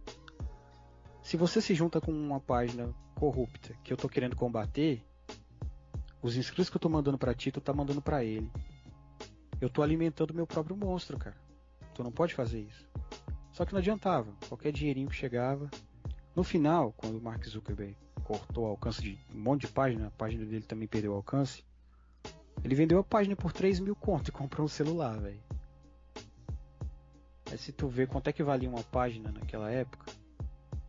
[1.22, 5.04] Se você se junta com uma página corrupta que eu tô querendo combater,
[6.22, 8.50] os inscritos que eu tô mandando pra ti, tu tá mandando pra ele.
[9.60, 11.36] Eu tô alimentando meu próprio monstro, cara.
[11.92, 12.88] Tu não pode fazer isso.
[13.52, 14.32] Só que não adiantava.
[14.48, 15.68] Qualquer dinheirinho que chegava.
[16.34, 20.10] No final, quando o Mark Zuckerberg cortou o alcance de um monte de página, a
[20.10, 21.64] página dele também perdeu o alcance.
[22.64, 25.40] Ele vendeu a página por 3 mil conto e comprou um celular, velho.
[27.48, 30.12] Aí se tu vê quanto é que valia uma página naquela época,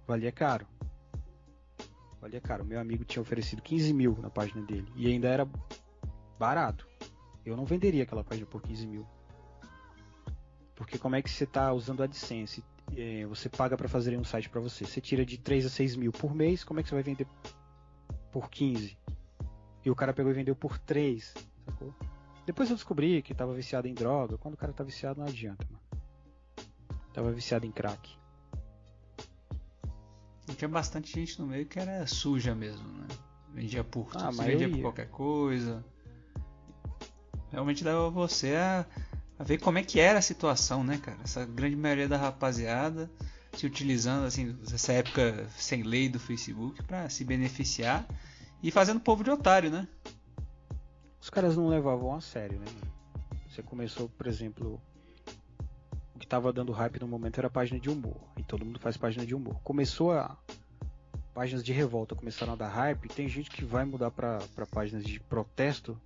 [0.08, 0.66] valia caro.
[2.20, 2.66] Valia caro.
[2.66, 4.92] Meu amigo tinha oferecido 15 mil na página dele.
[4.96, 5.48] E ainda era
[6.40, 6.88] barato.
[7.46, 9.06] Eu não venderia aquela página por 15 mil.
[10.76, 12.64] Porque como é que você está usando a AdSense?
[12.96, 14.86] É, você paga para fazer um site para você.
[14.86, 16.64] Você tira de 3 a 6 mil por mês.
[16.64, 17.28] Como é que você vai vender
[18.32, 18.98] por 15?
[19.86, 21.34] E o cara pegou e vendeu por 3.
[21.66, 21.94] Sacou?
[22.46, 24.38] Depois eu descobri que estava viciado em droga.
[24.38, 25.82] Quando o cara tá viciado, não adianta, mano.
[27.14, 28.18] Tava viciado em crack.
[30.50, 33.08] E tinha bastante gente no meio que era suja mesmo, né?
[33.54, 35.84] Vendia por, Ah, mas vendia por qualquer coisa.
[37.52, 38.86] Realmente dava você a,
[39.40, 41.18] a ver como é que era a situação, né, cara?
[41.24, 43.10] Essa grande maioria da rapaziada
[43.54, 48.06] se utilizando, assim, essa época sem lei do Facebook pra se beneficiar
[48.62, 49.88] e fazendo povo de otário, né?
[51.22, 52.66] Os caras não levavam a sério, né?
[53.50, 54.82] Você começou, por exemplo,
[56.16, 58.18] o que tava dando hype no momento era a página de humor.
[58.38, 59.60] E todo mundo faz página de humor.
[59.64, 60.38] Começou a.
[61.34, 63.10] Páginas de revolta começaram a dar hype.
[63.10, 64.40] Tem gente que vai mudar pra
[64.72, 66.00] páginas de protesto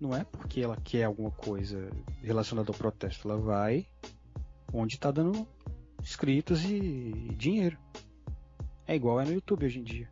[0.00, 1.90] não é porque ela quer alguma coisa
[2.22, 3.86] relacionada ao protesto, ela vai
[4.72, 5.46] onde está dando
[6.02, 7.78] inscritos e dinheiro.
[8.86, 10.10] É igual é no YouTube hoje em dia.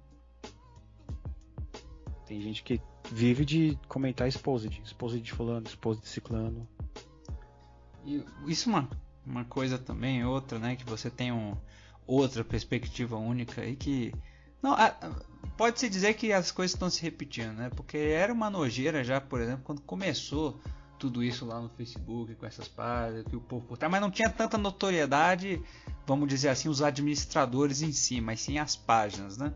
[2.27, 2.81] Tem gente que
[3.13, 6.69] vive de comentar exposed, exposed de fulano, exposed de ciclano.
[8.05, 8.91] E isso é uma,
[9.25, 10.77] uma coisa também, outra, né?
[10.77, 11.57] Que você tem um,
[12.07, 14.13] outra perspectiva única e que.
[14.63, 14.75] Não,
[15.57, 17.71] pode-se dizer que as coisas estão se repetindo, né?
[17.75, 20.61] Porque era uma nojeira já, por exemplo, quando começou
[20.99, 24.31] tudo isso lá no Facebook, com essas páginas, que o povo trás, mas não tinha
[24.31, 25.63] tanta notoriedade,
[26.07, 29.53] vamos dizer assim, os administradores em si, mas sim as páginas, né?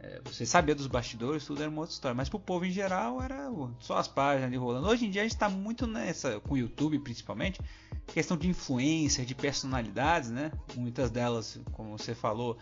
[0.00, 3.20] É, você sabia dos bastidores, tudo era uma outra história, mas pro povo em geral
[3.20, 3.50] era
[3.80, 4.86] só as páginas ali rolando.
[4.86, 7.60] Hoje em dia a gente está muito nessa, com o YouTube principalmente,
[8.06, 10.52] questão de influência, de personalidades, né?
[10.76, 12.56] Muitas delas, como você falou,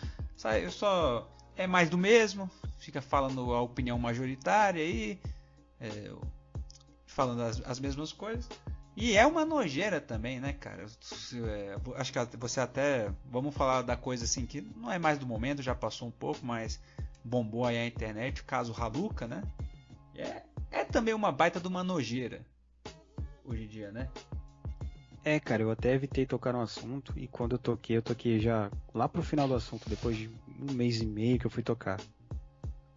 [0.71, 5.19] só é mais do mesmo, fica falando a opinião majoritária aí,
[5.81, 6.13] é,
[7.07, 8.49] falando as, as, mesmas coisas.
[8.97, 10.85] E é uma nojeira também, né, cara?
[10.85, 13.11] É, acho que você até.
[13.31, 16.45] Vamos falar da coisa assim que não é mais do momento, já passou um pouco,
[16.45, 16.81] mas
[17.23, 19.43] bombou aí a internet, o caso Haluca, né?
[20.15, 22.45] É, é também uma baita de uma nojeira
[23.45, 24.09] hoje em dia, né?
[25.27, 28.71] É, cara, eu até evitei tocar no assunto e quando eu toquei, eu toquei já
[28.95, 30.31] lá pro final do assunto, depois de
[30.61, 32.01] um mês e meio que eu fui tocar.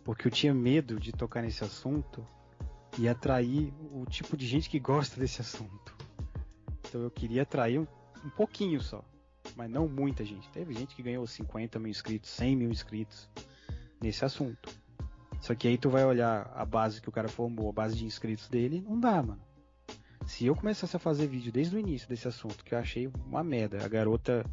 [0.04, 2.24] Porque eu tinha medo de tocar nesse assunto
[3.00, 5.98] e atrair o tipo de gente que gosta desse assunto.
[6.88, 7.88] Então eu queria atrair um,
[8.24, 9.04] um pouquinho só,
[9.56, 10.48] mas não muita gente.
[10.52, 13.28] Teve gente que ganhou 50 mil inscritos, 100 mil inscritos
[14.00, 14.70] nesse assunto.
[15.42, 18.06] Só que aí tu vai olhar a base que o cara formou, a base de
[18.06, 19.49] inscritos dele, não dá, mano
[20.30, 23.44] se eu começasse a fazer vídeo desde o início desse assunto, que eu achei uma
[23.44, 24.46] merda, a garota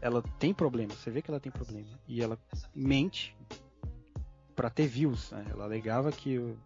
[0.00, 2.38] ela tem problema, você vê que ela tem problema, e ela
[2.72, 3.36] mente
[4.54, 5.44] para ter views, né?
[5.50, 6.56] ela alegava que eu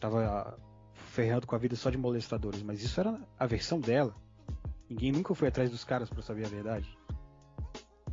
[0.00, 0.58] tava
[0.94, 4.14] ferrando com a vida só de molestadores, mas isso era a versão dela.
[4.88, 6.88] Ninguém nunca foi atrás dos caras para saber a verdade.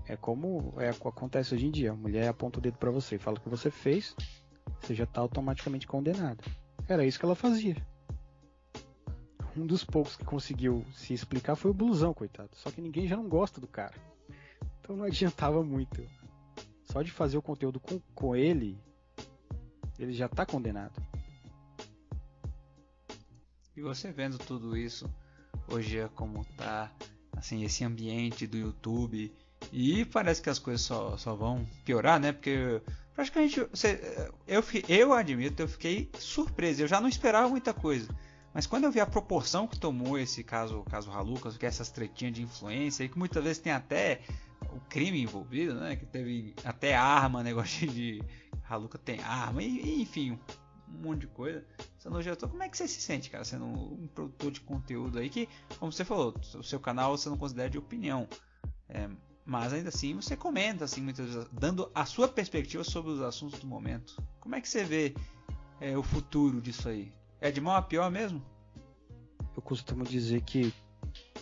[0.08, 1.92] É como é, acontece hoje em dia.
[1.92, 4.14] A mulher aponta o dedo para você fala o que você fez,
[4.82, 6.44] você já tá automaticamente condenado.
[6.88, 7.78] Era isso que ela fazia
[9.60, 12.50] um dos poucos que conseguiu se explicar foi o Blusão, coitado.
[12.54, 13.96] Só que ninguém já não gosta do cara.
[14.80, 16.06] Então não adiantava muito.
[16.84, 18.78] Só de fazer o conteúdo com, com ele,
[19.98, 21.02] ele já tá condenado.
[23.76, 25.10] E você vendo tudo isso
[25.68, 26.92] hoje é como tá,
[27.36, 29.34] assim, esse ambiente do YouTube.
[29.72, 32.32] E parece que as coisas só, só vão piorar, né?
[32.32, 32.82] Porque
[33.14, 36.84] praticamente você, eu, eu admito, eu fiquei surpreso.
[36.84, 38.08] Eu já não esperava muita coisa.
[38.56, 41.90] Mas quando eu vi a proporção que tomou esse caso, caso Halucas, que é essas
[41.90, 44.22] tretinhas de influência, e que muitas vezes tem até
[44.74, 45.98] o crime envolvido, né?
[45.98, 48.24] Que teve até arma, negócio de
[48.70, 50.40] Haluca tem arma, e, enfim,
[50.88, 51.66] um monte de coisa.
[52.22, 55.50] Já como é que você se sente, cara, sendo um produtor de conteúdo aí que,
[55.78, 58.26] como você falou, o seu canal você não considera de opinião.
[58.88, 59.10] É,
[59.44, 63.60] mas ainda assim você comenta, assim, muitas vezes, dando a sua perspectiva sobre os assuntos
[63.60, 64.16] do momento.
[64.40, 65.14] Como é que você vê
[65.82, 67.12] é, o futuro disso aí?
[67.46, 68.44] É de mal a pior mesmo?
[69.56, 70.74] Eu costumo dizer que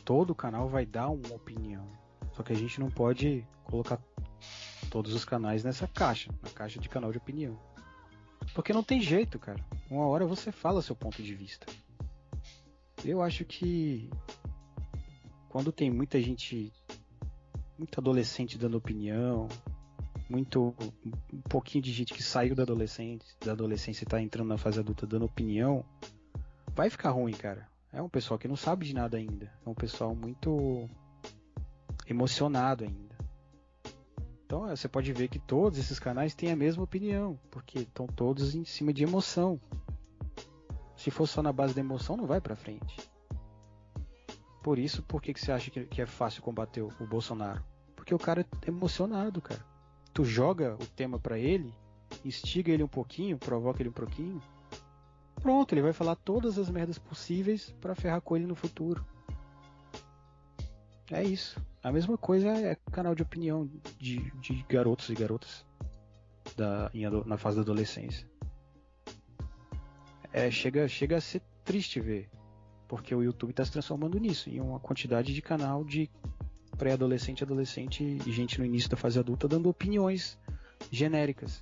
[0.03, 1.87] todo canal vai dar uma opinião.
[2.33, 3.97] Só que a gente não pode colocar
[4.91, 7.57] todos os canais nessa caixa, na caixa de canal de opinião.
[8.53, 9.65] Porque não tem jeito, cara.
[9.89, 11.65] Uma hora você fala seu ponto de vista.
[13.05, 14.09] Eu acho que
[15.47, 16.73] quando tem muita gente,
[17.79, 19.47] muito adolescente dando opinião,
[20.29, 20.73] muito
[21.31, 24.79] um pouquinho de gente que saiu da adolescência, da adolescência e tá entrando na fase
[24.79, 25.85] adulta dando opinião,
[26.73, 27.67] vai ficar ruim, cara.
[27.91, 29.51] É um pessoal que não sabe de nada ainda.
[29.65, 30.89] É um pessoal muito
[32.07, 33.13] emocionado ainda.
[34.45, 38.55] Então você pode ver que todos esses canais têm a mesma opinião, porque estão todos
[38.55, 39.59] em cima de emoção.
[40.95, 42.97] Se for só na base da emoção, não vai para frente.
[44.63, 47.63] Por isso, por que, que você acha que, que é fácil combater o, o Bolsonaro?
[47.95, 49.72] Porque o cara é emocionado, cara
[50.13, 51.73] tu joga o tema para ele,
[52.23, 54.41] instiga ele um pouquinho, provoca ele um pouquinho,
[55.41, 59.03] pronto, ele vai falar todas as merdas possíveis para ferrar com ele no futuro.
[61.11, 61.59] É isso.
[61.83, 63.69] A mesma coisa é canal de opinião
[63.99, 65.65] de, de garotos e garotas
[66.55, 68.27] da, em, na fase da adolescência.
[70.31, 72.29] É, chega, chega a ser triste ver,
[72.87, 76.09] porque o YouTube está se transformando nisso, em uma quantidade de canal de
[76.77, 80.37] pré-adolescente, adolescente e gente no início da fase adulta dando opiniões
[80.91, 81.61] genéricas.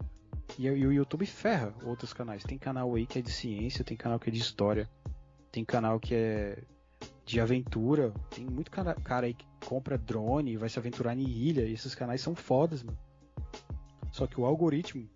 [0.58, 2.44] E, e, o YouTube ferra outros canais.
[2.44, 4.90] Tem canal aí que é de ciência, tem canal que é de história,
[5.52, 6.64] tem canal que é
[7.26, 11.22] de aventura, tem muito cara, cara aí que compra drone e vai se aventurar em
[11.22, 12.98] ilha, e esses canais são fodas, mano.
[14.12, 15.08] Só que o algoritmo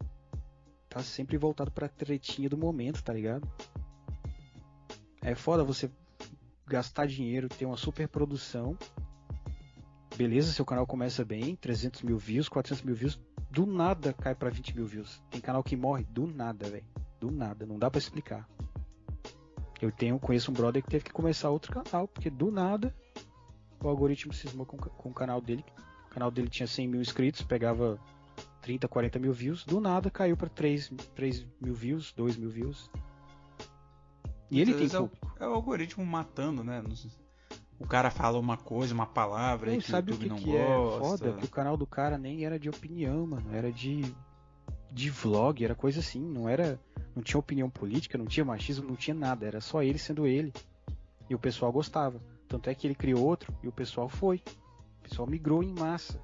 [0.88, 3.46] tá sempre voltado pra tretinha do momento, tá ligado?
[5.22, 5.92] É foda você
[6.66, 8.78] gastar dinheiro, ter uma super produção.
[10.18, 13.20] Beleza, seu canal começa bem, 300 mil views, 400 mil views,
[13.52, 15.22] do nada cai pra 20 mil views.
[15.30, 16.86] Tem canal que morre do nada, velho.
[17.20, 18.48] Do nada, não dá pra explicar.
[19.82, 22.96] Eu tenho, conheço um brother que teve que começar outro canal, porque do nada
[23.84, 25.64] o algoritmo cismou com, com o canal dele.
[26.10, 28.00] O canal dele tinha 100 mil inscritos, pegava
[28.62, 32.90] 30, 40 mil views, do nada caiu pra 3, 3 mil views, 2 mil views.
[34.50, 35.44] E ele Às tem vezes é o, público.
[35.44, 36.82] é o algoritmo matando, né?
[36.82, 37.12] Não sei.
[37.80, 40.30] O cara fala uma coisa, uma palavra aí Não, que o sabe o YouTube que,
[40.30, 41.00] não que é gosta.
[41.00, 41.34] foda?
[41.34, 43.54] Que o canal do cara nem era de opinião, mano.
[43.54, 44.16] Era de,
[44.92, 46.22] de vlog, era coisa assim.
[46.22, 46.80] Não era.
[47.14, 49.46] Não tinha opinião política, não tinha machismo, não tinha nada.
[49.46, 50.54] Era só ele sendo ele.
[51.30, 52.22] E o pessoal gostava.
[52.48, 54.42] Tanto é que ele criou outro e o pessoal foi.
[55.00, 56.20] O pessoal migrou em massa.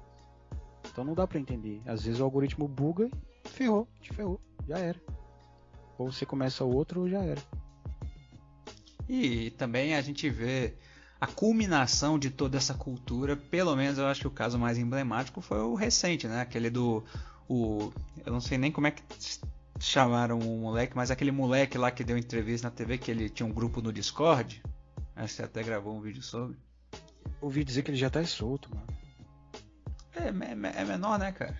[0.90, 1.82] Então não dá pra entender.
[1.86, 3.10] Às vezes o algoritmo buga
[3.44, 4.40] e ferrou, te ferrou.
[4.66, 5.00] Já era.
[5.98, 7.40] Ou você começa o outro ou já era.
[9.08, 10.74] E também a gente vê
[11.22, 15.40] a culminação de toda essa cultura, pelo menos eu acho que o caso mais emblemático
[15.40, 16.40] foi o recente, né?
[16.40, 17.04] Aquele do.
[17.48, 17.92] O,
[18.26, 19.04] eu não sei nem como é que
[19.78, 23.46] chamaram o moleque, mas aquele moleque lá que deu entrevista na TV que ele tinha
[23.46, 24.60] um grupo no Discord.
[25.14, 26.56] Acho que você até gravou um vídeo sobre.
[27.40, 28.88] Ouvi dizer que ele já tá solto, mano.
[30.16, 31.56] É, é, é menor, né, cara?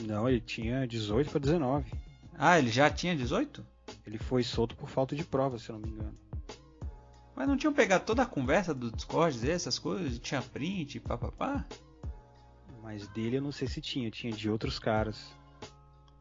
[0.00, 1.92] Não, ele tinha 18 para 19.
[2.38, 3.62] Ah, ele já tinha 18?
[4.06, 6.23] Ele foi solto por falta de prova, se eu não me engano.
[7.34, 10.18] Mas não tinham pegado toda a conversa do Discord, essas coisas?
[10.18, 11.66] Tinha print, papapá?
[12.82, 15.34] Mas dele eu não sei se tinha, tinha de outros caras.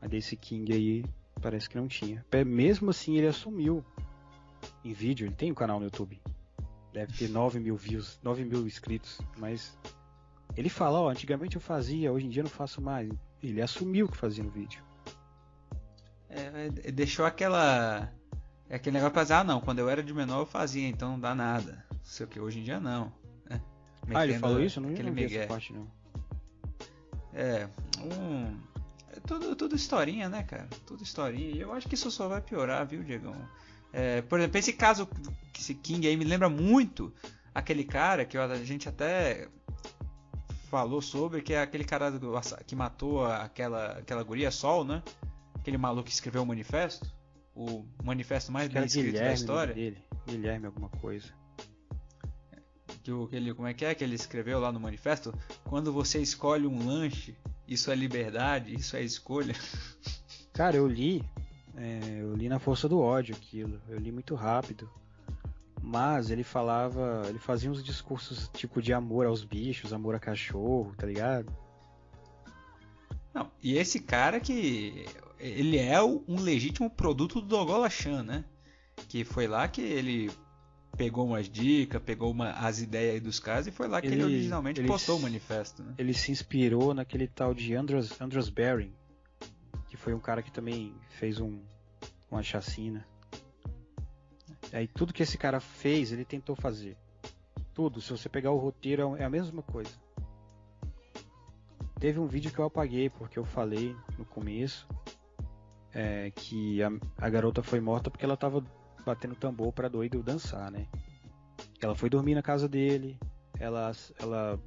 [0.02, 1.06] Mas desse King aí
[1.42, 2.26] parece que não tinha.
[2.46, 3.86] Mesmo assim ele assumiu
[4.84, 6.20] em vídeo, ele tem um canal no YouTube.
[6.94, 9.20] Deve ter 9 mil views, 9 mil inscritos.
[9.38, 9.78] Mas
[10.56, 13.10] ele fala, ó, antigamente eu fazia, hoje em dia eu não faço mais.
[13.42, 14.82] Ele assumiu que fazia no vídeo.
[16.30, 18.12] É, é, deixou aquela.
[18.70, 21.12] É aquele negócio pra dizer, ah não, quando eu era de menor eu fazia, então
[21.12, 21.86] não dá nada.
[21.92, 23.12] Não sei o que, hoje em dia não.
[23.50, 23.62] né?
[24.14, 24.80] ah, ele falou isso?
[24.80, 25.88] Eu não, aquele não vi essa parte não.
[27.34, 27.68] É,
[28.00, 28.58] um.
[29.16, 30.68] É tudo, tudo historinha, né, cara?
[30.86, 31.52] Tudo historinha.
[31.52, 33.36] E eu acho que isso só vai piorar, viu, Diegão?
[33.92, 35.08] É, por exemplo, esse caso,
[35.58, 37.14] esse King aí me lembra muito
[37.54, 39.48] aquele cara que a gente até
[40.70, 42.12] falou sobre, que é aquele cara
[42.66, 45.04] que matou aquela, aquela guria Sol, né?
[45.54, 47.06] Aquele maluco que escreveu o manifesto.
[47.56, 49.74] O manifesto mais bem escrito da Guilherme nome história.
[49.76, 49.98] dele.
[50.28, 51.28] Guilherme alguma coisa.
[53.04, 55.34] Que, o- que ele, como é que é que ele escreveu lá no manifesto?
[55.66, 57.36] Quando você escolhe um lanche,
[57.68, 59.54] isso é liberdade, isso é escolha.
[60.54, 61.24] Cara, eu li,
[61.76, 63.80] é, eu li na força do ódio aquilo.
[63.90, 64.90] Eu li muito rápido.
[65.82, 70.94] Mas ele falava, ele fazia uns discursos tipo de amor aos bichos, amor a cachorro,
[70.98, 71.54] tá ligado?
[73.34, 75.06] Não, e esse cara que
[75.48, 78.46] ele é um legítimo produto do Dogola Chan, né?
[79.10, 80.32] Que foi lá que ele
[80.96, 84.16] pegou umas dicas, pegou uma- as ideias aí dos caras e foi lá que ele,
[84.16, 85.96] Ele- originalmente ele postou o manifesto, né?
[85.98, 88.94] Ele se inspirou naquele tal de Andros, Andros Bering,
[89.90, 91.60] que foi um cara que também fez um,
[92.30, 93.06] uma chacina.
[94.72, 96.96] Aí tudo que esse cara fez, ele tentou fazer.
[97.74, 99.92] Tudo, se você pegar o roteiro, é a mesma coisa.
[102.00, 104.88] Teve um vídeo que eu apaguei porque eu falei no começo
[105.94, 108.64] é, que a, a garota foi morta porque ela tava
[109.06, 110.88] batendo tambor pra doido dançar, né?
[111.82, 113.18] Ela foi dormir na casa dele,
[113.60, 114.60] ela, ela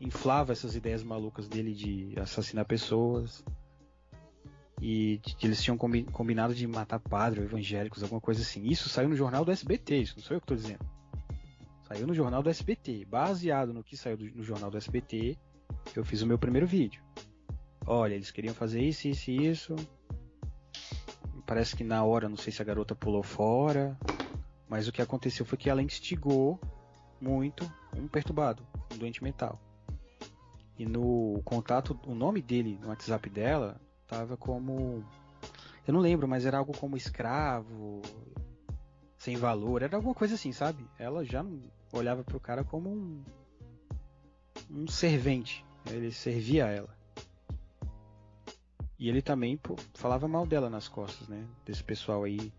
[0.00, 3.44] inflava essas ideias malucas dele de assassinar pessoas.
[4.80, 8.64] E que eles tinham combi- combinado de matar padre ou evangélicos, alguma coisa assim.
[8.66, 10.84] Isso saiu no jornal do SBT, isso não sou eu que estou dizendo.
[11.88, 13.04] Saiu no jornal do SBT.
[13.06, 15.38] Baseado no que saiu do- no jornal do SBT,
[15.94, 17.02] eu fiz o meu primeiro vídeo.
[17.86, 19.76] Olha, eles queriam fazer isso, isso e isso.
[21.46, 23.98] Parece que na hora, não sei se a garota pulou fora.
[24.68, 26.58] Mas o que aconteceu foi que ela instigou
[27.20, 29.60] muito um perturbado, um doente mental.
[30.78, 35.04] E no contato, o nome dele no WhatsApp dela tava como.
[35.86, 38.00] Eu não lembro, mas era algo como escravo,
[39.18, 40.84] sem valor, era alguma coisa assim, sabe?
[40.98, 41.44] Ela já
[41.92, 43.22] olhava pro cara como um.
[44.70, 45.64] um servente.
[45.90, 47.03] Ele servia a ela.
[49.04, 51.46] E ele também pô, falava mal dela nas costas, né?
[51.66, 52.50] Desse pessoal aí.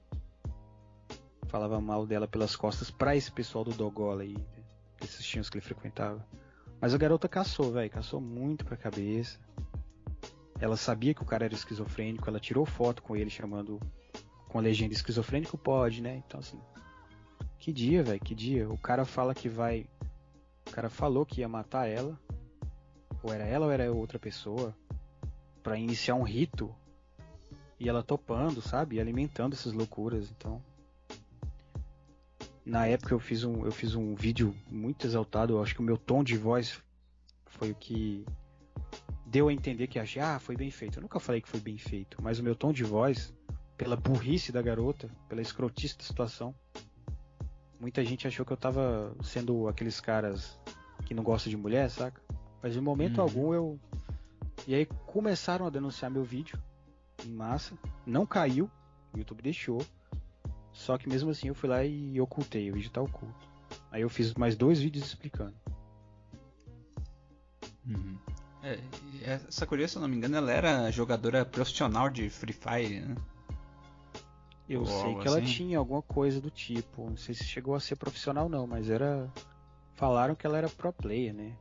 [1.48, 4.38] Falava mal dela pelas costas pra esse pessoal do Dogola aí,
[5.02, 6.24] esses tios que ele frequentava.
[6.80, 9.40] Mas a garota caçou, velho, caçou muito pra cabeça.
[10.60, 13.80] Ela sabia que o cara era esquizofrênico, ela tirou foto com ele chamando
[14.48, 16.22] com a legenda esquizofrênico pode, né?
[16.28, 16.62] Então assim,
[17.58, 18.70] que dia, velho, que dia.
[18.70, 19.90] O cara fala que vai,
[20.68, 22.16] o cara falou que ia matar ela,
[23.24, 24.76] ou era ela ou era outra pessoa,
[25.66, 26.72] Pra iniciar um rito.
[27.80, 28.98] E ela topando, sabe?
[28.98, 30.62] E alimentando essas loucuras, então
[32.64, 35.84] Na época eu fiz um, eu fiz um vídeo muito exaltado, eu acho que o
[35.84, 36.80] meu tom de voz
[37.48, 38.26] foi o que
[39.26, 40.98] deu a entender que achei, ah, foi bem feito.
[40.98, 43.34] Eu nunca falei que foi bem feito, mas o meu tom de voz,
[43.78, 46.56] pela burrice da garota, pela escrotice da situação,
[47.80, 50.60] muita gente achou que eu tava sendo aqueles caras
[51.06, 52.22] que não gostam de mulher, saca?
[52.64, 53.24] Mas em momento Uhum.
[53.24, 53.80] algum eu.
[54.68, 56.62] E aí começaram a denunciar meu vídeo
[57.26, 57.78] em massa.
[58.06, 58.70] Não caiu,
[59.14, 59.86] o YouTube deixou.
[60.74, 63.48] Só que mesmo assim eu fui lá e ocultei, o vídeo tá oculto.
[63.92, 65.56] Aí eu fiz mais dois vídeos explicando.
[67.88, 68.18] Uhum.
[68.64, 68.80] É,
[69.22, 73.16] essa Coreia, se eu não me engano, ela era jogadora profissional de Free Fire, né?
[74.68, 75.46] Eu Ou sei que ela assim?
[75.46, 77.08] tinha alguma coisa do tipo.
[77.08, 79.32] Não sei se chegou a ser profissional não, mas era.
[79.94, 81.56] Falaram que ela era pro player, né?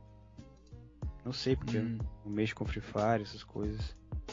[1.25, 1.97] Não sei porque Hum.
[2.25, 3.81] eu mexo com Free Fire, essas coisas.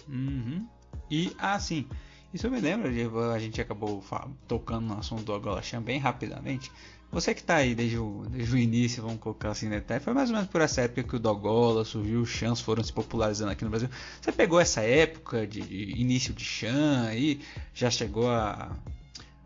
[0.06, 0.66] Uhum.
[1.10, 1.86] E, ah, sim.
[2.34, 4.04] Isso eu me lembro, de- a gente acabou
[4.46, 6.70] tocando no assunto do Agolachan bem rapidamente.
[7.10, 9.80] Você que tá aí desde o, desde o início, vamos colocar assim, né?
[9.80, 10.00] tá?
[10.00, 12.90] Foi mais ou menos por essa época que o Dogola surgiu, os Chans foram se
[12.90, 13.88] popularizando aqui no Brasil.
[14.20, 17.42] Você pegou essa época de início de Chan aí,
[17.74, 18.74] já chegou a,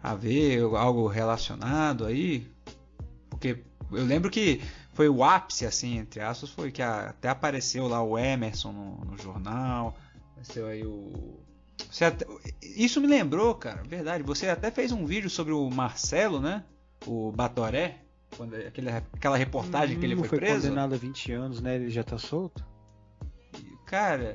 [0.01, 2.47] a ver algo relacionado aí?
[3.29, 3.59] Porque
[3.91, 4.61] eu lembro que
[4.97, 8.97] foi o ápice, assim, entre aspas, foi que a- até apareceu lá o Emerson no,
[9.05, 9.95] no jornal,
[10.33, 11.39] apareceu aí o...
[12.01, 12.27] Até-
[12.63, 16.65] Isso me lembrou, cara, verdade, você até fez um vídeo sobre o Marcelo, né?
[17.07, 17.99] O Batoré,
[18.37, 20.63] quando, aquele, aquela reportagem que ele Não foi, preso.
[20.69, 21.77] condenado a 20 anos, né?
[21.77, 22.65] Ele já tá solto?
[23.85, 24.35] Cara,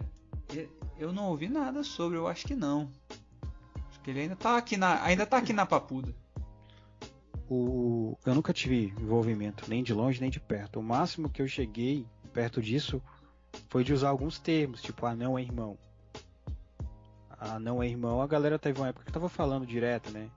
[0.99, 2.91] eu não ouvi nada sobre, eu acho que não.
[3.89, 6.13] Acho que ele ainda tá aqui na, ainda tá aqui na papuda.
[7.53, 10.79] O, eu nunca tive envolvimento, nem de longe nem de perto.
[10.79, 13.01] O máximo que eu cheguei perto disso
[13.67, 15.77] foi de usar alguns termos, tipo anão é irmão.
[17.37, 20.29] Anão é irmão, a galera teve uma época que tava falando direto, né?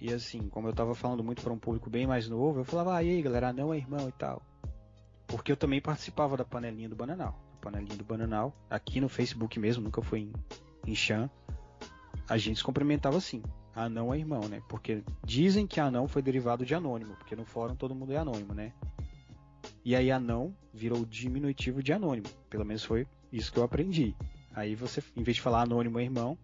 [0.00, 2.94] E assim, como eu tava falando muito para um público bem mais novo, eu falava,
[2.94, 4.40] ah, e aí galera, anão é irmão e tal.
[5.26, 7.36] Porque eu também participava da panelinha do Bananal.
[7.54, 10.32] A panelinha do Bananal, aqui no Facebook mesmo, nunca foi em,
[10.86, 11.28] em Chan.
[12.28, 13.42] A gente se cumprimentava assim.
[13.74, 14.62] Anão é irmão, né?
[14.68, 18.52] Porque dizem que anão foi derivado de anônimo, porque no fórum todo mundo é anônimo,
[18.52, 18.72] né?
[19.84, 22.26] E aí anão virou o diminutivo de anônimo.
[22.50, 24.14] Pelo menos foi isso que eu aprendi.
[24.54, 26.36] Aí você, em vez de falar anônimo é irmão,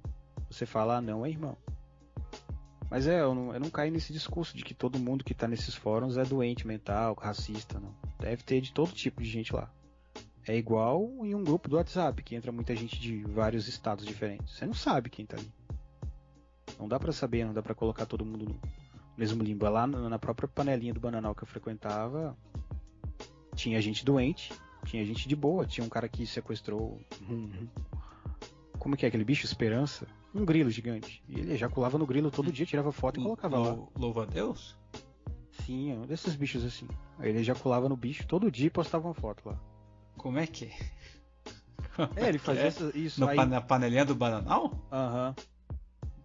[0.50, 1.56] você fala anão é irmão.
[2.90, 5.46] Mas é, eu não, eu não caio nesse discurso de que todo mundo que tá
[5.46, 7.94] nesses fóruns é doente mental, racista, não.
[8.18, 9.70] Deve ter de todo tipo de gente lá.
[10.46, 14.54] É igual em um grupo do WhatsApp, que entra muita gente de vários estados diferentes.
[14.54, 15.52] Você não sabe quem tá ali.
[16.78, 18.60] Não dá pra saber, não dá pra colocar todo mundo no
[19.16, 19.66] mesmo limbo.
[19.66, 22.36] É Lá na própria panelinha do Bananal que eu frequentava,
[23.54, 24.52] tinha gente doente,
[24.86, 27.66] tinha gente de boa, tinha um cara que sequestrou um,
[28.78, 31.22] como que é aquele bicho Esperança, um grilo gigante.
[31.28, 33.70] E ele ejaculava no grilo todo dia, tirava foto e colocava lá.
[33.72, 34.76] Lou- Louva a Deus?
[35.66, 36.86] Sim, é um desses bichos assim.
[37.18, 39.58] Aí ele ejaculava no bicho todo dia e postava uma foto lá.
[40.16, 40.78] Como é que é?
[42.16, 42.62] É, ele fazia
[42.94, 42.98] É?
[42.98, 43.44] isso No, aí.
[43.46, 44.72] na panelinha do Bananal?
[44.92, 45.34] Aham.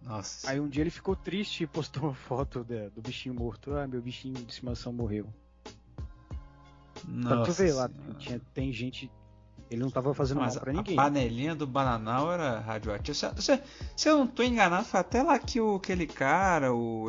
[0.04, 0.50] Nossa.
[0.50, 3.74] Aí um dia ele ficou triste e postou uma foto da- do bichinho morto.
[3.74, 5.26] Ah, meu bichinho de estimação morreu.
[7.22, 9.10] Pra tu ver lá, tinha, tem gente.
[9.70, 10.96] Ele não tava fazendo Mas mal pra a ninguém.
[10.96, 13.14] panelinha do Bananal era radioativa.
[13.14, 13.62] Se, se,
[13.96, 17.08] se eu não tô enganado, foi até lá que o, aquele cara, o.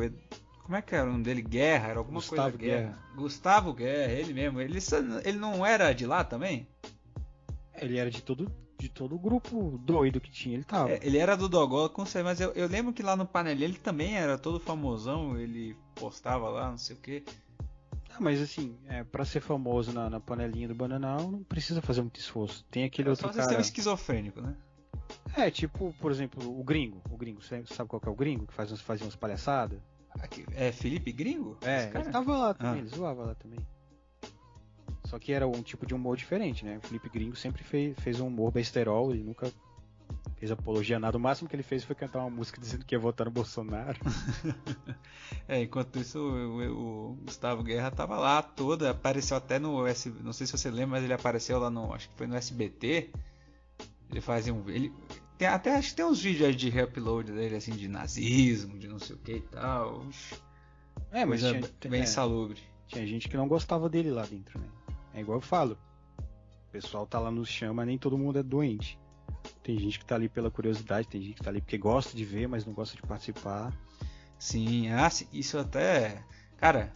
[0.62, 1.42] Como é que era o nome dele?
[1.42, 2.98] Guerra, era alguma Gustavo coisa Guerra.
[3.14, 4.60] Gustavo Guerra, ele mesmo.
[4.60, 4.78] Ele,
[5.24, 6.66] ele não era de lá também?
[7.74, 10.90] Ele era de todo, de todo o grupo doido que tinha, ele tava.
[10.90, 13.66] É, ele era do Dogola, com certeza, mas eu, eu lembro que lá no panelinha
[13.68, 17.24] ele também era todo famosão, ele postava lá, não sei o que.
[18.10, 22.00] Ah, mas assim, é, pra ser famoso na, na panelinha do Bananal, não precisa fazer
[22.02, 22.64] muito esforço.
[22.70, 23.60] Tem aquele Só outro um cara.
[23.60, 24.54] esquizofrênico, né?
[25.36, 27.00] É, tipo, por exemplo, o gringo.
[27.10, 28.46] O gringo, você sabe qual que é o gringo?
[28.46, 29.78] Que faz, uns- fazia umas palhaçadas?
[30.54, 31.58] É Felipe Gringo?
[31.60, 32.04] É, Esse cara?
[32.06, 32.78] ele tava lá também, Ah.
[32.78, 33.58] ele zoava lá também.
[35.06, 36.78] Só que era um tipo de humor diferente, né?
[36.78, 39.50] O Felipe Gringo sempre fez, fez um humor besterol, ele nunca
[40.36, 41.16] fez apologia a nada.
[41.16, 43.98] O máximo que ele fez foi cantar uma música dizendo que ia votar no Bolsonaro.
[45.48, 50.32] É, enquanto isso o, o- Gustavo Guerra tava lá toda, apareceu até no S, não
[50.32, 53.10] sei se você lembra, mas ele apareceu lá no, acho que foi no SBT.
[54.10, 54.92] Ele fazia um, ele
[55.38, 58.88] tem até acho que tem uns vídeos aí de reupload dele assim de nazismo, de
[58.88, 60.06] não sei o que e tal.
[61.12, 62.60] É, mas tinha, bem é, salubre.
[62.88, 64.66] tinha gente que não gostava dele lá dentro, né?
[65.16, 65.78] É igual eu falo.
[66.68, 68.98] O pessoal tá lá nos chama, nem todo mundo é doente.
[69.62, 72.22] Tem gente que tá ali pela curiosidade, tem gente que tá ali porque gosta de
[72.22, 73.72] ver, mas não gosta de participar.
[74.38, 76.22] Sim, ah, isso até.
[76.58, 76.94] Cara,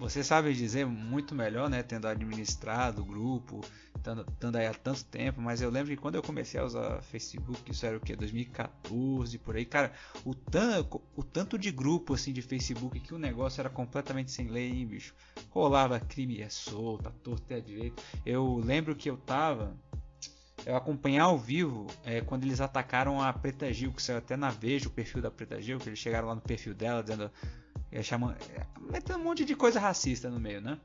[0.00, 1.82] você sabe dizer muito melhor, né?
[1.82, 3.60] Tendo administrado o grupo,
[3.94, 7.70] estando aí há tanto tempo, mas eu lembro que quando eu comecei a usar Facebook,
[7.70, 8.16] isso era o que?
[8.16, 9.92] 2014 por aí, cara,
[10.24, 14.48] o, tan o tanto de grupo assim de Facebook que o negócio era completamente sem
[14.48, 15.14] lei, hein, bicho.
[15.50, 18.02] Rolava crime é solta, torto é direito.
[18.24, 19.76] Eu lembro que eu tava.
[20.64, 24.50] Eu acompanhei ao vivo é, quando eles atacaram a Preta Gil, que saiu até na
[24.50, 27.30] Veja o perfil da Preta Gil, que eles chegaram lá no perfil dela dizendo.
[27.92, 30.78] É, chamando, é, metendo um monte de coisa racista no meio, né?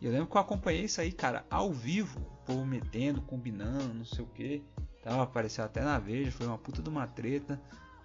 [0.00, 3.94] E eu lembro que eu acompanhei isso aí, cara, ao vivo, o povo metendo, combinando,
[3.94, 4.62] não sei o que.
[5.02, 7.60] Tava aparecendo até na Veja, foi uma puta de uma treta.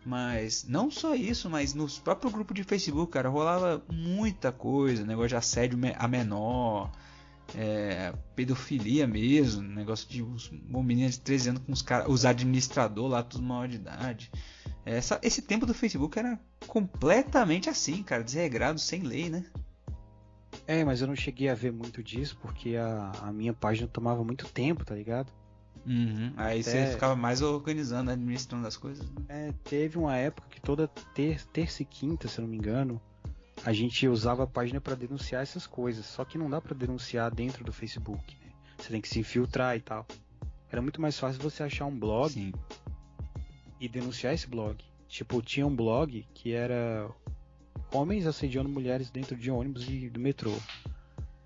[0.05, 5.29] Mas não só isso, mas no próprio grupo de Facebook, cara, rolava muita coisa, negócio
[5.29, 6.91] de assédio a menor,
[7.55, 13.11] é, pedofilia mesmo, negócio de uma menina de 13 anos com os caras, os administradores
[13.11, 14.31] lá, tudo maior de idade.
[14.85, 19.45] Essa, esse tempo do Facebook era completamente assim, cara, desregrado, sem lei, né?
[20.67, 24.23] É, mas eu não cheguei a ver muito disso porque a, a minha página tomava
[24.23, 25.31] muito tempo, tá ligado?
[25.85, 26.33] Uhum.
[26.37, 26.85] Aí Até...
[26.85, 29.09] você ficava mais organizando, administrando as coisas.
[29.09, 29.23] Né?
[29.29, 33.01] É, teve uma época que toda ter, terça e quinta, se eu não me engano,
[33.65, 36.05] a gente usava a página para denunciar essas coisas.
[36.05, 38.35] Só que não dá para denunciar dentro do Facebook.
[38.43, 38.51] Né?
[38.77, 40.05] Você tem que se infiltrar e tal.
[40.71, 42.53] Era muito mais fácil você achar um blog Sim.
[43.81, 44.77] E denunciar esse blog.
[45.09, 47.09] Tipo, tinha um blog que era
[47.91, 50.55] homens assediando mulheres dentro de ônibus e do metrô.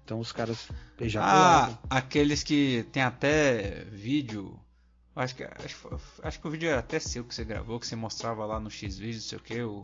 [0.03, 1.79] Então os caras ejaculavam.
[1.89, 4.59] Ah, aqueles que tem até vídeo.
[5.15, 7.95] Acho que, acho, acho que o vídeo era até seu que você gravou, que você
[7.95, 9.83] mostrava lá no X-Vídeo, não sei o que, o,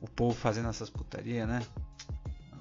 [0.00, 1.60] o povo fazendo essas putarias, né?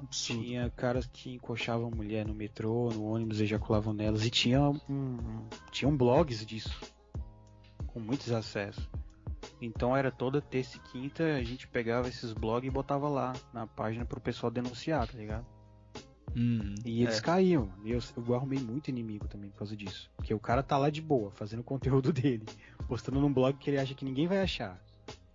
[0.02, 0.44] Absurdo.
[0.44, 4.26] Tinha caras que encoxavam mulher no metrô, no ônibus, ejaculavam nelas.
[4.26, 6.78] E tinha um, tinham blogs disso.
[7.88, 8.88] Com muitos acessos.
[9.65, 13.65] Então era toda terça e quinta a gente pegava esses blogs e botava lá na
[13.65, 15.45] página pro pessoal denunciar, tá ligado?
[16.35, 17.22] Hum, e eles é.
[17.22, 17.72] caíam.
[17.81, 20.11] E eu, eu arrumei muito inimigo também por causa disso.
[20.18, 22.45] Porque o cara tá lá de boa, fazendo o conteúdo dele,
[22.90, 24.77] postando num blog que ele acha que ninguém vai achar.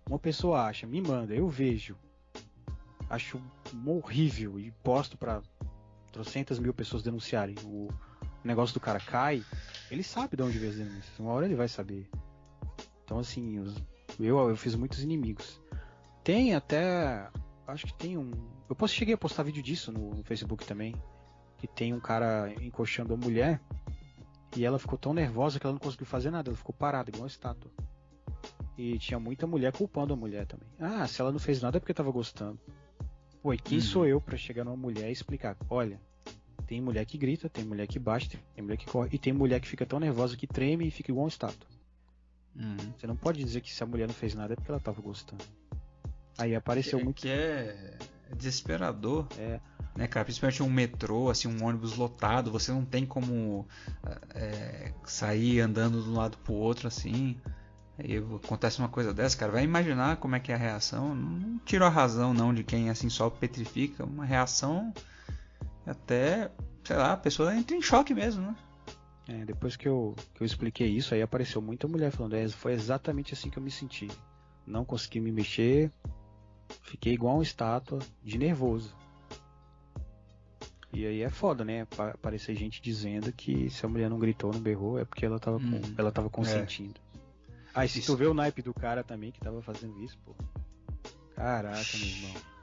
[0.07, 1.97] Uma pessoa acha, me manda, eu vejo.
[3.09, 3.41] Acho
[3.83, 5.41] horrível e posto pra
[6.11, 7.55] trocentas mil pessoas denunciarem.
[7.63, 7.89] O
[8.43, 9.43] negócio do cara cai,
[9.89, 11.17] ele sabe de onde veio as denúncias.
[11.17, 12.07] Uma hora ele vai saber.
[13.03, 13.75] Então, assim, os,
[14.19, 15.61] eu, eu fiz muitos inimigos.
[16.23, 17.29] Tem até.
[17.67, 18.31] Acho que tem um.
[18.69, 20.95] Eu posso, cheguei a postar vídeo disso no, no Facebook também.
[21.57, 23.61] Que tem um cara encoxando a mulher.
[24.55, 26.49] E ela ficou tão nervosa que ela não conseguiu fazer nada.
[26.49, 27.71] Ela ficou parada, igual uma estátua.
[28.77, 30.67] E tinha muita mulher culpando a mulher também.
[30.79, 32.59] Ah, se ela não fez nada é porque tava gostando.
[33.41, 33.83] Pô, e quem uhum.
[33.83, 35.57] sou eu para chegar numa mulher e explicar?
[35.69, 35.99] Olha,
[36.65, 39.59] tem mulher que grita, tem mulher que bate, tem mulher que corre, e tem mulher
[39.59, 41.67] que fica tão nervosa que treme e fica igual uma estátua.
[42.59, 42.93] Uhum.
[42.97, 45.01] Você não pode dizer que se a mulher não fez nada é porque ela tava
[45.01, 45.43] gostando.
[46.37, 47.21] Aí apareceu que, muito.
[47.21, 47.97] Que é
[48.35, 49.27] desesperador.
[49.37, 49.59] É.
[49.95, 50.23] Né, cara?
[50.23, 53.67] Principalmente um metrô, assim, um ônibus lotado, você não tem como
[54.33, 57.37] é, sair andando de um lado pro outro assim.
[57.97, 61.13] Aí acontece uma coisa dessa, cara, vai imaginar como é que é a reação.
[61.13, 64.93] Não tiro a razão não de quem assim só petrifica, uma reação
[65.85, 66.51] até,
[66.83, 68.55] sei lá, a pessoa entra em choque mesmo, né?
[69.29, 72.73] É, depois que eu, que eu expliquei isso, aí apareceu muita mulher falando, é, foi
[72.73, 74.07] exatamente assim que eu me senti.
[74.65, 75.91] Não consegui me mexer,
[76.81, 78.95] fiquei igual uma estátua, de nervoso.
[80.91, 81.85] E aí é foda, né?
[81.95, 85.57] Aparecer gente dizendo que se a mulher não gritou, não berrou, é porque ela tava,
[85.57, 86.99] hum, com, ela tava consentindo.
[87.15, 87.19] É.
[87.75, 88.11] Aí se isso.
[88.11, 90.33] tu vê o naipe do cara também que tava fazendo isso, pô.
[91.35, 92.58] Caraca, meu irmão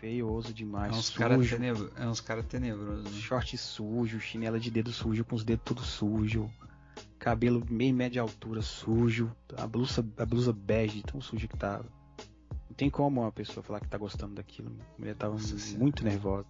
[0.00, 0.92] feioso demais.
[0.92, 3.04] É uns caras tenebro, é uns cara tenebrosos.
[3.04, 3.20] Né?
[3.20, 6.50] Short sujo, chinela de dedo sujo, com os dedos tudo sujo.
[7.18, 9.30] Cabelo meio média altura sujo.
[9.56, 11.86] A blusa, a blusa bege, tão suja que tava.
[12.68, 14.70] Não tem como uma pessoa falar que tá gostando daquilo.
[14.96, 16.46] A mulher tava Nossa, muito nervosa.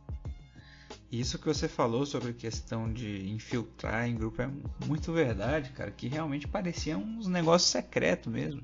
[1.11, 4.51] Isso que você falou sobre questão de infiltrar em grupo é
[4.87, 5.91] muito verdade, cara.
[5.91, 8.63] Que realmente parecia uns negócios secretos mesmo.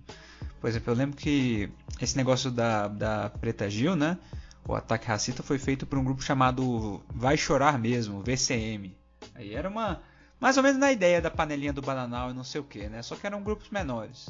[0.61, 1.70] Por exemplo, eu lembro que
[2.01, 4.19] esse negócio da, da Preta Gil, né?
[4.66, 8.97] O ataque racista foi feito por um grupo chamado Vai Chorar Mesmo, VCM.
[9.35, 10.03] Aí era uma.
[10.41, 13.03] Mais ou menos na ideia da panelinha do Bananal e não sei o que, né?
[13.03, 14.28] Só que eram grupos menores.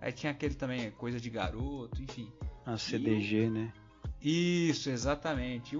[0.00, 2.30] Aí tinha aquele também, coisa de garoto, enfim.
[2.64, 3.72] A CDG, e, né?
[4.20, 5.78] Isso, exatamente.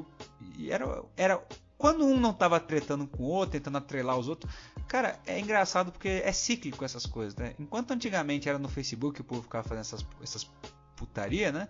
[0.56, 1.42] E, era, era.
[1.76, 4.52] Quando um não tava tretando com o outro, tentando atrelar os outros.
[4.86, 7.54] Cara, é engraçado porque é cíclico essas coisas, né?
[7.58, 10.50] Enquanto antigamente era no Facebook o povo ficava fazendo essas, essas
[10.96, 11.68] putaria, né?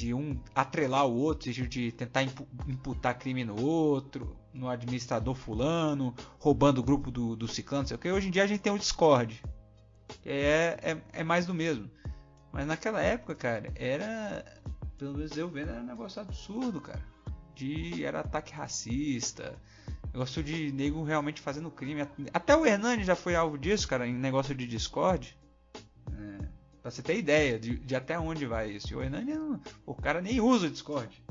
[0.00, 6.78] De um atrelar o outro, de tentar imputar crime no outro, no administrador fulano, roubando
[6.78, 8.10] o grupo do, do ciclano, sei o que.
[8.10, 9.42] Hoje em dia a gente tem o Discord,
[10.24, 11.90] é, é, é mais do mesmo.
[12.50, 14.44] Mas naquela época, cara, era,
[14.96, 17.04] pelo menos eu vendo, era um negócio absurdo, cara.
[17.54, 19.54] De, era ataque racista,
[20.12, 22.02] Negócio de nego realmente fazendo crime.
[22.34, 25.38] Até o Hernani já foi alvo disso, cara, em negócio de Discord.
[26.82, 28.92] Pra você ter ideia de, de até onde vai isso.
[28.92, 29.32] E o Hernani,
[29.84, 31.22] o cara nem usa o Discord.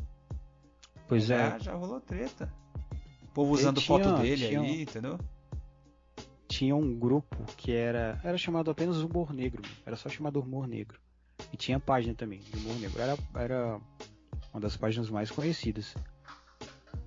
[1.07, 2.53] Pois já, é, já rolou treta.
[3.23, 5.19] O povo usando tinha- foto dele tinha aí, entendeu?
[6.47, 10.99] tinha um grupo que era era chamado apenas Humor Negro, era só chamado Humor Negro.
[11.53, 13.80] E tinha página também de Humor Negro, era, era
[14.51, 15.95] uma das páginas mais conhecidas.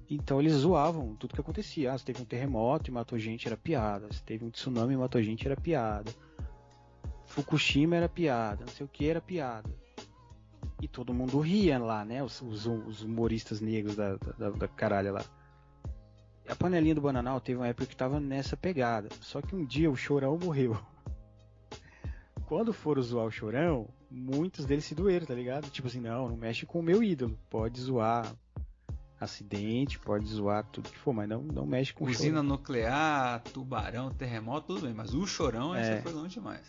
[0.08, 1.92] Então eles zoavam tudo que acontecia.
[1.92, 4.12] Ah, se teve um terremoto e matou gente, era piada.
[4.12, 6.12] Se teve um tsunami e matou gente, era piada.
[7.32, 9.68] Fukushima era piada, não sei o que era piada.
[10.80, 12.22] E todo mundo ria lá, né?
[12.22, 15.24] Os, os- os humoristas negros da, da, da caralho lá.
[16.48, 19.08] A panelinha do Bananal teve uma época que tava nessa pegada.
[19.20, 20.76] Só que um dia o Chorão morreu.
[22.46, 25.70] Quando foram zoar o Chorão, muitos deles se doeram, tá ligado?
[25.70, 27.38] Tipo assim, não, não mexe com o meu ídolo.
[27.48, 28.30] Pode zoar
[29.20, 34.10] acidente, pode zoar tudo que for, mas não, não mexe com o Usina nuclear, tubarão,
[34.10, 34.92] terremoto, tudo bem.
[34.92, 35.80] Mas o chorão, É.
[35.80, 36.68] essa foi longe demais.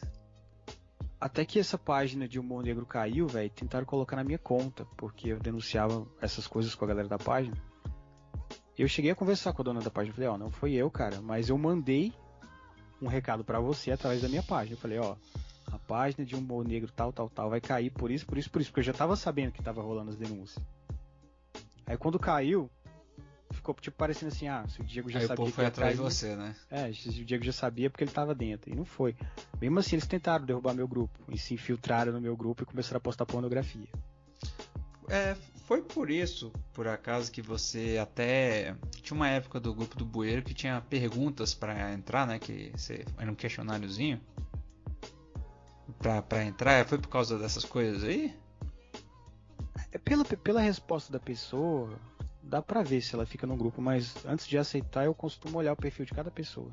[1.23, 5.29] Até que essa página de humor negro caiu, velho, tentaram colocar na minha conta, porque
[5.29, 7.55] eu denunciava essas coisas com a galera da página.
[8.77, 11.21] Eu cheguei a conversar com a dona da página, falei, ó, não foi eu, cara,
[11.21, 12.11] mas eu mandei
[13.01, 14.75] um recado pra você através da minha página.
[14.75, 15.15] Eu falei, ó,
[15.71, 18.59] a página de humor negro tal, tal, tal vai cair por isso, por isso, por
[18.59, 20.61] isso, porque eu já tava sabendo que tava rolando as denúncias.
[21.85, 22.69] Aí quando caiu,
[23.63, 25.65] ficou tipo parecendo assim, ah, se o Diego já aí o sabia povo que foi
[25.65, 26.53] atrás de você, né?
[26.69, 28.69] é, o Diego já sabia porque ele tava dentro.
[28.69, 29.15] E não foi.
[29.59, 31.17] Mesmo assim, eles tentaram derrubar meu grupo.
[31.29, 33.87] E se infiltraram no meu grupo e começaram a postar pornografia.
[35.09, 35.35] É,
[35.65, 38.75] foi por isso, por acaso, que você até.
[39.01, 42.39] Tinha uma época do grupo do Bueiro que tinha perguntas pra entrar, né?
[42.39, 43.05] Que você...
[43.17, 44.19] era um questionáriozinho.
[45.99, 48.35] Pra, pra entrar, foi por causa dessas coisas aí?
[49.93, 51.97] É pela, pela resposta da pessoa,
[52.43, 53.81] dá pra ver se ela fica no grupo.
[53.81, 56.71] Mas antes de aceitar, eu costumo olhar o perfil de cada pessoa.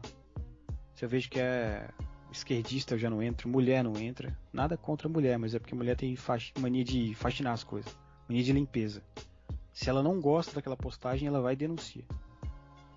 [0.95, 1.89] Se eu vejo que é
[2.31, 3.49] esquerdista, eu já não entro.
[3.49, 4.37] Mulher não entra.
[4.53, 6.17] Nada contra mulher, mas é porque mulher tem
[6.59, 7.97] mania de faxinar as coisas.
[8.29, 9.03] Mania de limpeza.
[9.73, 12.05] Se ela não gosta daquela postagem, ela vai e denuncia.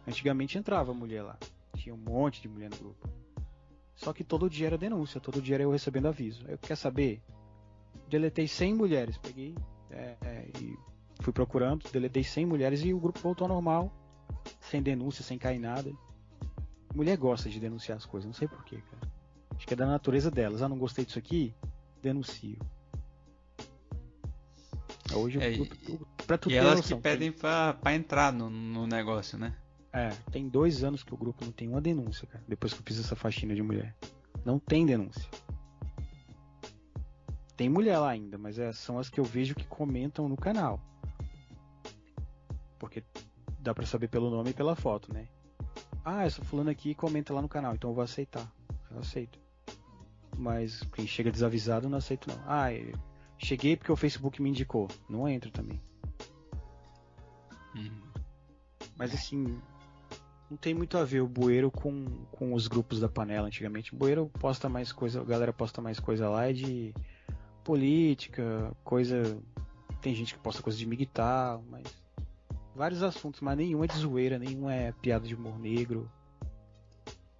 [0.07, 1.37] Antigamente entrava mulher lá.
[1.77, 3.09] Tinha um monte de mulher no grupo.
[3.95, 6.43] Só que todo dia era denúncia, todo dia era eu recebendo aviso.
[6.47, 7.21] Eu quer saber?
[8.09, 9.55] Deletei 100 mulheres, peguei
[9.89, 10.77] é, é, e
[11.23, 13.91] fui procurando, deletei 100 mulheres e o grupo voltou ao normal,
[14.59, 15.91] sem denúncia, sem cair nada.
[16.93, 19.11] Mulher gosta de denunciar as coisas, não sei porquê, cara.
[19.55, 20.61] Acho que é da natureza delas.
[20.61, 21.55] Ah, não gostei disso aqui?
[22.01, 22.57] Denuncio.
[25.15, 28.49] Hoje É, o grupo, pra tu E elas noção, que pedem pra, pra entrar no,
[28.49, 29.55] no negócio, né?
[29.93, 32.43] é, tem dois anos que o grupo não tem uma denúncia, cara.
[32.47, 33.95] Depois que eu fiz essa faxina de mulher.
[34.43, 35.29] Não tem denúncia.
[37.55, 40.81] Tem mulher lá ainda, mas é, são as que eu vejo que comentam no canal.
[42.83, 43.01] Porque
[43.59, 45.29] dá pra saber pelo nome e pela foto, né?
[46.03, 48.45] Ah, essa fulana aqui comenta lá no canal, então eu vou aceitar.
[48.91, 49.39] Eu aceito.
[50.35, 52.35] Mas quem chega desavisado não aceito não.
[52.45, 52.67] Ah,
[53.37, 54.89] cheguei porque o Facebook me indicou.
[55.07, 55.81] Não entra também.
[57.73, 58.01] Uhum.
[58.97, 59.57] Mas assim,
[60.51, 62.03] não tem muito a ver o bueiro com,
[62.33, 63.93] com os grupos da panela antigamente.
[63.93, 66.93] O bueiro posta mais coisa, a galera posta mais coisa lá é de
[67.63, 69.41] política, coisa.
[70.01, 72.02] Tem gente que posta coisa de militar, mas.
[72.75, 76.09] Vários assuntos, mas nenhum é de zoeira, nenhum é piada de humor negro.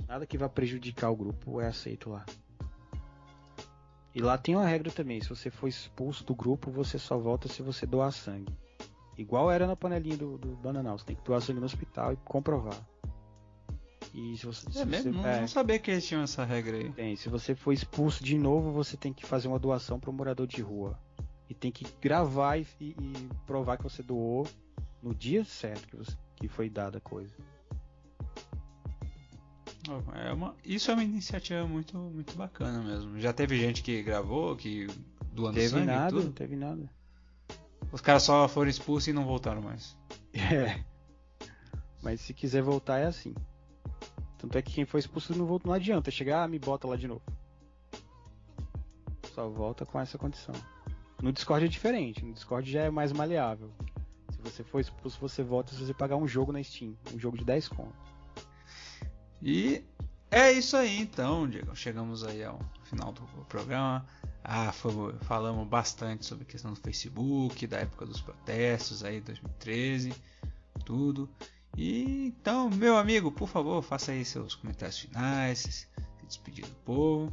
[0.08, 2.26] Nada que vá prejudicar o grupo é aceito lá.
[4.14, 7.48] E lá tem uma regra também, se você for expulso do grupo, você só volta
[7.48, 8.54] se você doar sangue.
[9.18, 12.18] Igual era na panelinha do, do Bananal, você tem que doar sangue no hospital e
[12.18, 12.80] comprovar.
[14.14, 15.14] E se você, se É mesmo?
[15.14, 16.92] você- Não, é, não sabia que eles tinham essa regra aí.
[16.92, 17.16] tem.
[17.16, 20.46] Se você for expulso de novo, você tem que fazer uma doação para um morador
[20.46, 21.00] de rua.
[21.50, 24.48] E tem que gravar e, e- e provar que você doou
[25.04, 27.36] no dia certo que, você, que foi dada a coisa.
[29.90, 33.20] Oh, É uma, isso é uma iniciativa muito, muito bacana mesmo.
[33.20, 34.88] Já teve gente que gravou, que
[35.34, 36.90] doando teve sangue nada, não teve nada.
[37.92, 39.98] Os caras só foram expulsos e não voltaram mais.
[40.34, 40.84] É.
[42.02, 43.36] Mas se quiser voltar é assim.
[44.38, 46.96] Tanto é que quem foi expulso não volta, não adianta chegar, ah, me bota lá
[46.96, 47.22] de novo.
[49.34, 50.56] Só volta com essa condição.
[51.22, 53.72] No Discord é diferente, no Discord já é mais maleável.
[54.44, 57.46] Você for expulso, você volta se você pagar um jogo na Steam, um jogo de
[57.46, 57.94] 10 conto.
[59.42, 59.84] E
[60.32, 61.76] é isso aí então, Diego.
[61.76, 64.06] Chegamos aí ao final do programa.
[64.44, 70.14] Ah, foi- falamos bastante sobre a questão do Facebook, da época dos protestos aí, 2013,
[70.86, 71.30] tudo.
[71.78, 75.88] E então, meu amigo, por favor, faça aí seus comentários finais, se
[76.28, 77.32] despedir do povo.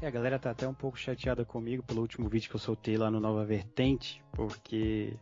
[0.00, 2.96] E a galera tá até um pouco chateada comigo pelo último vídeo que eu soltei
[2.96, 5.16] lá no Nova Vertente, porque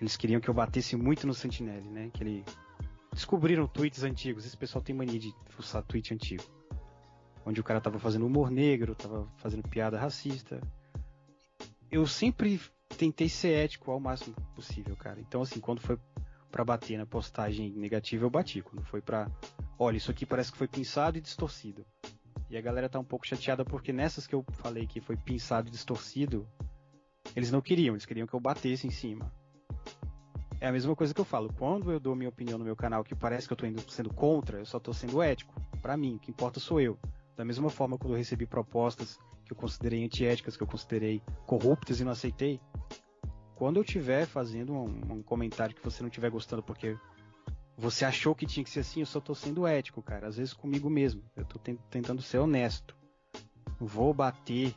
[0.00, 2.10] eles queriam que eu batesse muito no Sentinelle, né?
[2.12, 2.44] Que ele
[3.12, 4.44] descobriram tweets antigos.
[4.44, 6.42] Esse pessoal tem mania de fuçar tweet antigo.
[7.46, 10.60] Onde o cara tava fazendo humor negro, tava fazendo piada racista.
[11.90, 12.60] Eu sempre
[12.96, 15.20] tentei ser ético ao máximo possível, cara.
[15.20, 15.98] Então, assim, quando foi
[16.50, 18.62] para bater na postagem negativa, eu bati.
[18.62, 19.30] Quando foi para,
[19.78, 21.84] olha, isso aqui parece que foi pinçado e distorcido.
[22.48, 25.68] E a galera tá um pouco chateada porque nessas que eu falei que foi pinçado
[25.68, 26.48] e distorcido,
[27.34, 29.32] eles não queriam, eles queriam que eu batesse em cima.
[30.64, 31.52] É a mesma coisa que eu falo.
[31.58, 34.60] Quando eu dou minha opinião no meu canal que parece que eu indo sendo contra,
[34.60, 35.54] eu só tô sendo ético.
[35.82, 36.98] Para mim, o que importa sou eu.
[37.36, 42.00] Da mesma forma quando eu recebi propostas que eu considerei antiéticas, que eu considerei corruptas
[42.00, 42.58] e não aceitei,
[43.54, 46.96] quando eu estiver fazendo um, um, comentário que você não estiver gostando porque
[47.76, 50.28] você achou que tinha que ser assim, eu só tô sendo ético, cara.
[50.28, 51.22] Às vezes comigo mesmo.
[51.36, 52.96] Eu tô tentando ser honesto.
[53.78, 54.74] Não vou bater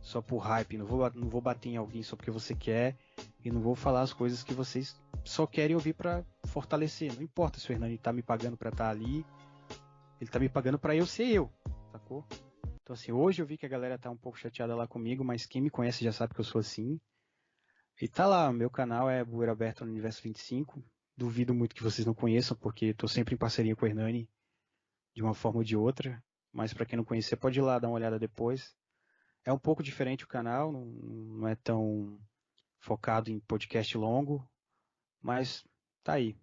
[0.00, 2.96] só por hype, não vou, não vou bater em alguém só porque você quer
[3.44, 4.96] e não vou falar as coisas que vocês
[5.26, 7.12] só querem ouvir para fortalecer.
[7.14, 9.26] Não importa se o Hernani tá me pagando para estar tá ali,
[10.20, 11.50] ele tá me pagando para eu ser eu,
[11.92, 12.24] sacou?
[12.82, 15.44] Então assim, hoje eu vi que a galera tá um pouco chateada lá comigo, mas
[15.44, 17.00] quem me conhece já sabe que eu sou assim.
[18.00, 20.84] E tá lá, meu canal é Bueira Aberto no Universo 25.
[21.16, 24.28] Duvido muito que vocês não conheçam, porque tô sempre em parceria com o Hernani,
[25.14, 26.22] de uma forma ou de outra.
[26.52, 28.76] Mas para quem não conhecer, pode ir lá dar uma olhada depois.
[29.44, 32.18] É um pouco diferente o canal, não, não é tão
[32.78, 34.46] focado em podcast longo,
[35.26, 35.64] mas
[36.04, 36.36] tá aí.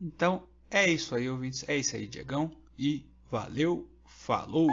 [0.00, 1.68] Então é isso aí, ouvintes.
[1.68, 2.50] É isso aí, Diegão.
[2.78, 4.68] E valeu, falou!